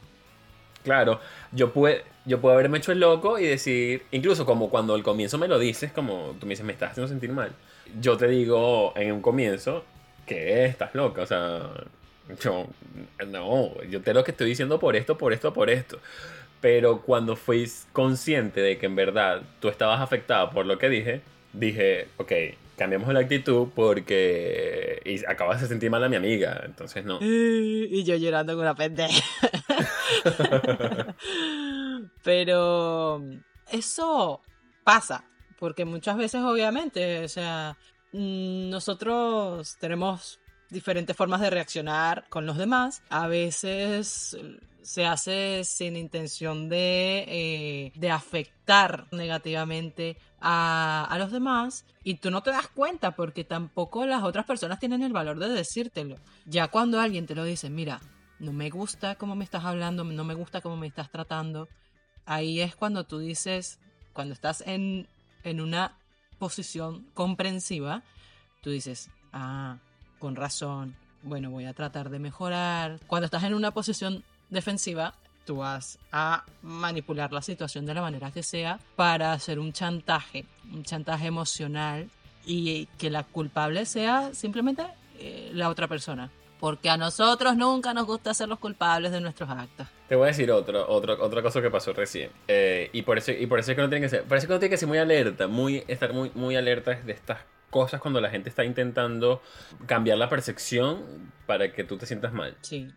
Claro, 0.83 1.19
yo 1.51 1.73
pude, 1.73 2.03
yo 2.25 2.39
puedo 2.41 2.53
haberme 2.53 2.77
hecho 2.77 2.91
el 2.91 2.99
loco 2.99 3.39
y 3.39 3.47
decir, 3.47 4.03
incluso 4.11 4.45
como 4.45 4.69
cuando 4.69 4.93
al 4.93 5.01
comienzo 5.01 5.39
me 5.39 5.47
lo 5.47 5.57
dices, 5.57 5.91
como 5.91 6.35
tú 6.39 6.45
me 6.45 6.51
dices, 6.51 6.65
me 6.65 6.73
estás 6.73 6.91
haciendo 6.91 7.07
sentir 7.07 7.31
mal. 7.31 7.53
Yo 7.99 8.17
te 8.17 8.27
digo 8.27 8.93
en 8.95 9.11
un 9.13 9.21
comienzo 9.21 9.83
que 10.31 10.65
estás 10.65 10.95
loca, 10.95 11.23
o 11.23 11.25
sea, 11.25 11.69
yo, 12.41 12.67
no, 13.27 13.81
yo 13.83 14.01
te 14.01 14.13
lo 14.13 14.23
que 14.23 14.31
estoy 14.31 14.47
diciendo 14.47 14.79
por 14.79 14.95
esto, 14.95 15.17
por 15.17 15.33
esto, 15.33 15.53
por 15.53 15.69
esto. 15.69 15.99
Pero 16.61 17.01
cuando 17.01 17.35
fui 17.35 17.69
consciente 17.91 18.61
de 18.61 18.77
que 18.77 18.85
en 18.85 18.95
verdad 18.95 19.41
tú 19.59 19.67
estabas 19.67 19.99
afectada 19.99 20.49
por 20.51 20.65
lo 20.65 20.77
que 20.77 20.89
dije, 20.89 21.21
dije, 21.53 22.07
ok, 22.17 22.31
cambiamos 22.77 23.13
la 23.13 23.19
actitud 23.19 23.69
porque 23.75 25.01
y 25.03 25.25
acabas 25.25 25.61
de 25.61 25.67
sentir 25.67 25.89
mal 25.89 26.03
a 26.03 26.09
mi 26.09 26.15
amiga, 26.15 26.61
entonces 26.65 27.03
no. 27.03 27.19
Y 27.21 28.03
yo 28.03 28.15
llorando 28.15 28.53
con 28.53 28.61
una 28.61 28.75
pendeja. 28.75 29.23
Pero 32.23 33.21
eso 33.71 34.41
pasa, 34.83 35.25
porque 35.59 35.83
muchas 35.83 36.15
veces 36.15 36.41
obviamente, 36.41 37.23
o 37.23 37.27
sea, 37.27 37.75
nosotros 38.13 39.77
tenemos 39.79 40.39
diferentes 40.69 41.15
formas 41.15 41.41
de 41.41 41.49
reaccionar 41.49 42.25
con 42.29 42.45
los 42.45 42.57
demás. 42.57 43.03
A 43.09 43.27
veces 43.27 44.37
se 44.81 45.05
hace 45.05 45.63
sin 45.63 45.95
intención 45.95 46.69
de, 46.69 47.25
eh, 47.27 47.91
de 47.95 48.09
afectar 48.09 49.07
negativamente 49.11 50.17
a, 50.39 51.05
a, 51.09 51.19
los 51.19 51.31
demás 51.31 51.85
y 52.03 52.15
tú 52.15 52.31
no 52.31 52.41
te 52.41 52.49
das 52.49 52.67
cuenta 52.67 53.11
porque 53.11 53.43
tampoco 53.43 54.05
las 54.05 54.23
otras 54.23 54.45
personas 54.45 54.79
tienen 54.79 55.03
el 55.03 55.13
valor 55.13 55.39
de 55.39 55.49
decírtelo. 55.49 56.17
Ya 56.45 56.69
cuando 56.69 56.99
alguien 56.99 57.27
te 57.27 57.35
lo 57.35 57.43
dice, 57.43 57.69
mira, 57.69 58.01
no 58.39 58.53
me 58.53 58.69
gusta 58.69 59.15
cómo 59.15 59.35
me 59.35 59.43
estás 59.43 59.65
hablando, 59.65 60.03
no 60.03 60.23
me 60.23 60.33
gusta 60.33 60.61
cómo 60.61 60.77
me 60.77 60.87
estás 60.87 61.11
tratando, 61.11 61.67
ahí 62.25 62.59
es 62.59 62.75
cuando 62.75 63.03
tú 63.03 63.19
dices, 63.19 63.79
cuando 64.13 64.33
estás 64.33 64.61
en, 64.65 65.07
en 65.43 65.61
una 65.61 66.00
posición 66.41 67.05
comprensiva, 67.13 68.01
tú 68.61 68.71
dices, 68.71 69.11
ah, 69.31 69.77
con 70.17 70.35
razón, 70.35 70.95
bueno, 71.21 71.51
voy 71.51 71.65
a 71.65 71.73
tratar 71.73 72.09
de 72.09 72.17
mejorar. 72.17 72.99
Cuando 73.05 73.25
estás 73.25 73.43
en 73.43 73.53
una 73.53 73.69
posición 73.69 74.23
defensiva, 74.49 75.13
tú 75.45 75.57
vas 75.57 75.99
a 76.11 76.43
manipular 76.63 77.31
la 77.31 77.43
situación 77.43 77.85
de 77.85 77.93
la 77.93 78.01
manera 78.01 78.31
que 78.31 78.41
sea 78.41 78.79
para 78.95 79.33
hacer 79.33 79.59
un 79.59 79.71
chantaje, 79.71 80.45
un 80.73 80.83
chantaje 80.83 81.27
emocional 81.27 82.09
y 82.43 82.87
que 82.97 83.11
la 83.11 83.23
culpable 83.23 83.85
sea 83.85 84.33
simplemente 84.33 84.83
eh, 85.19 85.51
la 85.53 85.69
otra 85.69 85.87
persona. 85.87 86.31
Porque 86.61 86.91
a 86.91 86.95
nosotros 86.95 87.57
nunca 87.57 87.91
nos 87.93 88.05
gusta 88.05 88.35
ser 88.35 88.47
los 88.47 88.59
culpables 88.59 89.11
de 89.11 89.19
nuestros 89.19 89.49
actos. 89.49 89.87
Te 90.07 90.15
voy 90.15 90.25
a 90.25 90.27
decir 90.27 90.51
otro, 90.51 90.87
otro, 90.87 91.17
otra 91.19 91.41
cosa 91.41 91.59
que 91.59 91.71
pasó 91.71 91.91
recién. 91.91 92.29
Eh, 92.47 92.91
y, 92.93 93.01
por 93.01 93.17
eso, 93.17 93.31
y 93.31 93.47
por 93.47 93.59
eso 93.59 93.71
es 93.71 93.75
que 93.75 93.81
no 93.81 93.89
tiene 93.89 94.05
que 94.05 94.09
ser. 94.09 94.23
Por 94.25 94.37
eso 94.37 94.47
que 94.47 94.53
no 94.53 94.59
que 94.59 94.77
ser 94.77 94.87
muy 94.87 94.99
alerta, 94.99 95.47
muy, 95.47 95.83
estar 95.87 96.13
muy, 96.13 96.31
muy 96.35 96.55
alerta 96.55 96.93
de 96.93 97.13
estas 97.13 97.39
cosas 97.71 97.99
cuando 97.99 98.21
la 98.21 98.29
gente 98.29 98.47
está 98.47 98.63
intentando 98.63 99.41
cambiar 99.87 100.19
la 100.19 100.29
percepción 100.29 101.31
para 101.47 101.73
que 101.73 101.83
tú 101.83 101.97
te 101.97 102.05
sientas 102.05 102.31
mal. 102.31 102.55
Sí. 102.61 102.87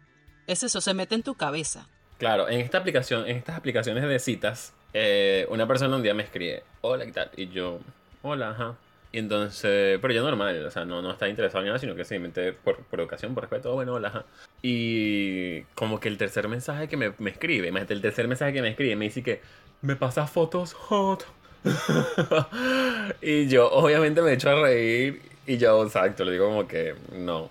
Es 0.47 0.63
eso, 0.63 0.83
se 0.83 0.93
mete 0.93 1.15
en 1.15 1.23
tu 1.23 1.35
cabeza. 1.35 1.89
Claro, 2.19 2.51
en 2.51 2.61
esta 2.61 2.79
aplicación, 2.79 3.27
en 3.27 3.39
estas 3.39 3.57
aplicaciones 3.57 4.07
de 4.07 4.19
citas, 4.19 4.75
eh, 4.93 5.47
una 5.49 5.67
persona 5.67 5.97
un 5.97 6.03
día 6.03 6.13
me 6.13 6.23
escribe, 6.23 6.65
hola, 6.83 7.07
¿qué 7.07 7.13
tal? 7.13 7.31
Y 7.35 7.49
yo, 7.49 7.81
hola, 8.23 8.51
ajá. 8.51 8.77
Y 9.15 9.19
entonces, 9.19 10.01
pero 10.03 10.13
yo 10.13 10.25
normal, 10.25 10.67
o 10.67 10.71
sea, 10.73 10.85
no, 10.85 11.01
no 11.01 11.13
está 11.13 11.29
interesado 11.29 11.63
en 11.63 11.69
nada, 11.69 11.79
sino 11.79 11.95
que 11.95 12.05
simplemente 12.05 12.53
por, 12.53 12.79
por 12.79 12.99
educación, 12.99 13.33
por 13.33 13.45
respeto, 13.45 13.73
bueno, 13.73 13.95
hola. 13.95 14.25
Y 14.61 15.61
como 15.77 16.01
que 16.01 16.09
el 16.09 16.19
tercer 16.19 16.49
mensaje 16.49 16.89
que 16.89 16.97
me, 16.97 17.13
me 17.19 17.31
escribe, 17.31 17.69
imagínate, 17.69 17.95
el 17.95 18.01
tercer 18.01 18.27
mensaje 18.27 18.53
que 18.53 18.61
me 18.61 18.71
escribe, 18.71 18.97
me 18.97 19.05
dice 19.05 19.23
que 19.23 19.41
me 19.83 19.95
pasa 19.95 20.27
fotos 20.27 20.75
hot. 20.75 21.25
y 23.23 23.47
yo 23.47 23.71
obviamente 23.71 24.21
me 24.21 24.33
echo 24.33 24.51
a 24.51 24.61
reír 24.61 25.23
y 25.47 25.59
yo, 25.59 25.85
exacto, 25.85 26.25
le 26.25 26.33
digo 26.33 26.49
como 26.49 26.67
que 26.67 26.97
no. 27.13 27.51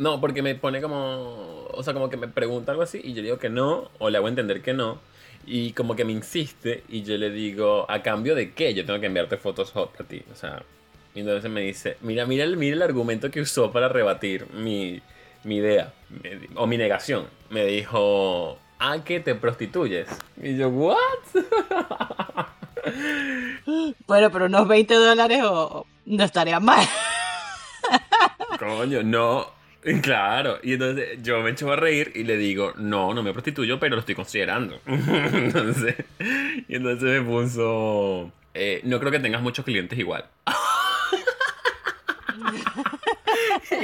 No, 0.00 0.22
porque 0.22 0.40
me 0.40 0.54
pone 0.54 0.80
como, 0.80 1.68
o 1.70 1.82
sea, 1.82 1.92
como 1.92 2.08
que 2.08 2.16
me 2.16 2.28
pregunta 2.28 2.72
algo 2.72 2.82
así 2.82 2.98
y 3.04 3.12
yo 3.12 3.20
digo 3.20 3.38
que 3.38 3.50
no, 3.50 3.90
o 3.98 4.08
le 4.08 4.16
hago 4.16 4.28
entender 4.28 4.62
que 4.62 4.72
no. 4.72 5.00
Y 5.44 5.72
como 5.72 5.96
que 5.96 6.06
me 6.06 6.12
insiste 6.12 6.82
y 6.88 7.02
yo 7.02 7.18
le 7.18 7.28
digo, 7.28 7.84
¿a 7.90 8.02
cambio 8.02 8.34
de 8.34 8.54
qué? 8.54 8.72
Yo 8.72 8.86
tengo 8.86 9.00
que 9.00 9.06
enviarte 9.06 9.36
fotos 9.36 9.70
hot 9.72 10.00
a 10.00 10.04
ti. 10.04 10.22
O 10.32 10.34
sea, 10.34 10.62
y 11.14 11.20
entonces 11.20 11.50
me 11.50 11.60
dice, 11.60 11.96
mira, 12.00 12.26
mira 12.26 12.44
el, 12.44 12.56
mira 12.56 12.76
el 12.76 12.82
argumento 12.82 13.30
que 13.30 13.40
usó 13.40 13.70
para 13.72 13.88
rebatir 13.88 14.46
mi, 14.52 15.00
mi 15.44 15.56
idea 15.56 15.92
o 16.56 16.66
mi 16.66 16.76
negación. 16.76 17.26
Me 17.50 17.64
dijo, 17.64 18.58
¿a 18.78 19.04
qué 19.04 19.20
te 19.20 19.34
prostituyes? 19.34 20.08
Y 20.42 20.56
yo, 20.56 20.68
¿what? 20.68 20.96
Bueno, 24.06 24.30
pero 24.30 24.44
unos 24.44 24.68
20 24.68 24.94
dólares 24.94 25.40
o 25.42 25.86
no 26.04 26.24
estaría 26.24 26.60
mal. 26.60 26.86
Coño, 28.58 29.02
no. 29.02 29.52
Claro, 30.02 30.58
y 30.62 30.74
entonces 30.74 31.18
yo 31.22 31.42
me 31.42 31.50
echo 31.50 31.70
a 31.70 31.76
reír 31.76 32.12
y 32.14 32.24
le 32.24 32.38
digo, 32.38 32.72
no, 32.76 33.12
no 33.12 33.22
me 33.22 33.34
prostituyo, 33.34 33.78
pero 33.78 33.96
lo 33.96 34.00
estoy 34.00 34.14
considerando. 34.14 34.80
entonces, 34.86 35.96
y 36.68 36.76
entonces 36.76 37.02
me 37.02 37.20
puso, 37.20 38.32
eh, 38.54 38.80
no 38.84 38.98
creo 38.98 39.12
que 39.12 39.18
tengas 39.18 39.42
muchos 39.42 39.64
clientes 39.64 39.98
igual. 39.98 40.24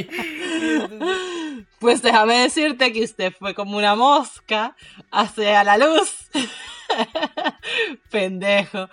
Pues 1.79 2.03
déjame 2.03 2.43
decirte 2.43 2.93
que 2.93 3.03
usted 3.03 3.33
fue 3.33 3.55
como 3.55 3.79
una 3.79 3.95
mosca 3.95 4.77
hacia 5.11 5.65
la 5.65 5.79
luz. 5.79 6.29
Pendejo. 8.11 8.91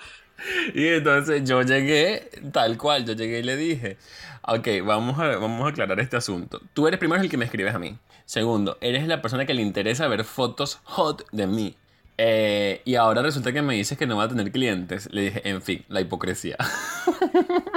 Y 0.74 0.88
entonces 0.88 1.44
yo 1.44 1.62
llegué 1.64 2.30
tal 2.54 2.78
cual, 2.78 3.06
yo 3.06 3.14
llegué 3.14 3.40
y 3.40 3.44
le 3.44 3.58
dije, 3.58 3.98
ok, 4.44 4.68
vamos 4.86 5.20
a, 5.20 5.38
vamos 5.38 5.66
a 5.66 5.70
aclarar 5.70 6.00
este 6.00 6.16
asunto. 6.16 6.62
Tú 6.74 6.88
eres 6.88 6.98
primero 6.98 7.22
el 7.22 7.30
que 7.30 7.36
me 7.36 7.44
escribes 7.44 7.76
a 7.76 7.80
mí. 7.80 7.98
Segundo, 8.26 8.78
eres 8.80 9.06
la 9.08 9.22
persona 9.22 9.46
que 9.46 9.54
le 9.54 9.62
interesa 9.62 10.08
ver 10.08 10.24
fotos 10.24 10.80
hot 10.84 11.26
de 11.32 11.48
mí. 11.48 11.76
Eh, 12.18 12.82
y 12.84 12.96
ahora 12.96 13.22
resulta 13.22 13.54
que 13.54 13.62
me 13.62 13.76
dices 13.76 13.98
que 13.98 14.08
no 14.08 14.18
va 14.18 14.24
a 14.24 14.30
tener 14.30 14.52
clientes. 14.52 15.10
Le 15.12 15.22
dije, 15.24 15.48
en 15.48 15.62
fin, 15.62 15.86
la 15.88 16.02
hipocresía. 16.02 16.58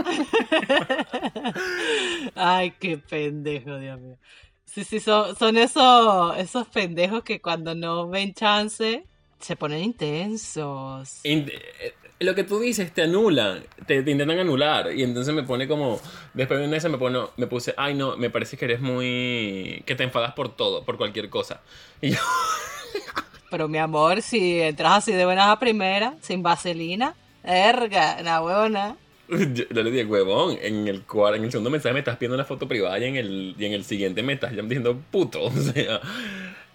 Ay, 2.35 2.73
qué 2.81 2.99
pendejo, 2.99 3.79
Dios 3.79 4.01
mío. 4.01 4.17
Sí, 4.65 4.85
sí, 4.85 5.01
son, 5.01 5.35
son 5.37 5.57
esos, 5.57 6.37
esos 6.39 6.67
pendejos 6.69 7.25
que 7.25 7.41
cuando 7.41 7.75
no 7.75 8.09
ven 8.09 8.33
chance 8.35 9.05
se 9.41 9.57
ponen 9.57 9.83
intensos. 9.83 11.21
In- 11.25 11.49
eh, 11.51 11.95
lo 12.21 12.35
que 12.35 12.45
tú 12.45 12.61
dices 12.61 12.93
te 12.93 13.03
anulan, 13.03 13.65
te, 13.87 14.03
te 14.03 14.11
intentan 14.11 14.39
anular. 14.39 14.93
Y 14.95 15.03
entonces 15.03 15.35
me 15.35 15.43
pone 15.43 15.67
como. 15.67 15.99
Después 16.35 16.61
de 16.61 16.67
un 16.67 16.71
mes 16.71 16.85
me, 16.89 16.99
pone, 16.99 17.19
me 17.37 17.47
puse, 17.47 17.75
ay 17.77 17.95
no, 17.95 18.17
me 18.17 18.31
parece 18.31 18.57
que 18.57 18.67
eres 18.67 18.81
muy. 18.81 19.83
que 19.87 19.95
te 19.97 20.05
enfadas 20.05 20.35
por 20.35 20.55
todo, 20.55 20.85
por 20.85 20.97
cualquier 20.99 21.31
cosa. 21.31 21.61
Y 22.01 22.11
yo, 22.11 22.19
Pero 23.51 23.67
mi 23.69 23.79
amor, 23.79 24.23
si 24.23 24.61
entras 24.61 24.93
así 24.99 25.13
de 25.13 25.25
buenas 25.25 25.49
a 25.49 25.59
primera, 25.59 26.15
sin 26.21 26.43
vaselina, 26.43 27.15
erga, 27.43 28.23
la 28.23 28.41
huevona. 28.43 28.97
yo, 29.55 29.65
le 29.83 29.91
dije, 29.91 30.05
huevón, 30.05 30.59
en 30.61 30.89
el, 30.89 31.07
cuar- 31.07 31.37
en 31.37 31.45
el 31.45 31.51
segundo 31.51 31.71
mensaje 31.71 31.93
me 31.93 32.01
estás 32.01 32.17
pidiendo 32.17 32.35
una 32.37 32.45
foto 32.45 32.69
privada 32.69 32.99
y 32.99 33.05
en 33.05 33.17
el, 33.17 33.55
y 33.59 33.65
en 33.65 33.73
el 33.73 33.85
siguiente 33.85 34.23
me 34.23 34.35
estás 34.35 34.53
diciendo 34.53 35.01
puto. 35.11 35.45
O 35.45 35.53
sea. 35.53 36.01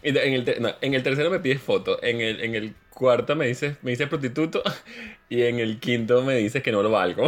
En 0.03 0.18
el, 0.18 0.45
no, 0.62 0.70
en 0.82 0.93
el 0.93 1.01
tercero 1.03 1.32
me 1.32 1.39
pides 1.39 1.62
foto, 1.62 2.01
en 2.03 2.22
el, 2.22 2.39
en 2.41 2.53
el 2.56 2.76
cuarto 2.91 3.36
me 3.36 3.47
dices, 3.47 3.78
me 3.82 3.91
dices 3.91 4.08
prostituto 4.08 4.62
y 5.30 5.41
en 5.43 5.60
el 5.60 5.80
quinto 5.80 6.22
me 6.24 6.36
dices 6.38 6.62
que 6.62 6.72
no 6.72 6.84
lo 6.84 6.91
valgo. 6.91 7.26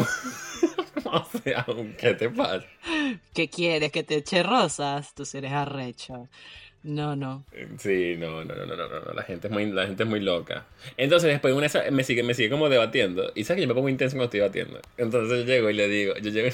o 1.06 1.26
sea, 1.44 1.66
¿qué 1.98 2.14
te 2.14 2.30
pasa? 2.30 2.66
¿Qué 3.34 3.50
quieres? 3.50 3.92
¿Que 3.92 4.04
te 4.04 4.16
eche 4.18 4.44
rosas? 4.44 5.14
Tú 5.14 5.24
eres 5.34 5.52
arrecho. 5.52 6.30
No, 6.88 7.18
no. 7.18 7.44
Sí, 7.80 8.16
no, 8.18 8.46
no, 8.46 8.56
no, 8.56 8.66
no, 8.66 8.76
no, 8.78 8.88
no, 8.88 9.14
la 9.14 9.24
gente 9.24 9.48
es 9.48 9.54
muy, 9.54 9.66
la 9.66 9.88
gente 9.88 10.04
es 10.04 10.10
muy 10.10 10.22
loca. 10.22 10.68
Entonces 10.96 11.30
después 11.30 11.54
una, 11.54 11.68
me 11.92 12.06
sigue, 12.06 12.24
me 12.24 12.34
sigue 12.34 12.50
como 12.50 12.70
debatiendo. 12.70 13.30
Y 13.36 13.44
sabes 13.44 13.58
que 13.58 13.64
yo 13.64 13.68
me 13.68 13.74
pongo 13.74 13.90
intenso 13.90 14.16
cuando 14.16 14.26
estoy 14.26 14.40
debatiendo. 14.40 14.80
Entonces 14.98 15.40
yo 15.40 15.46
llego 15.46 15.70
y 15.70 15.74
le 15.74 15.90
digo, 15.90 16.14
yo 16.16 16.32
llego, 16.32 16.48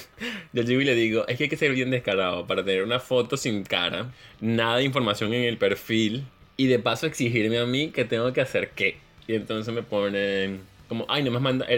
yo 0.52 0.62
llego 0.64 0.80
y 0.80 0.84
le 0.84 0.96
digo, 0.96 1.24
es 1.28 1.38
que 1.38 1.44
hay 1.44 1.48
que 1.48 1.56
ser 1.56 1.70
bien 1.72 1.92
descarado 1.92 2.48
para 2.48 2.64
tener 2.64 2.82
una 2.82 2.98
foto 2.98 3.36
sin 3.36 3.62
cara, 3.62 4.10
nada 4.40 4.78
de 4.78 4.82
información 4.82 5.32
en 5.34 5.44
el 5.44 5.56
perfil 5.56 6.24
y 6.56 6.66
de 6.66 6.80
paso 6.80 7.06
exigirme 7.06 7.58
a 7.58 7.66
mí 7.66 7.90
que 7.90 8.04
tengo 8.04 8.32
que 8.32 8.40
hacer 8.40 8.70
qué. 8.70 8.96
Y 9.28 9.36
entonces 9.36 9.72
me 9.72 9.84
ponen 9.84 10.62
como, 10.88 11.06
ay, 11.08 11.22
no 11.22 11.30
me 11.30 11.36
has 11.36 11.42
mandado, 11.44 11.70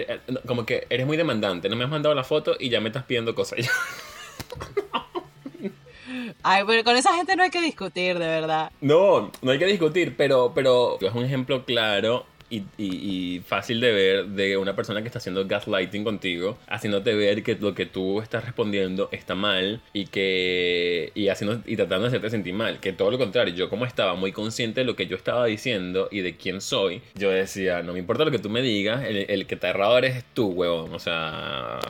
como 0.47 0.65
que 0.65 0.87
eres 0.89 1.05
muy 1.05 1.19
demandante, 1.19 1.69
no 1.69 1.77
me 1.77 1.85
has 1.85 1.91
mandado 1.91 2.15
la 2.15 2.25
foto 2.25 2.57
y 2.59 2.71
ya 2.71 2.81
me 2.81 2.89
estás 2.89 3.05
pidiendo 3.05 3.35
cosas. 3.35 3.59
Ay, 6.43 6.63
pero 6.67 6.85
con 6.85 6.97
esa 6.97 7.15
gente 7.15 7.37
no 7.37 7.43
hay 7.43 7.51
que 7.51 7.61
discutir, 7.61 8.19
de 8.19 8.27
verdad. 8.27 8.71
No, 8.81 9.31
no 9.43 9.51
hay 9.51 9.59
que 9.59 9.67
discutir, 9.67 10.15
pero, 10.17 10.53
pero 10.55 10.99
es 11.01 11.13
un 11.15 11.25
ejemplo 11.25 11.65
claro 11.65 12.25
y, 12.49 12.59
y- 12.79 13.35
y 13.37 13.41
fácil 13.41 13.81
de 13.81 13.91
ver 13.93 14.27
de 14.27 14.57
una 14.57 14.77
persona 14.77 15.01
que 15.03 15.09
está 15.09 15.19
haciendo 15.19 15.45
gaslighting 15.49 16.05
contigo, 16.05 16.57
haciéndote 16.69 17.13
ver 17.15 17.43
que 17.43 17.57
lo 17.57 17.75
que 17.75 17.87
tú 17.87 18.21
estás 18.21 18.45
respondiendo 18.45 19.09
está 19.11 19.35
mal 19.35 19.81
y 19.93 20.07
que 20.07 21.11
y 21.17 21.27
haciendo 21.29 21.61
y 21.67 21.75
tratando 21.75 22.03
de 22.03 22.09
hacerte 22.09 22.31
sentir 22.31 22.55
mal, 22.55 22.79
que 22.79 22.93
todo 22.93 23.11
lo 23.11 23.19
contrario, 23.19 23.53
yo 23.53 23.69
como 23.69 23.85
estaba 23.85 24.15
muy 24.15 24.31
consciente 24.31 24.83
de 24.83 24.87
lo 24.87 24.95
que 24.95 25.07
yo 25.09 25.17
estaba 25.17 25.47
diciendo 25.47 26.07
y 26.13 26.21
de 26.21 26.37
quién 26.37 26.61
soy, 26.61 27.03
yo 27.17 27.31
decía, 27.31 27.83
no 27.83 27.93
me 27.95 27.99
importa 27.99 28.25
lo 28.25 28.31
que 28.31 28.39
tú 28.39 28.49
me 28.49 28.63
digas, 28.63 29.03
el, 29.05 29.27
el 29.29 29.47
que 29.47 29.57
te 29.57 29.67
errado 29.67 29.99
eres 29.99 30.23
tú, 30.33 30.47
huevón, 30.51 30.95
o 30.95 31.01
sea, 31.01 31.81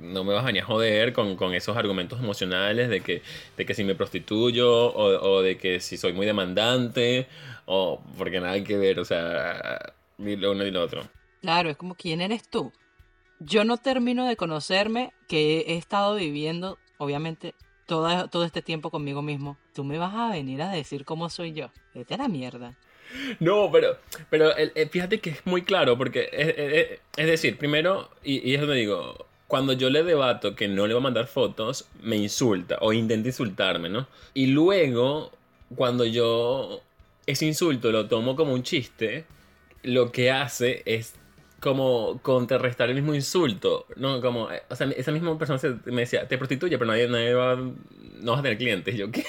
no 0.00 0.24
me 0.24 0.32
vas 0.32 0.42
a 0.42 0.46
venir 0.46 0.62
a 0.62 0.66
joder 0.66 1.12
con, 1.12 1.36
con 1.36 1.54
esos 1.54 1.76
argumentos 1.76 2.18
emocionales 2.18 2.88
de 2.88 3.00
que, 3.02 3.22
de 3.56 3.66
que 3.66 3.74
si 3.74 3.84
me 3.84 3.94
prostituyo 3.94 4.68
o, 4.72 5.30
o 5.30 5.42
de 5.42 5.58
que 5.58 5.80
si 5.80 5.96
soy 5.96 6.12
muy 6.12 6.26
demandante 6.26 7.26
o 7.66 8.02
porque 8.18 8.40
nada 8.40 8.52
hay 8.54 8.64
que 8.64 8.76
ver, 8.76 8.98
o 8.98 9.04
sea, 9.04 9.92
ni 10.18 10.36
lo 10.36 10.52
uno 10.52 10.64
ni 10.64 10.70
lo 10.70 10.82
otro. 10.82 11.02
Claro, 11.42 11.70
es 11.70 11.76
como, 11.76 11.94
¿quién 11.94 12.20
eres 12.20 12.48
tú? 12.48 12.72
Yo 13.38 13.64
no 13.64 13.76
termino 13.78 14.26
de 14.26 14.36
conocerme 14.36 15.12
que 15.28 15.60
he 15.68 15.76
estado 15.76 16.16
viviendo, 16.16 16.78
obviamente, 16.98 17.54
todo, 17.86 18.28
todo 18.28 18.44
este 18.44 18.60
tiempo 18.62 18.90
conmigo 18.90 19.22
mismo. 19.22 19.56
Tú 19.74 19.82
me 19.84 19.96
vas 19.98 20.14
a 20.14 20.30
venir 20.30 20.60
a 20.62 20.70
decir 20.70 21.04
cómo 21.04 21.30
soy 21.30 21.52
yo. 21.52 21.70
Vete 21.94 22.14
a 22.14 22.18
la 22.18 22.28
mierda. 22.28 22.76
No, 23.40 23.70
pero, 23.72 23.96
pero 24.28 24.54
el- 24.56 24.72
el- 24.74 24.88
fíjate 24.90 25.18
que 25.20 25.30
es 25.30 25.46
muy 25.46 25.62
claro, 25.62 25.96
porque 25.98 26.28
es, 26.32 26.48
es- 26.56 27.00
es 27.16 27.26
decir, 27.26 27.56
primero, 27.58 28.10
y, 28.22 28.48
y 28.48 28.54
es 28.54 28.60
donde 28.60 28.76
digo, 28.76 29.26
cuando 29.50 29.72
yo 29.74 29.90
le 29.90 30.02
debato 30.04 30.54
que 30.54 30.68
no 30.68 30.86
le 30.86 30.94
va 30.94 31.00
a 31.00 31.02
mandar 31.02 31.26
fotos, 31.26 31.86
me 32.02 32.16
insulta 32.16 32.78
o 32.80 32.92
intenta 32.92 33.28
insultarme, 33.28 33.88
¿no? 33.90 34.06
Y 34.32 34.46
luego, 34.46 35.32
cuando 35.76 36.04
yo 36.04 36.80
ese 37.26 37.46
insulto 37.46 37.90
lo 37.90 38.06
tomo 38.06 38.36
como 38.36 38.54
un 38.54 38.62
chiste, 38.62 39.24
lo 39.82 40.12
que 40.12 40.30
hace 40.30 40.82
es 40.86 41.14
como 41.58 42.20
contrarrestar 42.22 42.88
el 42.90 42.94
mismo 42.94 43.12
insulto, 43.14 43.86
¿no? 43.96 44.20
Como, 44.20 44.50
eh, 44.52 44.62
o 44.70 44.76
sea, 44.76 44.86
esa 44.96 45.10
misma 45.12 45.36
persona 45.36 45.58
se- 45.58 45.74
me 45.86 46.02
decía, 46.02 46.28
te 46.28 46.38
prostituye, 46.38 46.78
pero 46.78 46.90
nadie, 46.92 47.08
nadie 47.08 47.34
va, 47.34 47.56
no 47.56 48.30
vas 48.32 48.38
a 48.40 48.42
tener 48.42 48.56
clientes. 48.56 48.94
Y 48.94 48.98
yo, 48.98 49.10
¿qué? 49.12 49.24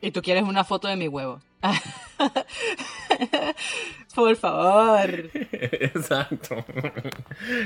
Y 0.00 0.10
tú 0.12 0.22
quieres 0.22 0.44
una 0.44 0.62
foto 0.64 0.86
de 0.86 0.96
mi 0.96 1.08
huevo. 1.08 1.40
Por 4.14 4.36
favor. 4.36 5.10
Exacto. 5.52 6.64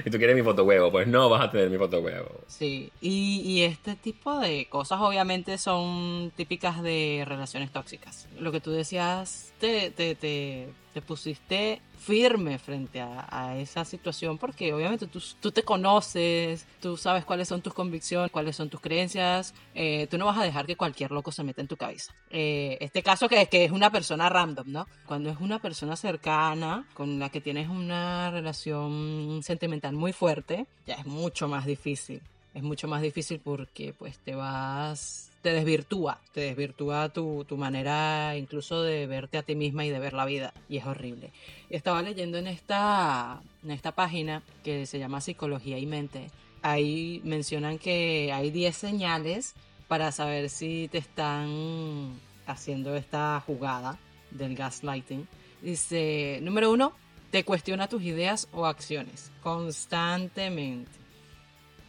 y 0.05 0.11
tú 0.11 0.18
quieres 0.18 0.34
mi 0.34 0.42
foto 0.42 0.64
huevo, 0.64 0.90
pues 0.90 1.07
no 1.07 1.28
vas 1.28 1.44
a 1.44 1.51
tener 1.51 1.68
mi 1.68 1.76
foto 1.76 2.01
huevo. 2.01 2.40
Sí, 2.46 2.90
y, 3.01 3.42
y, 3.44 3.62
este 3.62 3.96
tipo 3.96 4.38
de 4.38 4.66
cosas 4.68 5.01
obviamente 5.01 5.59
son 5.59 6.32
típicas 6.36 6.82
de 6.82 7.24
relaciones 7.26 7.70
tóxicas. 7.70 8.28
Lo 8.38 8.51
que 8.53 8.61
tú 8.61 8.70
decías, 8.70 9.53
te, 9.59 9.90
te, 9.90 10.14
te, 10.14 10.68
te 10.99 11.03
pusiste 11.03 11.80
firme 11.96 12.59
frente 12.59 13.01
a, 13.01 13.24
a, 13.30 13.57
esa 13.57 13.84
situación 13.84 14.36
porque 14.36 14.72
obviamente 14.72 15.07
tú, 15.07 15.22
tú, 15.40 15.53
te 15.53 15.62
conoces, 15.62 16.66
tú 16.80 16.96
sabes 16.96 17.24
cuáles 17.24 17.46
son 17.46 17.62
tus 17.62 17.72
convicciones, 17.72 18.32
cuáles 18.32 18.57
son 18.57 18.68
tus 18.68 18.80
creencias, 18.80 19.55
eh, 19.76 20.09
tú 20.11 20.18
no 20.18 20.26
vas 20.26 20.38
a 20.38 20.42
dejar 20.42 20.66
que 20.66 20.74
cualquier 20.74 21.12
loco 21.12 21.30
se 21.30 21.44
meta 21.44 21.61
en 21.61 21.68
tu 21.68 21.76
cabeza. 21.76 22.12
Eh, 22.30 22.78
este 22.80 23.05
caso 23.05 23.28
que, 23.28 23.46
que 23.46 23.64
es 23.64 23.70
una 23.70 23.92
persona 23.92 24.28
random, 24.28 24.72
¿no? 24.72 24.88
Cuando 25.07 25.30
es 25.30 25.38
una 25.38 25.61
persona 25.61 25.94
cercana 25.94 26.84
con 26.94 27.20
la 27.20 27.28
que 27.28 27.40
tienes 27.40 27.68
una 27.68 28.32
relación 28.32 29.40
sentimental 29.44 29.92
muy 29.92 30.12
fuerte, 30.12 30.66
ya 30.84 30.94
es 30.94 31.07
mucho 31.07 31.46
más 31.46 31.64
difícil. 31.64 32.20
Es 32.55 32.64
mucho 32.64 32.88
más 32.88 33.03
difícil 33.03 33.38
porque 33.38 33.94
pues 33.96 34.18
te 34.18 34.34
vas 34.34 35.28
te 35.43 35.53
desvirtúa, 35.53 36.20
te 36.32 36.41
desvirtúa 36.41 37.09
tu, 37.11 37.45
tu, 37.45 37.57
manera 37.57 38.36
incluso 38.36 38.82
de 38.82 39.07
verte 39.07 39.39
a 39.39 39.43
ti 39.43 39.55
misma 39.55 39.84
y 39.84 39.91
de 39.91 39.99
ver 39.99 40.12
la 40.12 40.24
vida, 40.24 40.53
y 40.68 40.78
es 40.78 40.86
horrible. 40.86 41.32
Estaba 41.70 42.03
leyendo 42.03 42.39
en 42.39 42.47
esta, 42.47 43.41
en 43.64 43.70
esta 43.70 43.93
página 43.93 44.43
que 44.64 44.86
se 44.86 44.99
llama 44.99 45.20
Psicología 45.20 45.78
y 45.78 45.86
Mente, 45.86 46.30
ahí 46.62 47.20
mencionan 47.24 47.78
que 47.78 48.32
hay 48.32 48.51
10 48.51 48.76
señales 48.76 49.55
para 49.86 50.12
saber 50.12 50.51
si 50.51 50.89
te 50.89 50.99
están 50.99 52.18
haciendo 52.47 52.97
esta 52.97 53.43
jugada 53.47 53.99
del 54.30 54.55
gaslighting. 54.55 55.26
Dice, 55.62 56.41
número 56.43 56.70
uno, 56.70 56.93
te 57.30 57.45
cuestiona 57.45 57.89
tus 57.89 58.03
ideas 58.03 58.49
o 58.53 58.66
acciones 58.66 59.30
constantemente. 59.43 60.91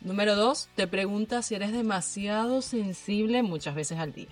Número 0.02 0.36
dos, 0.36 0.70
te 0.76 0.88
pregunta 0.88 1.42
si 1.42 1.56
eres 1.56 1.72
demasiado 1.74 2.62
sensible 2.62 3.44
muchas 3.44 3.76
veces 3.76 4.00
al 4.00 4.14
día. 4.14 4.30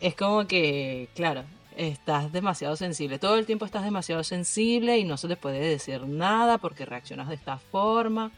Es 0.00 0.14
como 0.14 0.46
que, 0.46 1.08
claro, 1.14 1.44
estás 1.76 2.32
demasiado 2.32 2.76
sensible. 2.76 3.18
Todo 3.18 3.36
el 3.36 3.46
tiempo 3.46 3.66
estás 3.66 3.84
demasiado 3.84 4.24
sensible 4.24 4.98
y 4.98 5.04
no 5.04 5.16
se 5.16 5.28
te 5.28 5.36
puede 5.36 5.60
decir 5.60 6.06
nada 6.06 6.58
porque 6.58 6.86
reaccionas 6.86 7.28
de 7.28 7.34
esta 7.34 7.58
forma. 7.58 8.32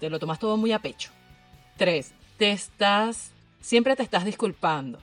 Te 0.00 0.08
lo 0.08 0.18
tomas 0.18 0.38
todo 0.38 0.56
muy 0.56 0.72
a 0.72 0.78
pecho. 0.78 1.10
Tres, 1.76 2.12
te 2.38 2.50
estás, 2.50 3.32
siempre 3.60 3.94
te 3.96 4.02
estás 4.02 4.24
disculpando 4.24 4.98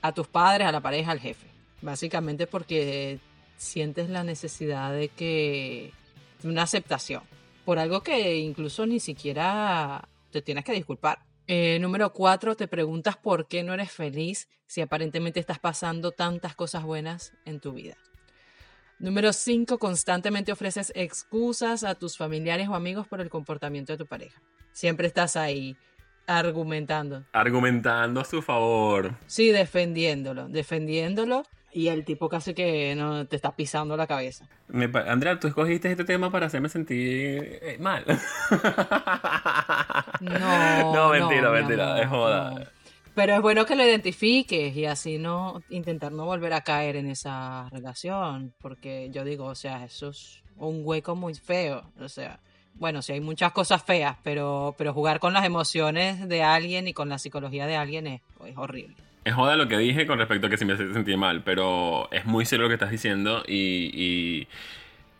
a 0.00 0.12
tus 0.12 0.26
padres, 0.28 0.66
a 0.66 0.72
la 0.72 0.80
pareja, 0.80 1.10
al 1.10 1.20
jefe. 1.20 1.46
Básicamente 1.82 2.46
porque 2.46 3.18
sientes 3.58 4.08
la 4.08 4.24
necesidad 4.24 4.92
de 4.92 5.08
que, 5.08 5.92
una 6.42 6.62
aceptación 6.62 7.22
por 7.64 7.78
algo 7.78 8.02
que 8.02 8.36
incluso 8.36 8.86
ni 8.86 9.00
siquiera 9.00 10.06
te 10.34 10.42
tienes 10.42 10.64
que 10.64 10.72
disculpar. 10.72 11.20
Eh, 11.46 11.78
número 11.80 12.12
cuatro, 12.12 12.56
te 12.56 12.66
preguntas 12.66 13.16
por 13.16 13.46
qué 13.46 13.62
no 13.62 13.72
eres 13.72 13.92
feliz 13.92 14.48
si 14.66 14.80
aparentemente 14.80 15.38
estás 15.38 15.60
pasando 15.60 16.10
tantas 16.10 16.56
cosas 16.56 16.82
buenas 16.82 17.32
en 17.44 17.60
tu 17.60 17.72
vida. 17.72 17.96
Número 18.98 19.32
cinco, 19.32 19.78
constantemente 19.78 20.50
ofreces 20.50 20.92
excusas 20.96 21.84
a 21.84 21.94
tus 21.94 22.16
familiares 22.16 22.68
o 22.68 22.74
amigos 22.74 23.06
por 23.06 23.20
el 23.20 23.30
comportamiento 23.30 23.92
de 23.92 23.98
tu 23.98 24.06
pareja. 24.06 24.40
Siempre 24.72 25.06
estás 25.06 25.36
ahí 25.36 25.76
argumentando. 26.26 27.24
Argumentando 27.32 28.20
a 28.20 28.24
su 28.24 28.42
favor. 28.42 29.14
Sí, 29.26 29.52
defendiéndolo, 29.52 30.48
defendiéndolo 30.48 31.44
y 31.74 31.88
el 31.88 32.04
tipo 32.04 32.28
casi 32.28 32.54
que 32.54 32.94
no 32.94 33.26
te 33.26 33.34
está 33.34 33.56
pisando 33.56 33.96
la 33.96 34.06
cabeza. 34.06 34.48
Me, 34.68 34.88
Andrea, 35.06 35.40
tú 35.40 35.48
escogiste 35.48 35.90
este 35.90 36.04
tema 36.04 36.30
para 36.30 36.46
hacerme 36.46 36.68
sentir 36.68 37.58
eh, 37.62 37.76
mal. 37.80 38.04
no, 40.20 40.94
no, 40.94 41.08
mentira, 41.10 41.50
mentira, 41.50 42.00
es 42.00 42.08
joda. 42.08 42.52
No. 42.52 42.60
Pero 43.16 43.34
es 43.34 43.42
bueno 43.42 43.66
que 43.66 43.74
lo 43.74 43.84
identifiques 43.84 44.76
y 44.76 44.86
así 44.86 45.18
no 45.18 45.62
intentar 45.68 46.12
no 46.12 46.24
volver 46.24 46.52
a 46.52 46.62
caer 46.62 46.96
en 46.96 47.08
esa 47.08 47.68
relación, 47.70 48.54
porque 48.60 49.10
yo 49.10 49.24
digo, 49.24 49.46
o 49.46 49.54
sea, 49.54 49.84
eso 49.84 50.10
es 50.10 50.42
un 50.56 50.82
hueco 50.84 51.16
muy 51.16 51.34
feo, 51.34 51.92
o 52.00 52.08
sea, 52.08 52.40
bueno, 52.74 53.02
sí 53.02 53.12
hay 53.12 53.20
muchas 53.20 53.52
cosas 53.52 53.84
feas, 53.84 54.16
pero, 54.22 54.74
pero 54.78 54.92
jugar 54.92 55.20
con 55.20 55.32
las 55.32 55.44
emociones 55.44 56.28
de 56.28 56.42
alguien 56.42 56.88
y 56.88 56.92
con 56.92 57.08
la 57.08 57.18
psicología 57.18 57.66
de 57.66 57.76
alguien 57.76 58.06
es, 58.06 58.20
es 58.44 58.56
horrible. 58.56 58.96
Es 59.24 59.34
joda 59.34 59.56
lo 59.56 59.68
que 59.68 59.78
dije 59.78 60.06
con 60.06 60.18
respecto 60.18 60.46
a 60.46 60.50
que 60.50 60.58
si 60.58 60.66
me 60.66 60.76
sentí 60.76 61.16
mal, 61.16 61.42
pero 61.42 62.10
es 62.12 62.26
muy 62.26 62.44
serio 62.44 62.64
lo 62.64 62.68
que 62.68 62.74
estás 62.74 62.90
diciendo 62.90 63.42
y, 63.46 64.46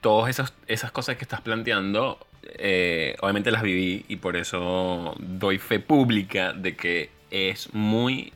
todas 0.02 0.28
esas, 0.28 0.52
esas 0.66 0.92
cosas 0.92 1.16
que 1.16 1.24
estás 1.24 1.40
planteando, 1.40 2.18
eh, 2.59 3.16
obviamente 3.22 3.50
las 3.50 3.62
viví 3.62 4.05
y 4.07 4.16
por 4.16 4.36
eso 4.36 5.14
doy 5.18 5.59
fe 5.59 5.80
pública 5.80 6.52
de 6.52 6.76
que 6.76 7.11
es 7.30 7.72
muy 7.72 8.34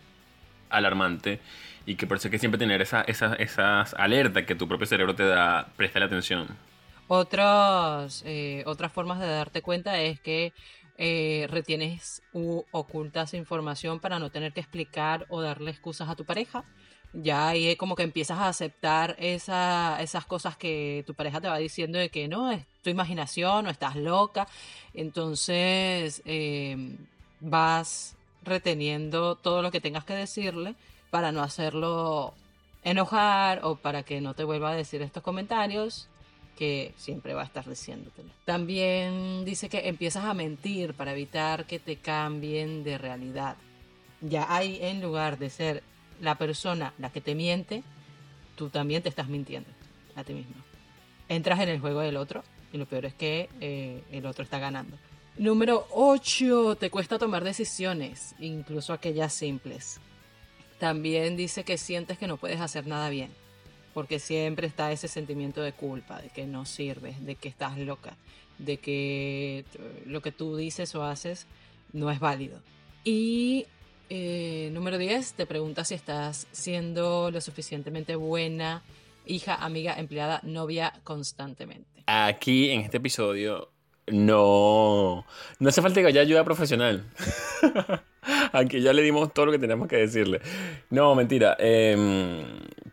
alarmante 0.70 1.40
y 1.84 1.96
que 1.96 2.06
por 2.06 2.16
eso 2.16 2.28
hay 2.28 2.32
que 2.32 2.38
siempre 2.38 2.58
tener 2.58 2.80
esa, 2.80 3.02
esa, 3.02 3.34
esas 3.34 3.92
alertas 3.94 4.44
que 4.44 4.54
tu 4.54 4.66
propio 4.66 4.86
cerebro 4.86 5.14
te 5.14 5.24
da, 5.24 5.68
presta 5.76 6.00
la 6.00 6.06
atención. 6.06 6.48
Otros, 7.06 8.22
eh, 8.26 8.62
otras 8.66 8.92
formas 8.92 9.18
de 9.18 9.26
darte 9.26 9.62
cuenta 9.62 9.98
es 9.98 10.20
que 10.20 10.52
eh, 11.01 11.46
retienes 11.49 12.22
u 12.32 12.64
ocultas 12.72 13.32
información 13.32 14.01
para 14.01 14.18
no 14.18 14.30
tener 14.30 14.53
que 14.53 14.61
explicar 14.61 15.26
o 15.28 15.40
darle 15.40 15.70
excusas 15.70 16.09
a 16.09 16.16
tu 16.16 16.24
pareja. 16.24 16.64
Ya 17.12 17.49
ahí 17.49 17.76
como 17.76 17.94
que 17.94 18.03
empiezas 18.03 18.38
a 18.38 18.49
aceptar 18.49 19.14
esa, 19.20 20.03
esas 20.03 20.26
cosas 20.26 20.57
que 20.57 21.05
tu 21.07 21.14
pareja 21.14 21.40
te 21.40 21.49
va 21.49 21.57
diciendo 21.59 21.99
de 21.99 22.11
que 22.11 22.26
no, 22.26 22.51
es 22.51 22.66
tu 22.82 22.90
imaginación 22.90 23.66
o 23.66 23.70
estás 23.70 23.94
loca. 23.94 24.49
Entonces 24.92 26.20
eh, 26.24 26.96
vas 27.40 28.16
reteniendo 28.42 29.36
todo 29.36 29.62
lo 29.62 29.70
que 29.70 29.80
tengas 29.80 30.05
que 30.05 30.14
decirle 30.14 30.74
para 31.11 31.30
no 31.30 31.42
hacerlo 31.42 32.34
enojar 32.82 33.61
o 33.62 33.76
para 33.76 34.03
que 34.03 34.20
no 34.20 34.34
te 34.34 34.44
vuelva 34.44 34.72
a 34.72 34.74
decir 34.74 35.01
estos 35.03 35.22
comentarios 35.22 36.09
que 36.59 36.92
siempre 36.96 37.34
va 37.34 37.42
a 37.42 37.44
estar 37.44 37.64
diciéndotelo. 37.68 38.30
También 38.44 39.44
dice 39.44 39.68
que 39.68 39.88
empiezas 39.88 40.24
a 40.24 40.34
mentir 40.34 40.92
para 40.92 41.12
evitar 41.12 41.66
que 41.66 41.78
te 41.78 41.98
cambien 41.98 42.82
de 42.82 42.98
realidad. 42.98 43.56
Ya 44.20 44.52
hay 44.52 44.80
en 44.82 45.00
lugar 45.00 45.38
de 45.38 45.50
ser 45.50 45.84
la 46.20 46.34
persona 46.34 46.94
la 46.98 47.12
que 47.12 47.20
te 47.20 47.36
miente, 47.36 47.84
tú 48.56 48.70
también 48.70 49.04
te 49.04 49.09
estás 49.09 49.28
mintiendo 49.28 49.70
a 50.16 50.24
ti 50.24 50.34
mismo. 50.34 50.56
Entras 51.28 51.61
en 51.61 51.68
el 51.68 51.78
juego 51.78 52.00
del 52.00 52.16
otro 52.16 52.42
y 52.72 52.78
lo 52.78 52.86
peor 52.86 53.04
es 53.04 53.14
que 53.14 53.48
eh, 53.61 54.02
el 54.11 54.26
otro 54.26 54.42
está 54.42 54.59
ganando. 54.59 54.98
Número 55.36 55.86
8. 55.92 56.74
Te 56.74 56.90
cuesta 56.90 57.20
tomar 57.20 57.44
decisiones, 57.44 58.34
incluso 58.40 58.92
aquellas 58.92 59.32
simples. 59.32 60.00
También 60.80 61.36
dice 61.36 61.62
que 61.62 61.78
sientes 61.78 62.18
que 62.18 62.26
no 62.26 62.36
puedes 62.36 62.61
hacer 62.61 62.88
nada 62.88 63.11
bien 63.11 63.30
porque 63.99 64.20
siempre 64.20 64.68
está 64.68 64.92
ese 64.92 65.09
sentimiento 65.09 65.61
de 65.61 65.72
culpa, 65.72 66.22
de 66.22 66.28
que 66.28 66.46
no 66.46 66.66
sirves, 66.66 67.26
de 67.26 67.34
que 67.34 67.49
estás 67.49 67.76
loca, 67.78 68.16
de 68.59 68.76
que 68.76 69.64
lo 70.07 70.22
que 70.22 70.30
tú 70.30 70.57
dices 70.57 70.94
o 70.94 71.03
haces 71.03 71.49
no 71.92 72.09
es 72.09 72.20
válido. 72.20 72.61
Y 73.03 73.66
eh, 74.09 74.70
número 74.72 74.99
10, 74.99 75.32
te 75.32 75.46
preguntas 75.46 75.88
si 75.88 75.96
estás 75.96 76.46
siendo 76.53 77.32
lo 77.32 77.40
suficientemente 77.40 78.14
buena, 78.14 78.84
hija, 79.26 79.57
amiga, 79.57 79.99
empleada, 79.99 80.38
novia 80.44 80.92
constantemente. 81.03 82.05
Aquí 82.07 82.70
en 82.70 82.82
este 82.82 82.99
episodio 82.99 83.72
no, 84.07 85.26
no 85.59 85.68
hace 85.68 85.82
falta 85.82 86.03
que 86.03 86.07
haya 86.07 86.20
ayuda 86.20 86.44
profesional. 86.44 87.05
Aunque 88.53 88.80
ya 88.80 88.92
le 88.92 89.03
dimos 89.03 89.34
todo 89.34 89.46
lo 89.46 89.53
que 89.53 89.59
tenemos 89.59 89.88
que 89.88 89.96
decirle. 89.96 90.40
No, 90.90 91.16
mentira. 91.16 91.57
Eh, 91.59 91.96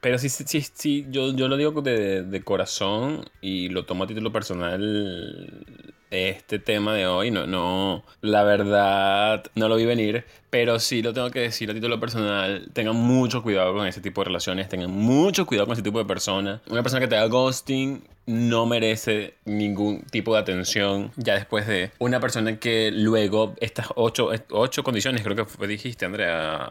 pero 0.06 0.20
sí, 0.20 0.30
sí, 0.30 0.62
sí, 0.62 1.08
yo, 1.10 1.34
yo 1.34 1.48
lo 1.48 1.58
digo 1.58 1.82
de, 1.82 2.22
de, 2.22 2.44
corazón 2.44 3.26
y 3.42 3.70
lo 3.70 3.86
tomo 3.86 4.04
a 4.04 4.08
título 4.08 4.32
personal 4.32 5.66
este 6.12 6.60
tema 6.60 6.94
de 6.94 7.08
hoy. 7.08 7.32
No, 7.32 7.48
no, 7.48 8.04
la 8.22 8.44
verdad 8.44 9.44
no 9.56 9.68
lo 9.68 9.76
vi 9.76 9.86
venir, 9.86 10.26
pero 10.50 10.80
sí 10.80 11.02
lo 11.02 11.14
tengo 11.14 11.30
que 11.32 11.42
decir 11.42 11.70
a 11.70 11.74
título 11.74 12.00
personal. 12.00 12.70
Tengan 12.74 12.96
mucho 12.96 13.44
cuidado 13.44 13.74
con 13.74 13.88
ese 13.88 14.02
tipo 14.02 14.22
de 14.22 14.26
relaciones, 14.26 14.70
tengan 14.70 14.92
mucho 14.92 15.46
cuidado 15.46 15.68
con 15.68 15.74
ese 15.74 15.84
tipo 15.84 16.00
de 16.00 16.06
personas. 16.06 16.62
Una 16.70 16.82
persona 16.82 17.02
que 17.02 17.08
te 17.08 17.16
haga 17.16 17.28
ghosting 17.28 18.04
no 18.26 18.66
merece 18.66 19.36
ningún 19.46 20.02
tipo 20.04 20.34
de 20.34 20.40
atención 20.40 21.12
ya 21.16 21.36
después 21.36 21.68
de 21.68 21.92
una 22.00 22.20
persona 22.20 22.58
que 22.58 22.92
luego 22.92 23.54
estas 23.60 23.88
ocho, 23.96 24.32
ocho 24.50 24.84
condiciones, 24.84 25.22
creo 25.24 25.36
que 25.36 25.68
dijiste 25.68 26.06
Andrea, 26.06 26.70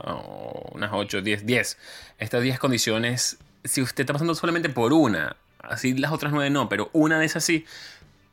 unas 0.73 0.91
ocho, 0.93 1.23
diez, 1.23 1.47
diez, 1.47 1.79
estas 2.19 2.43
diez 2.43 2.59
condiciones, 2.59 3.39
si 3.63 3.83
usted 3.83 4.03
está 4.03 4.13
pasando 4.13 4.35
solamente 4.35 4.69
por 4.69 4.93
una, 4.93 5.37
así 5.61 5.95
las 5.95 6.13
otras 6.13 6.33
nueve 6.33 6.51
no, 6.51 6.69
pero 6.69 6.91
una 6.93 7.19
de 7.21 7.27
esas 7.27 7.45
sí, 7.45 7.65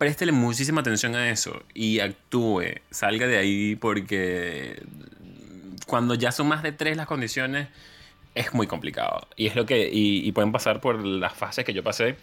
préstele 0.02 0.32
muchísima 0.32 0.82
atención 0.82 1.14
a 1.14 1.30
eso 1.30 1.62
y 1.76 1.99
actúe, 1.99 2.64
salga 2.89 3.28
de 3.28 3.38
ahí 3.38 3.76
porque 3.76 4.82
cuando 5.86 6.16
ya 6.16 6.32
son 6.32 6.47
más 6.47 6.64
de 6.64 6.72
tres 6.72 6.97
las 6.97 7.06
condiciones 7.06 7.68
es 8.34 8.52
muy 8.56 8.66
complicado 8.66 9.28
y 9.36 9.45
es 9.45 9.56
lo 9.56 9.68
que 9.68 9.89
y, 9.93 10.28
y 10.28 10.32
pueden 10.32 10.52
pasar 10.52 10.82
por 10.82 11.06
las 11.06 11.34
fases 11.34 11.66
que 11.66 11.74
yo 11.74 11.84
pasé 11.84 12.16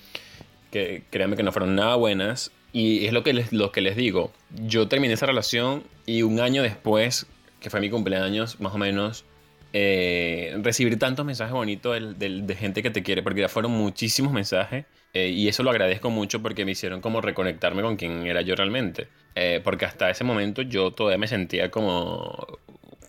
que 0.71 1.03
créanme 1.11 1.37
que 1.37 1.43
no 1.43 1.53
fueron 1.53 1.75
nada 1.75 1.97
buenas. 1.97 2.51
Y 2.73 3.07
es 3.07 3.13
lo 3.13 3.23
que 3.23 3.33
les, 3.33 3.53
lo 3.53 3.73
que 3.73 3.81
les 3.81 3.97
digo. 3.97 4.33
Yo 4.67 4.89
terminé 4.89 5.15
esa 5.15 5.27
relación 5.27 5.85
y 6.07 6.23
un 6.23 6.41
año 6.41 6.63
después, 6.63 7.27
que 7.61 7.71
fue 7.71 7.81
mi 7.81 7.91
cumpleaños, 7.91 8.61
más 8.61 8.75
o 8.75 8.79
menos, 8.79 9.25
eh, 9.73 10.59
recibir 10.63 10.99
tantos 10.99 11.25
mensajes 11.25 11.53
bonitos 11.55 12.19
de, 12.19 12.43
de, 12.43 12.55
gente 12.55 12.83
que 12.83 12.91
te 12.91 13.03
quiere, 13.03 13.23
porque 13.23 13.41
ya 13.41 13.49
fueron 13.49 13.73
muchísimos 13.73 14.33
mensajes. 14.33 14.85
Eh, 15.15 15.29
y 15.29 15.49
eso 15.49 15.63
lo 15.63 15.71
agradezco 15.71 16.11
mucho 16.11 16.43
porque 16.43 16.65
me 16.65 16.73
hicieron 16.73 17.01
como 17.01 17.21
reconectarme 17.21 17.83
con 17.83 17.97
quién 17.97 18.27
era 18.27 18.43
yo 18.43 18.55
realmente. 18.55 19.09
Eh, 19.35 19.61
porque 19.63 19.85
hasta 19.85 20.11
ese 20.11 20.25
momento 20.25 20.63
yo 20.63 20.91
todavía 20.91 21.19
me 21.19 21.29
sentía 21.29 21.71
como, 21.71 22.59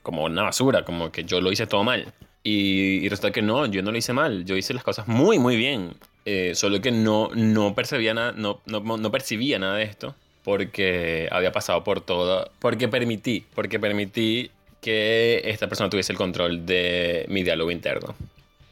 como 0.04 0.26
una 0.26 0.43
basura, 0.43 0.86
como 0.86 1.12
que 1.12 1.24
yo 1.24 1.41
lo 1.41 1.52
hice 1.52 1.68
todo 1.68 1.84
mal. 1.84 2.14
Y, 2.43 3.00
y 3.04 3.10
resulta 3.10 3.32
que 3.32 3.41
no, 3.41 3.66
yo 3.66 3.82
no 3.82 3.91
lo 3.91 3.97
hice 3.97 4.14
mal, 4.14 4.45
yo 4.45 4.56
hice 4.56 4.74
las 4.74 4.84
cosas 4.84 5.08
muy, 5.08 5.39
muy 5.39 5.58
bien. 5.58 5.95
Eh, 6.26 6.54
solo 6.56 6.82
que 6.82 6.91
no, 6.91 7.30
no, 7.34 7.74
percibía 7.74 8.14
nada, 8.14 8.34
no, 8.34 8.62
no, 8.66 8.82
no, 8.82 9.12
percibía 9.12 9.58
nada 9.58 9.76
de 9.76 9.84
esto 9.84 10.16
porque 10.43 11.28
había 11.32 11.52
pasado 11.52 11.84
por 11.84 12.02
todo, 12.02 12.52
porque 12.60 12.88
permití, 12.88 13.45
porque 13.56 13.80
permití 13.80 14.52
que 14.82 15.41
esta 15.45 15.68
persona 15.68 15.89
tuviese 15.89 16.12
el 16.12 16.18
control 16.18 16.66
de 16.66 17.26
mi 17.30 17.43
diálogo 17.43 17.72
interno. 17.72 18.16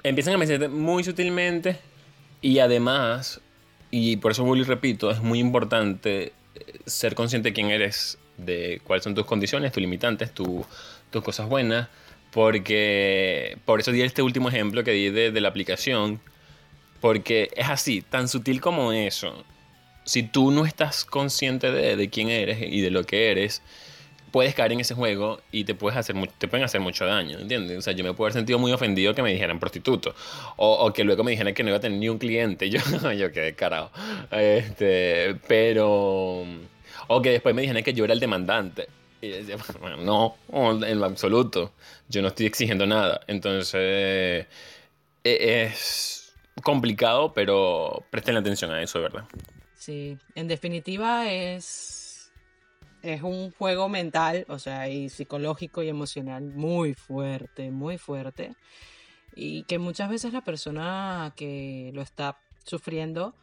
Empiezan 0.04 0.36
a 0.36 0.38
mencionar 0.38 0.70
muy 0.70 1.04
sutilmente 1.04 1.78
y 2.42 2.60
además, 2.60 3.42
y 3.92 4.18
por 4.18 4.32
eso 4.32 4.44
vuelvo 4.44 4.64
y 4.64 4.68
repito, 4.68 5.12
es 5.12 5.22
muy 5.22 5.40
importante 5.40 6.34
ser 6.86 7.16
consciente 7.16 7.50
de 7.50 7.54
quién 7.54 7.70
eres, 7.70 8.18
de 8.38 8.82
cuáles 8.84 9.04
son 9.04 9.16
tus 9.16 9.26
condiciones, 9.26 9.72
tus 9.72 9.82
limitantes, 9.82 10.32
tus 10.34 10.66
cosas 11.24 11.48
buenas, 11.50 11.90
porque 12.32 13.58
por 13.66 13.80
eso 13.80 13.92
di 13.92 14.02
este 14.02 14.22
último 14.22 14.50
ejemplo 14.50 14.84
que 14.84 14.92
di 14.92 15.10
de 15.10 15.42
la 15.42 15.50
aplicación, 15.50 16.22
porque 17.00 17.50
es 17.56 17.70
así, 17.70 18.02
tan 18.02 18.28
sutil 18.28 18.62
como 18.62 18.92
eso. 18.92 19.44
Si 20.04 20.24
tú 20.24 20.52
no 20.52 20.66
estás 20.66 21.06
consciente 21.06 21.72
de, 21.72 22.10
quién 22.10 22.30
eres 22.30 22.60
y 22.62 22.82
de 22.82 22.92
lo 22.92 23.04
que 23.04 23.32
eres, 23.32 23.62
puedes 24.32 24.54
caer 24.56 24.72
en 24.74 24.80
ese 24.80 24.94
juego 24.94 25.40
y 25.52 25.64
te, 25.64 25.76
puedes 25.76 25.98
hacer, 25.98 26.16
te 26.38 26.48
pueden 26.48 26.64
hacer 26.64 26.82
mucho 26.82 27.06
daño, 27.06 27.40
¿entiendes? 27.40 27.78
O 27.78 27.82
sea, 27.82 27.94
yo 27.94 28.04
me 28.04 28.14
puedo 28.14 28.28
haber 28.28 28.34
sentido 28.34 28.60
muy 28.60 28.72
ofendido 28.72 29.14
que 29.14 29.22
me 29.22 29.32
dijeran 29.32 29.60
prostituto. 29.60 30.16
O, 30.58 30.92
que 30.94 31.04
luego 31.04 31.24
me 31.24 31.32
dijeran 31.32 31.54
que 31.54 31.64
no 31.64 31.70
iba 31.70 31.78
a 31.78 31.82
tener 31.82 32.00
ni 32.00 32.10
un 32.10 32.18
cliente. 32.18 32.70
Yo, 32.78 32.80
yo 33.14 33.32
quedé 33.32 33.56
carajo. 33.56 33.92
Este, 34.32 35.36
pero... 35.48 36.44
O 37.08 37.22
que 37.22 37.32
después 37.32 37.56
me 37.56 37.62
dijeran 37.62 37.84
que 37.84 37.94
yo 37.94 38.04
era 38.04 38.14
el 38.14 38.20
demandante. 38.20 38.88
No, 40.00 40.36
en 40.52 41.00
lo 41.00 41.06
absoluto. 41.06 41.72
Yo 42.10 42.22
no 42.22 42.28
estoy 42.30 42.46
exigiendo 42.46 42.86
nada. 42.86 43.22
Entonces, 43.28 44.46
e, 45.24 45.64
es 45.64 46.34
complicado, 46.64 47.34
pero 47.34 48.04
presten 48.10 48.38
atención 48.38 48.72
a 48.72 48.82
eso, 48.82 49.02
¿verdad? 49.02 49.24
Sí, 49.76 50.18
en 50.36 50.48
definitiva 50.48 51.32
es, 51.32 51.97
es 53.02 53.22
un 53.22 53.52
juego 53.52 53.90
mental, 53.90 54.46
o 54.50 54.60
sea, 54.60 54.90
y 54.90 55.10
psicológico 55.10 55.84
y 55.84 55.90
emocional 55.90 56.44
muy 56.44 56.94
fuerte, 56.94 57.72
muy 57.72 57.98
fuerte. 57.98 58.56
Y 59.36 59.64
que 59.64 59.78
muchas 59.78 60.10
veces 60.10 60.34
la 60.34 60.44
persona 60.44 61.34
que 61.36 61.92
lo 61.94 62.02
está 62.02 62.40
sufriendo 62.64 63.36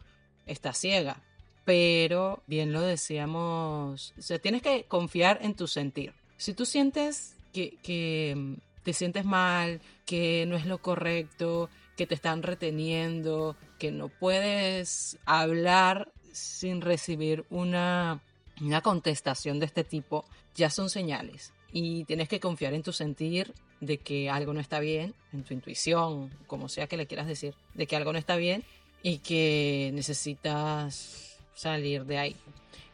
está 0.46 0.72
ciega. 0.72 1.22
Pero, 1.64 2.42
bien 2.46 2.72
lo 2.72 2.82
decíamos, 2.82 4.12
o 4.18 4.22
sea, 4.22 4.38
tienes 4.38 4.60
que 4.60 4.84
confiar 4.84 5.38
en 5.40 5.54
tu 5.54 5.66
sentir. 5.66 6.12
Si 6.36 6.52
tú 6.52 6.66
sientes 6.66 7.36
que, 7.52 7.78
que 7.82 8.56
te 8.82 8.92
sientes 8.92 9.24
mal, 9.24 9.80
que 10.04 10.44
no 10.46 10.56
es 10.56 10.66
lo 10.66 10.78
correcto, 10.78 11.70
que 11.96 12.06
te 12.06 12.14
están 12.14 12.42
reteniendo, 12.42 13.56
que 13.78 13.92
no 13.92 14.08
puedes 14.08 15.18
hablar 15.24 16.12
sin 16.32 16.80
recibir 16.80 17.44
una, 17.50 18.20
una 18.60 18.80
contestación 18.80 19.58
de 19.60 19.66
este 19.66 19.84
tipo, 19.84 20.24
ya 20.54 20.70
son 20.70 20.90
señales. 20.90 21.52
Y 21.72 22.04
tienes 22.04 22.28
que 22.28 22.40
confiar 22.40 22.74
en 22.74 22.82
tu 22.82 22.92
sentir 22.92 23.52
de 23.80 23.98
que 23.98 24.30
algo 24.30 24.52
no 24.52 24.60
está 24.60 24.80
bien, 24.80 25.14
en 25.32 25.42
tu 25.42 25.54
intuición, 25.54 26.30
como 26.46 26.68
sea 26.68 26.86
que 26.86 26.96
le 26.96 27.06
quieras 27.06 27.26
decir, 27.26 27.54
de 27.74 27.86
que 27.86 27.96
algo 27.96 28.12
no 28.12 28.18
está 28.18 28.36
bien 28.36 28.64
y 29.02 29.18
que 29.18 29.90
necesitas 29.92 31.36
salir 31.54 32.04
de 32.04 32.18
ahí. 32.18 32.36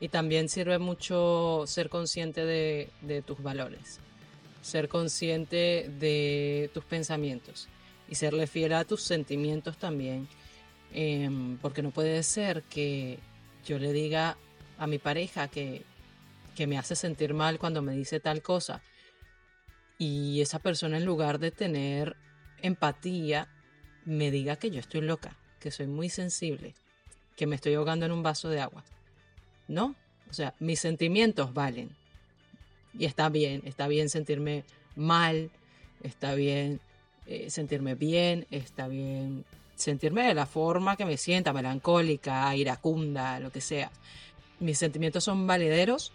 Y 0.00 0.08
también 0.08 0.48
sirve 0.48 0.78
mucho 0.78 1.64
ser 1.66 1.90
consciente 1.90 2.44
de, 2.44 3.22
tus 3.26 3.42
valores, 3.42 4.00
ser 4.62 4.88
consciente 4.88 5.90
de 5.98 6.70
tus 6.72 6.84
pensamientos 6.84 7.68
y 8.08 8.14
serle 8.14 8.46
fiel 8.46 8.72
a 8.72 8.84
tus 8.84 9.02
sentimientos 9.02 9.76
también. 9.76 10.26
Em, 10.92 11.56
porque 11.58 11.82
no 11.82 11.90
puede 11.90 12.22
ser 12.24 12.62
que 12.64 13.18
yo 13.64 13.78
le 13.78 13.92
diga 13.92 14.36
a 14.80 14.86
mi 14.86 14.98
pareja 14.98 15.46
que, 15.48 15.82
que 16.56 16.66
me 16.66 16.78
hace 16.78 16.96
sentir 16.96 17.34
mal 17.34 17.58
cuando 17.58 17.82
me 17.82 17.92
dice 17.92 18.18
tal 18.18 18.42
cosa 18.42 18.82
y 19.98 20.40
esa 20.40 20.58
persona 20.58 20.96
en 20.96 21.04
lugar 21.04 21.38
de 21.38 21.50
tener 21.50 22.16
empatía 22.62 23.48
me 24.06 24.30
diga 24.30 24.56
que 24.56 24.70
yo 24.70 24.80
estoy 24.80 25.02
loca, 25.02 25.36
que 25.60 25.70
soy 25.70 25.86
muy 25.86 26.08
sensible, 26.08 26.74
que 27.36 27.46
me 27.46 27.56
estoy 27.56 27.74
ahogando 27.74 28.06
en 28.06 28.12
un 28.12 28.22
vaso 28.22 28.48
de 28.48 28.62
agua. 28.62 28.82
No, 29.68 29.94
o 30.30 30.32
sea, 30.32 30.54
mis 30.58 30.80
sentimientos 30.80 31.52
valen. 31.52 31.90
Y 32.98 33.04
está 33.04 33.28
bien, 33.28 33.60
está 33.66 33.88
bien 33.88 34.08
sentirme 34.08 34.64
mal, 34.96 35.50
está 36.02 36.34
bien 36.34 36.80
eh, 37.26 37.50
sentirme 37.50 37.94
bien, 37.94 38.46
está 38.50 38.88
bien 38.88 39.44
sentirme 39.76 40.26
de 40.26 40.34
la 40.34 40.46
forma 40.46 40.96
que 40.96 41.04
me 41.04 41.18
sienta, 41.18 41.52
melancólica, 41.52 42.56
iracunda, 42.56 43.38
lo 43.38 43.52
que 43.52 43.60
sea. 43.60 43.90
Mis 44.60 44.78
sentimientos 44.78 45.24
son 45.24 45.46
valederos 45.46 46.12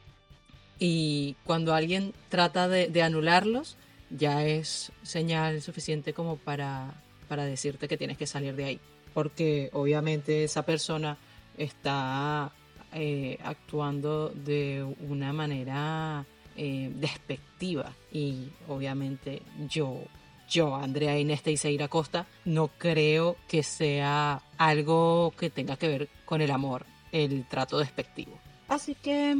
y 0.80 1.36
cuando 1.46 1.74
alguien 1.74 2.14
trata 2.30 2.68
de, 2.68 3.02
anularlos, 3.02 3.78
ya 4.10 4.46
es 4.46 4.91
señal 5.04 5.62
suficiente 5.62 6.14
como 6.14 6.38
para, 6.38 6.93
para 7.28 7.46
decirte 7.46 7.88
que 7.88 7.98
tienes 7.98 8.18
que 8.18 8.28
salir 8.28 8.56
de 8.56 8.66
ahí. 8.66 8.80
Porque 9.14 9.70
obviamente 9.74 10.43
esa 10.43 10.64
persona 10.64 11.18
está 11.58 12.52
eh, 12.93 13.38
actuando 13.43 14.30
de 14.30 14.86
una 15.08 15.34
manera 15.34 16.26
eh, 16.58 16.91
despectiva 16.96 17.93
y 18.12 18.50
obviamente 18.68 19.41
yo 19.70 20.02
yo, 20.48 20.76
Andrea 20.76 21.18
Inés 21.18 21.41
Teixeira 21.41 21.88
Costa, 21.88 22.28
no 22.46 22.68
creo 22.68 23.36
que 23.48 23.64
sea 23.64 24.41
algo 24.58 25.34
que 25.38 25.50
tenga 25.50 25.76
que 25.78 25.88
ver 25.88 26.10
con 26.26 26.41
el 26.41 26.52
amor, 26.52 26.86
el 27.16 27.47
trato 27.47 27.78
despectivo. 27.78 28.38
Así 28.68 28.93
que, 28.95 29.38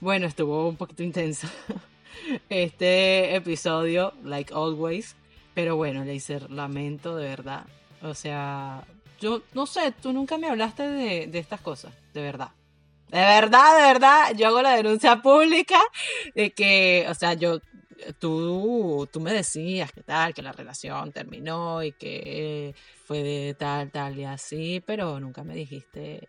bueno, 0.00 0.26
estuvo 0.26 0.68
un 0.68 0.76
poquito 0.76 1.02
intenso 1.04 1.48
este 2.48 3.36
episodio, 3.36 4.14
like 4.24 4.52
always. 4.52 5.14
Pero 5.54 5.76
bueno, 5.76 6.04
Leiser, 6.04 6.50
lamento 6.50 7.14
de 7.14 7.28
verdad. 7.28 7.66
O 8.02 8.14
sea, 8.14 8.84
yo 9.20 9.42
no 9.54 9.66
sé, 9.66 9.92
tú 9.92 10.12
nunca 10.12 10.38
me 10.38 10.48
hablaste 10.48 10.82
de, 10.88 11.26
de 11.28 11.38
estas 11.38 11.60
cosas, 11.60 11.94
de 12.12 12.22
verdad. 12.22 12.50
De 13.08 13.20
verdad, 13.20 13.76
de 13.76 13.82
verdad, 13.82 14.34
yo 14.36 14.48
hago 14.48 14.62
la 14.62 14.76
denuncia 14.76 15.22
pública 15.22 15.78
de 16.34 16.52
que, 16.52 17.06
o 17.08 17.14
sea, 17.14 17.34
yo 17.34 17.60
tú, 18.18 19.08
tú 19.12 19.20
me 19.20 19.32
decías 19.32 19.92
que 19.92 20.02
tal, 20.02 20.34
que 20.34 20.42
la 20.42 20.50
relación 20.50 21.12
terminó 21.12 21.82
y 21.84 21.92
que 21.92 22.74
fue 23.04 23.22
de 23.22 23.54
tal, 23.54 23.92
tal 23.92 24.18
y 24.18 24.24
así, 24.24 24.82
pero 24.84 25.20
nunca 25.20 25.44
me 25.44 25.54
dijiste 25.54 26.28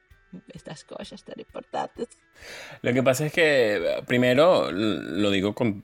estas 0.54 0.84
cosas 0.84 1.24
tan 1.24 1.40
importantes. 1.40 2.08
Lo 2.82 2.94
que 2.94 3.04
pasa 3.04 3.26
es 3.26 3.34
que, 3.34 4.04
primero, 4.08 4.72
lo 4.72 5.32
digo 5.32 5.54
con, 5.54 5.84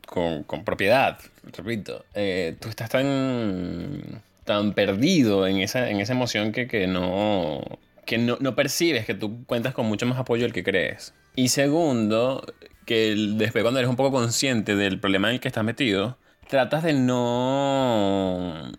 propiedad, 0.65 1.17
repito, 1.57 2.05
eh, 2.13 2.55
tú 2.59 2.69
estás 2.69 2.89
tan, 2.89 4.21
tan 4.43 4.73
perdido 4.73 5.47
en 5.47 5.57
esa, 5.57 5.89
en 5.89 5.99
esa 5.99 6.13
emoción 6.13 6.51
que, 6.51 6.67
que, 6.67 6.87
no, 6.87 7.61
que 8.05 8.17
no, 8.17 8.37
no 8.39 8.55
percibes 8.55 9.05
que 9.05 9.13
tú 9.13 9.45
cuentas 9.45 9.73
con 9.73 9.85
mucho 9.85 10.05
más 10.05 10.19
apoyo 10.19 10.43
del 10.43 10.53
que 10.53 10.63
crees. 10.63 11.13
Y 11.35 11.47
segundo, 11.49 12.45
que 12.85 13.15
después 13.35 13.63
cuando 13.63 13.79
eres 13.79 13.89
un 13.89 13.95
poco 13.95 14.11
consciente 14.11 14.75
del 14.75 14.99
problema 14.99 15.29
en 15.29 15.35
el 15.35 15.39
que 15.39 15.47
estás 15.47 15.63
metido, 15.63 16.17
tratas 16.49 16.83
de 16.83 16.93
no... 16.93 18.71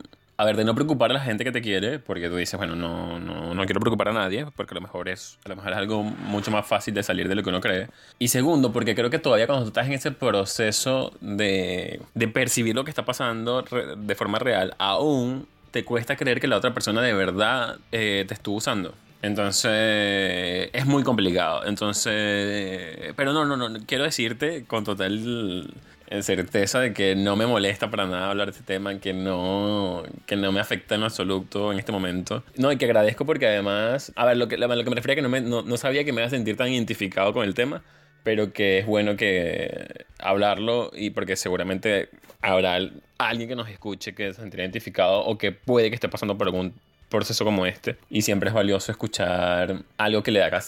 A 0.43 0.45
ver, 0.45 0.57
de 0.57 0.65
no 0.65 0.75
preocupar 0.75 1.13
a 1.13 1.15
la 1.15 1.21
gente 1.21 1.45
que 1.45 1.53
te 1.53 1.63
quiere, 1.63 2.01
porque 2.01 2.29
tú 2.29 2.35
dices, 2.35 2.59
bueno, 2.59 2.75
no, 2.75 3.21
no, 3.21 3.55
no 3.55 3.65
quiero 3.65 3.79
preocupar 3.79 4.09
a 4.09 4.13
nadie, 4.13 4.45
porque 4.57 4.75
a 4.75 4.75
lo 4.75 4.81
mejor 4.81 5.09
es 5.09 5.39
a 5.45 5.49
lo 5.49 5.55
mejor 5.55 5.71
es 5.71 5.79
algo 5.79 6.03
mucho 6.03 6.51
más 6.51 6.67
fácil 6.67 6.93
de 6.95 7.05
salir 7.05 7.29
de 7.29 7.37
lo 7.37 7.45
que 7.45 7.51
uno 7.51 7.61
cree. 7.61 7.87
Y 8.19 8.27
segundo, 8.27 8.73
porque 8.73 8.97
creo 8.97 9.09
que 9.09 9.21
todavía 9.21 9.47
cuando 9.47 9.63
tú 9.63 9.69
estás 9.69 9.87
en 9.87 9.93
ese 9.93 10.11
proceso 10.11 11.13
de, 11.21 12.01
de 12.15 12.27
percibir 12.27 12.75
lo 12.75 12.83
que 12.83 12.91
está 12.91 13.05
pasando 13.05 13.63
de 13.97 14.15
forma 14.17 14.41
real, 14.41 14.75
aún 14.79 15.47
te 15.71 15.85
cuesta 15.85 16.17
creer 16.17 16.41
que 16.41 16.49
la 16.49 16.57
otra 16.57 16.75
persona 16.75 17.03
de 17.03 17.13
verdad 17.13 17.79
eh, 17.93 18.25
te 18.27 18.35
estuvo 18.35 18.57
usando. 18.57 18.95
Entonces, 19.23 20.71
es 20.73 20.87
muy 20.87 21.05
complicado. 21.05 21.65
Entonces, 21.67 23.13
pero 23.15 23.33
no, 23.33 23.45
no, 23.45 23.57
no, 23.57 23.79
quiero 23.87 24.03
decirte 24.03 24.65
con 24.65 24.83
total 24.83 25.73
en 26.13 26.23
certeza 26.23 26.79
de 26.79 26.93
que 26.93 27.17
no 27.17 27.37
me 27.37 27.47
molesta 27.47 27.91
para 27.91 28.07
nada 28.07 28.29
hablar 28.29 28.49
de 28.49 28.53
este 28.53 28.65
tema, 28.65 29.01
que 29.01 29.15
no, 29.15 30.03
que 30.27 30.37
no 30.37 30.53
me 30.53 30.61
afecta 30.61 30.95
en 30.95 31.05
absoluto 31.05 31.73
en 31.73 31.79
este 31.79 31.91
momento. 31.91 32.45
No, 32.57 32.71
y 32.71 32.77
que 32.77 32.85
agradezco 32.85 33.25
porque 33.25 33.47
además, 33.47 34.13
a 34.15 34.27
ver, 34.27 34.37
lo 34.37 34.47
que, 34.47 34.59
lo 34.59 34.69
que 34.69 34.91
me 34.91 34.97
refería 34.97 35.17
que 35.17 35.23
no, 35.23 35.31
me, 35.31 35.41
no, 35.41 35.63
no 35.63 35.77
sabía 35.79 36.05
que 36.05 36.13
me 36.13 36.21
iba 36.21 36.27
a 36.27 36.31
sentir 36.31 36.55
tan 36.59 36.69
identificado 36.69 37.33
con 37.33 37.47
el 37.47 37.55
tema, 37.55 37.83
pero 38.25 38.53
que 38.53 38.81
es 38.81 38.87
bueno 38.87 39.17
que 39.17 40.05
hablarlo 40.19 40.91
y 40.95 41.11
porque 41.11 41.35
seguramente 41.35 42.11
habrá 42.43 42.79
alguien 43.17 43.49
que 43.49 43.57
nos 43.57 43.71
escuche 43.71 44.15
que 44.15 44.35
se 44.35 44.43
sentirá 44.43 44.65
identificado 44.65 45.21
o 45.25 45.39
que 45.39 45.53
puede 45.53 45.89
que 45.89 45.95
esté 45.95 46.11
pasando 46.11 46.37
por 46.37 46.47
algún 46.47 46.75
proceso 47.13 47.45
como 47.45 47.67
este 47.67 47.99
y 48.11 48.23
siempre 48.23 48.49
es 48.49 48.55
valioso 48.55 48.91
escuchar 48.91 49.85
algo 49.99 50.23
que 50.23 50.31
le 50.31 50.43
haga 50.43 50.61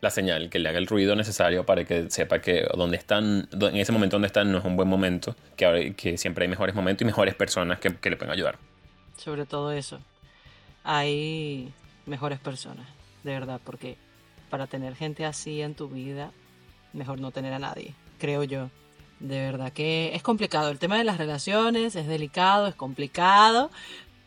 la 0.00 0.10
señal, 0.10 0.50
que 0.50 0.58
le 0.58 0.68
haga 0.68 0.78
el 0.78 0.86
ruido 0.86 1.16
necesario 1.16 1.64
para 1.64 1.84
que 1.84 2.10
sepa 2.10 2.40
que 2.40 2.66
donde 2.76 2.96
están, 2.96 3.48
en 3.52 3.76
ese 3.76 3.92
momento 3.92 4.16
donde 4.16 4.26
están 4.26 4.52
no 4.52 4.58
es 4.58 4.64
un 4.64 4.76
buen 4.76 4.88
momento, 4.88 5.34
que, 5.56 6.18
siempre 6.18 6.44
hay 6.44 6.48
mejores 6.48 6.74
momentos 6.74 7.02
y 7.02 7.04
mejores 7.06 7.34
personas 7.34 7.78
que, 7.78 7.96
que 7.96 8.10
le 8.10 8.16
pueden 8.16 8.32
ayudar. 8.32 8.58
Sobre 9.16 9.46
todo 9.46 9.72
eso, 9.72 10.00
hay 10.84 11.72
mejores 12.06 12.38
personas, 12.38 12.86
de 13.22 13.32
verdad, 13.32 13.60
porque 13.64 13.96
para 14.50 14.66
tener 14.66 14.94
gente 14.96 15.24
así 15.24 15.62
en 15.62 15.74
tu 15.74 15.88
vida, 15.88 16.32
mejor 16.92 17.20
no 17.20 17.30
tener 17.30 17.52
a 17.52 17.58
nadie, 17.58 17.94
creo 18.18 18.44
yo. 18.44 18.68
De 19.20 19.38
verdad 19.38 19.72
que 19.72 20.16
es 20.16 20.22
complicado. 20.22 20.70
El 20.70 20.80
tema 20.80 20.98
de 20.98 21.04
las 21.04 21.16
relaciones 21.16 21.94
es 21.94 22.08
delicado, 22.08 22.66
es 22.66 22.74
complicado, 22.74 23.70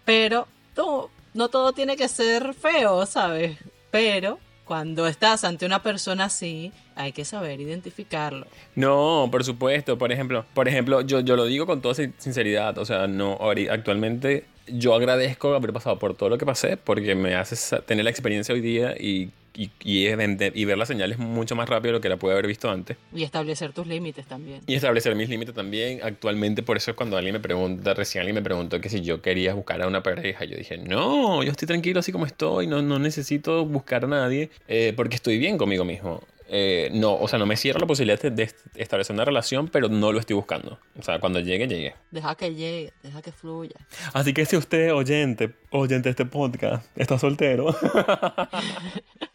pero 0.06 0.48
todo, 0.74 1.10
no 1.36 1.50
todo 1.50 1.74
tiene 1.74 1.98
que 1.98 2.08
ser 2.08 2.54
feo, 2.54 3.06
¿sabes? 3.06 3.58
Pero 3.92 4.40
cuando 4.64 5.06
estás 5.06 5.44
ante 5.44 5.66
una 5.66 5.84
persona 5.84 6.26
así, 6.26 6.72
hay 6.96 7.12
que 7.12 7.26
saber 7.26 7.60
identificarlo. 7.60 8.48
No, 8.74 9.28
por 9.30 9.44
supuesto. 9.44 9.98
Por 9.98 10.12
ejemplo, 10.12 10.46
por 10.54 10.68
ejemplo, 10.68 11.02
yo, 11.02 11.20
yo 11.20 11.36
lo 11.36 11.46
digo 11.46 11.66
con 11.68 11.82
toda 11.82 11.94
sinceridad. 11.94 12.78
O 12.78 12.86
sea, 12.86 13.06
no, 13.08 13.38
actualmente 13.70 14.46
yo 14.68 14.96
agradezco 14.96 15.54
haber 15.54 15.74
pasado 15.74 16.00
por 16.00 16.16
todo 16.16 16.30
lo 16.30 16.38
que 16.38 16.46
pasé 16.46 16.78
porque 16.78 17.14
me 17.14 17.36
hace 17.36 17.82
tener 17.82 18.06
la 18.06 18.12
experiencia 18.12 18.56
hoy 18.56 18.62
día 18.62 18.96
y 18.98 19.30
y, 19.56 19.72
y, 19.84 20.66
ver 20.66 20.78
las 20.78 20.88
señales 20.88 21.18
mucho 21.18 21.56
más 21.56 21.70
rápido 21.70 21.94
de 21.94 21.98
lo 22.00 22.02
que 22.02 22.10
la 22.10 22.18
pude 22.18 22.34
haber 22.34 22.48
visto 22.48 22.70
antes. 22.70 22.98
Y 23.14 23.24
establecer 23.24 23.74
tus 23.74 23.88
límites 23.88 24.26
también. 24.26 24.62
Y 24.68 24.76
establecer 24.76 25.16
mis 25.16 25.30
límites 25.30 25.56
también. 25.56 26.00
Actualmente, 26.04 26.64
por 26.64 26.78
eso 26.78 26.92
es 26.92 26.98
cuando 26.98 27.18
alguien 27.18 27.34
me 27.34 27.40
pregunta, 27.40 27.94
recién 27.94 28.22
alguien 28.22 28.36
me 28.36 28.42
preguntó 28.42 28.80
que 28.82 28.90
si 28.90 29.02
yo 29.02 29.22
quería 29.22 29.54
buscar 29.54 29.82
a 29.82 29.88
una 29.88 30.04
pareja. 30.04 30.46
Yo 30.46 30.58
dije, 30.58 30.78
no, 30.78 31.44
yo 31.44 31.52
estoy 31.52 31.68
tranquilo 31.68 32.00
así 32.00 32.12
como 32.12 32.26
estoy, 32.26 32.68
no, 32.68 32.82
no 32.82 33.00
necesito 33.00 33.66
buscar 33.66 34.06
a 34.06 34.08
nadie 34.08 34.50
eh, 34.68 34.94
porque 34.96 35.16
estoy 35.16 35.38
bien 35.38 35.58
conmigo 35.58 35.86
mismo. 35.86 36.22
Eh, 36.48 36.90
no, 36.94 37.16
o 37.16 37.28
sea, 37.28 37.40
no 37.40 37.46
me 37.46 37.58
cierro 37.58 37.80
la 37.80 37.88
posibilidad 37.88 38.22
de 38.22 38.52
establecer 38.76 39.14
una 39.14 39.26
relación, 39.26 39.68
pero 39.68 39.90
no 39.90 40.12
lo 40.12 40.20
estoy 40.20 40.36
buscando. 40.36 40.80
O 40.98 41.02
sea, 41.02 41.20
cuando 41.20 41.40
llegue, 41.40 41.68
llegue. 41.68 41.96
Deja 42.12 42.36
que 42.36 42.54
llegue, 42.54 42.94
deja 43.02 43.22
que 43.22 43.32
fluya. 43.32 43.76
Así 44.14 44.34
que 44.34 44.46
si 44.46 44.56
usted, 44.56 44.94
oyente, 44.94 45.54
oyente 45.72 46.10
de 46.10 46.12
este 46.12 46.26
podcast, 46.26 46.86
está 46.96 47.18
soltero. 47.18 47.76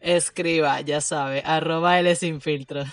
Escriba, 0.00 0.80
ya 0.80 1.00
sabe, 1.00 1.42
arroba 1.44 1.98
L 1.98 2.14
sin 2.14 2.40
filtro. 2.40 2.84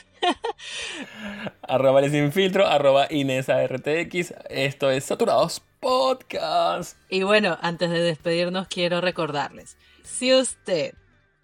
arroba 1.61 1.99
L 1.99 2.09
sin 2.09 2.31
filtro, 2.31 2.67
arroba 2.67 3.07
Inesa 3.09 3.65
RTX. 3.65 4.33
Esto 4.49 4.89
es 4.89 5.05
Saturados 5.05 5.61
Podcast. 5.79 6.97
Y 7.09 7.23
bueno, 7.23 7.57
antes 7.61 7.89
de 7.89 8.01
despedirnos, 8.01 8.67
quiero 8.67 9.01
recordarles: 9.01 9.77
si 10.03 10.33
usted, 10.33 10.95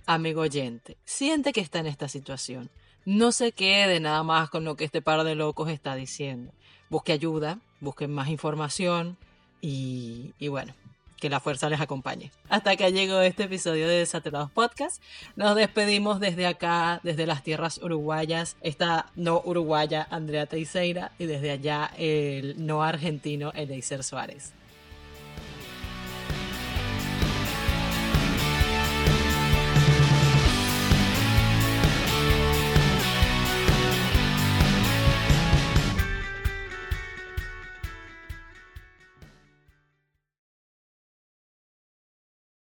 amigo 0.06 0.42
oyente, 0.42 0.98
siente 1.06 1.54
que 1.54 1.62
está 1.62 1.80
en 1.80 1.88
esta 1.88 2.08
situación, 2.08 2.72
no 3.06 3.32
se 3.32 3.52
quede 3.52 4.00
nada 4.00 4.24
más 4.24 4.50
con 4.50 4.64
lo 4.64 4.76
que 4.76 4.86
este 4.86 5.02
par 5.02 5.24
de 5.24 5.36
locos 5.36 5.70
está 5.70 5.96
diciendo. 5.96 6.52
Busque 6.90 7.12
ayuda, 7.12 7.60
busque 7.80 8.08
más 8.08 8.30
información 8.30 9.18
y, 9.62 10.34
y 10.40 10.48
bueno, 10.48 10.74
que 11.20 11.30
la 11.30 11.40
fuerza 11.40 11.70
les 11.70 11.82
acompañe. 11.82 12.32
Hasta 12.50 12.76
que 12.76 12.92
llegó 12.92 13.22
este 13.22 13.44
episodio 13.44 13.88
de 13.88 14.00
Desatelados 14.00 14.52
Podcast. 14.52 15.02
Nos 15.36 15.56
despedimos 15.56 16.20
desde 16.20 16.48
acá, 16.48 17.00
desde 17.04 17.26
las 17.26 17.44
tierras 17.44 17.80
uruguayas, 17.80 18.56
esta 18.62 19.12
no 19.16 19.42
uruguaya 19.44 20.08
Andrea 20.10 20.46
Teixeira 20.46 21.12
y 21.20 21.26
desde 21.26 21.52
allá 21.52 21.92
el 21.98 22.66
no 22.66 22.84
argentino 22.84 23.52
Eleiser 23.54 24.04
Suárez. 24.04 24.54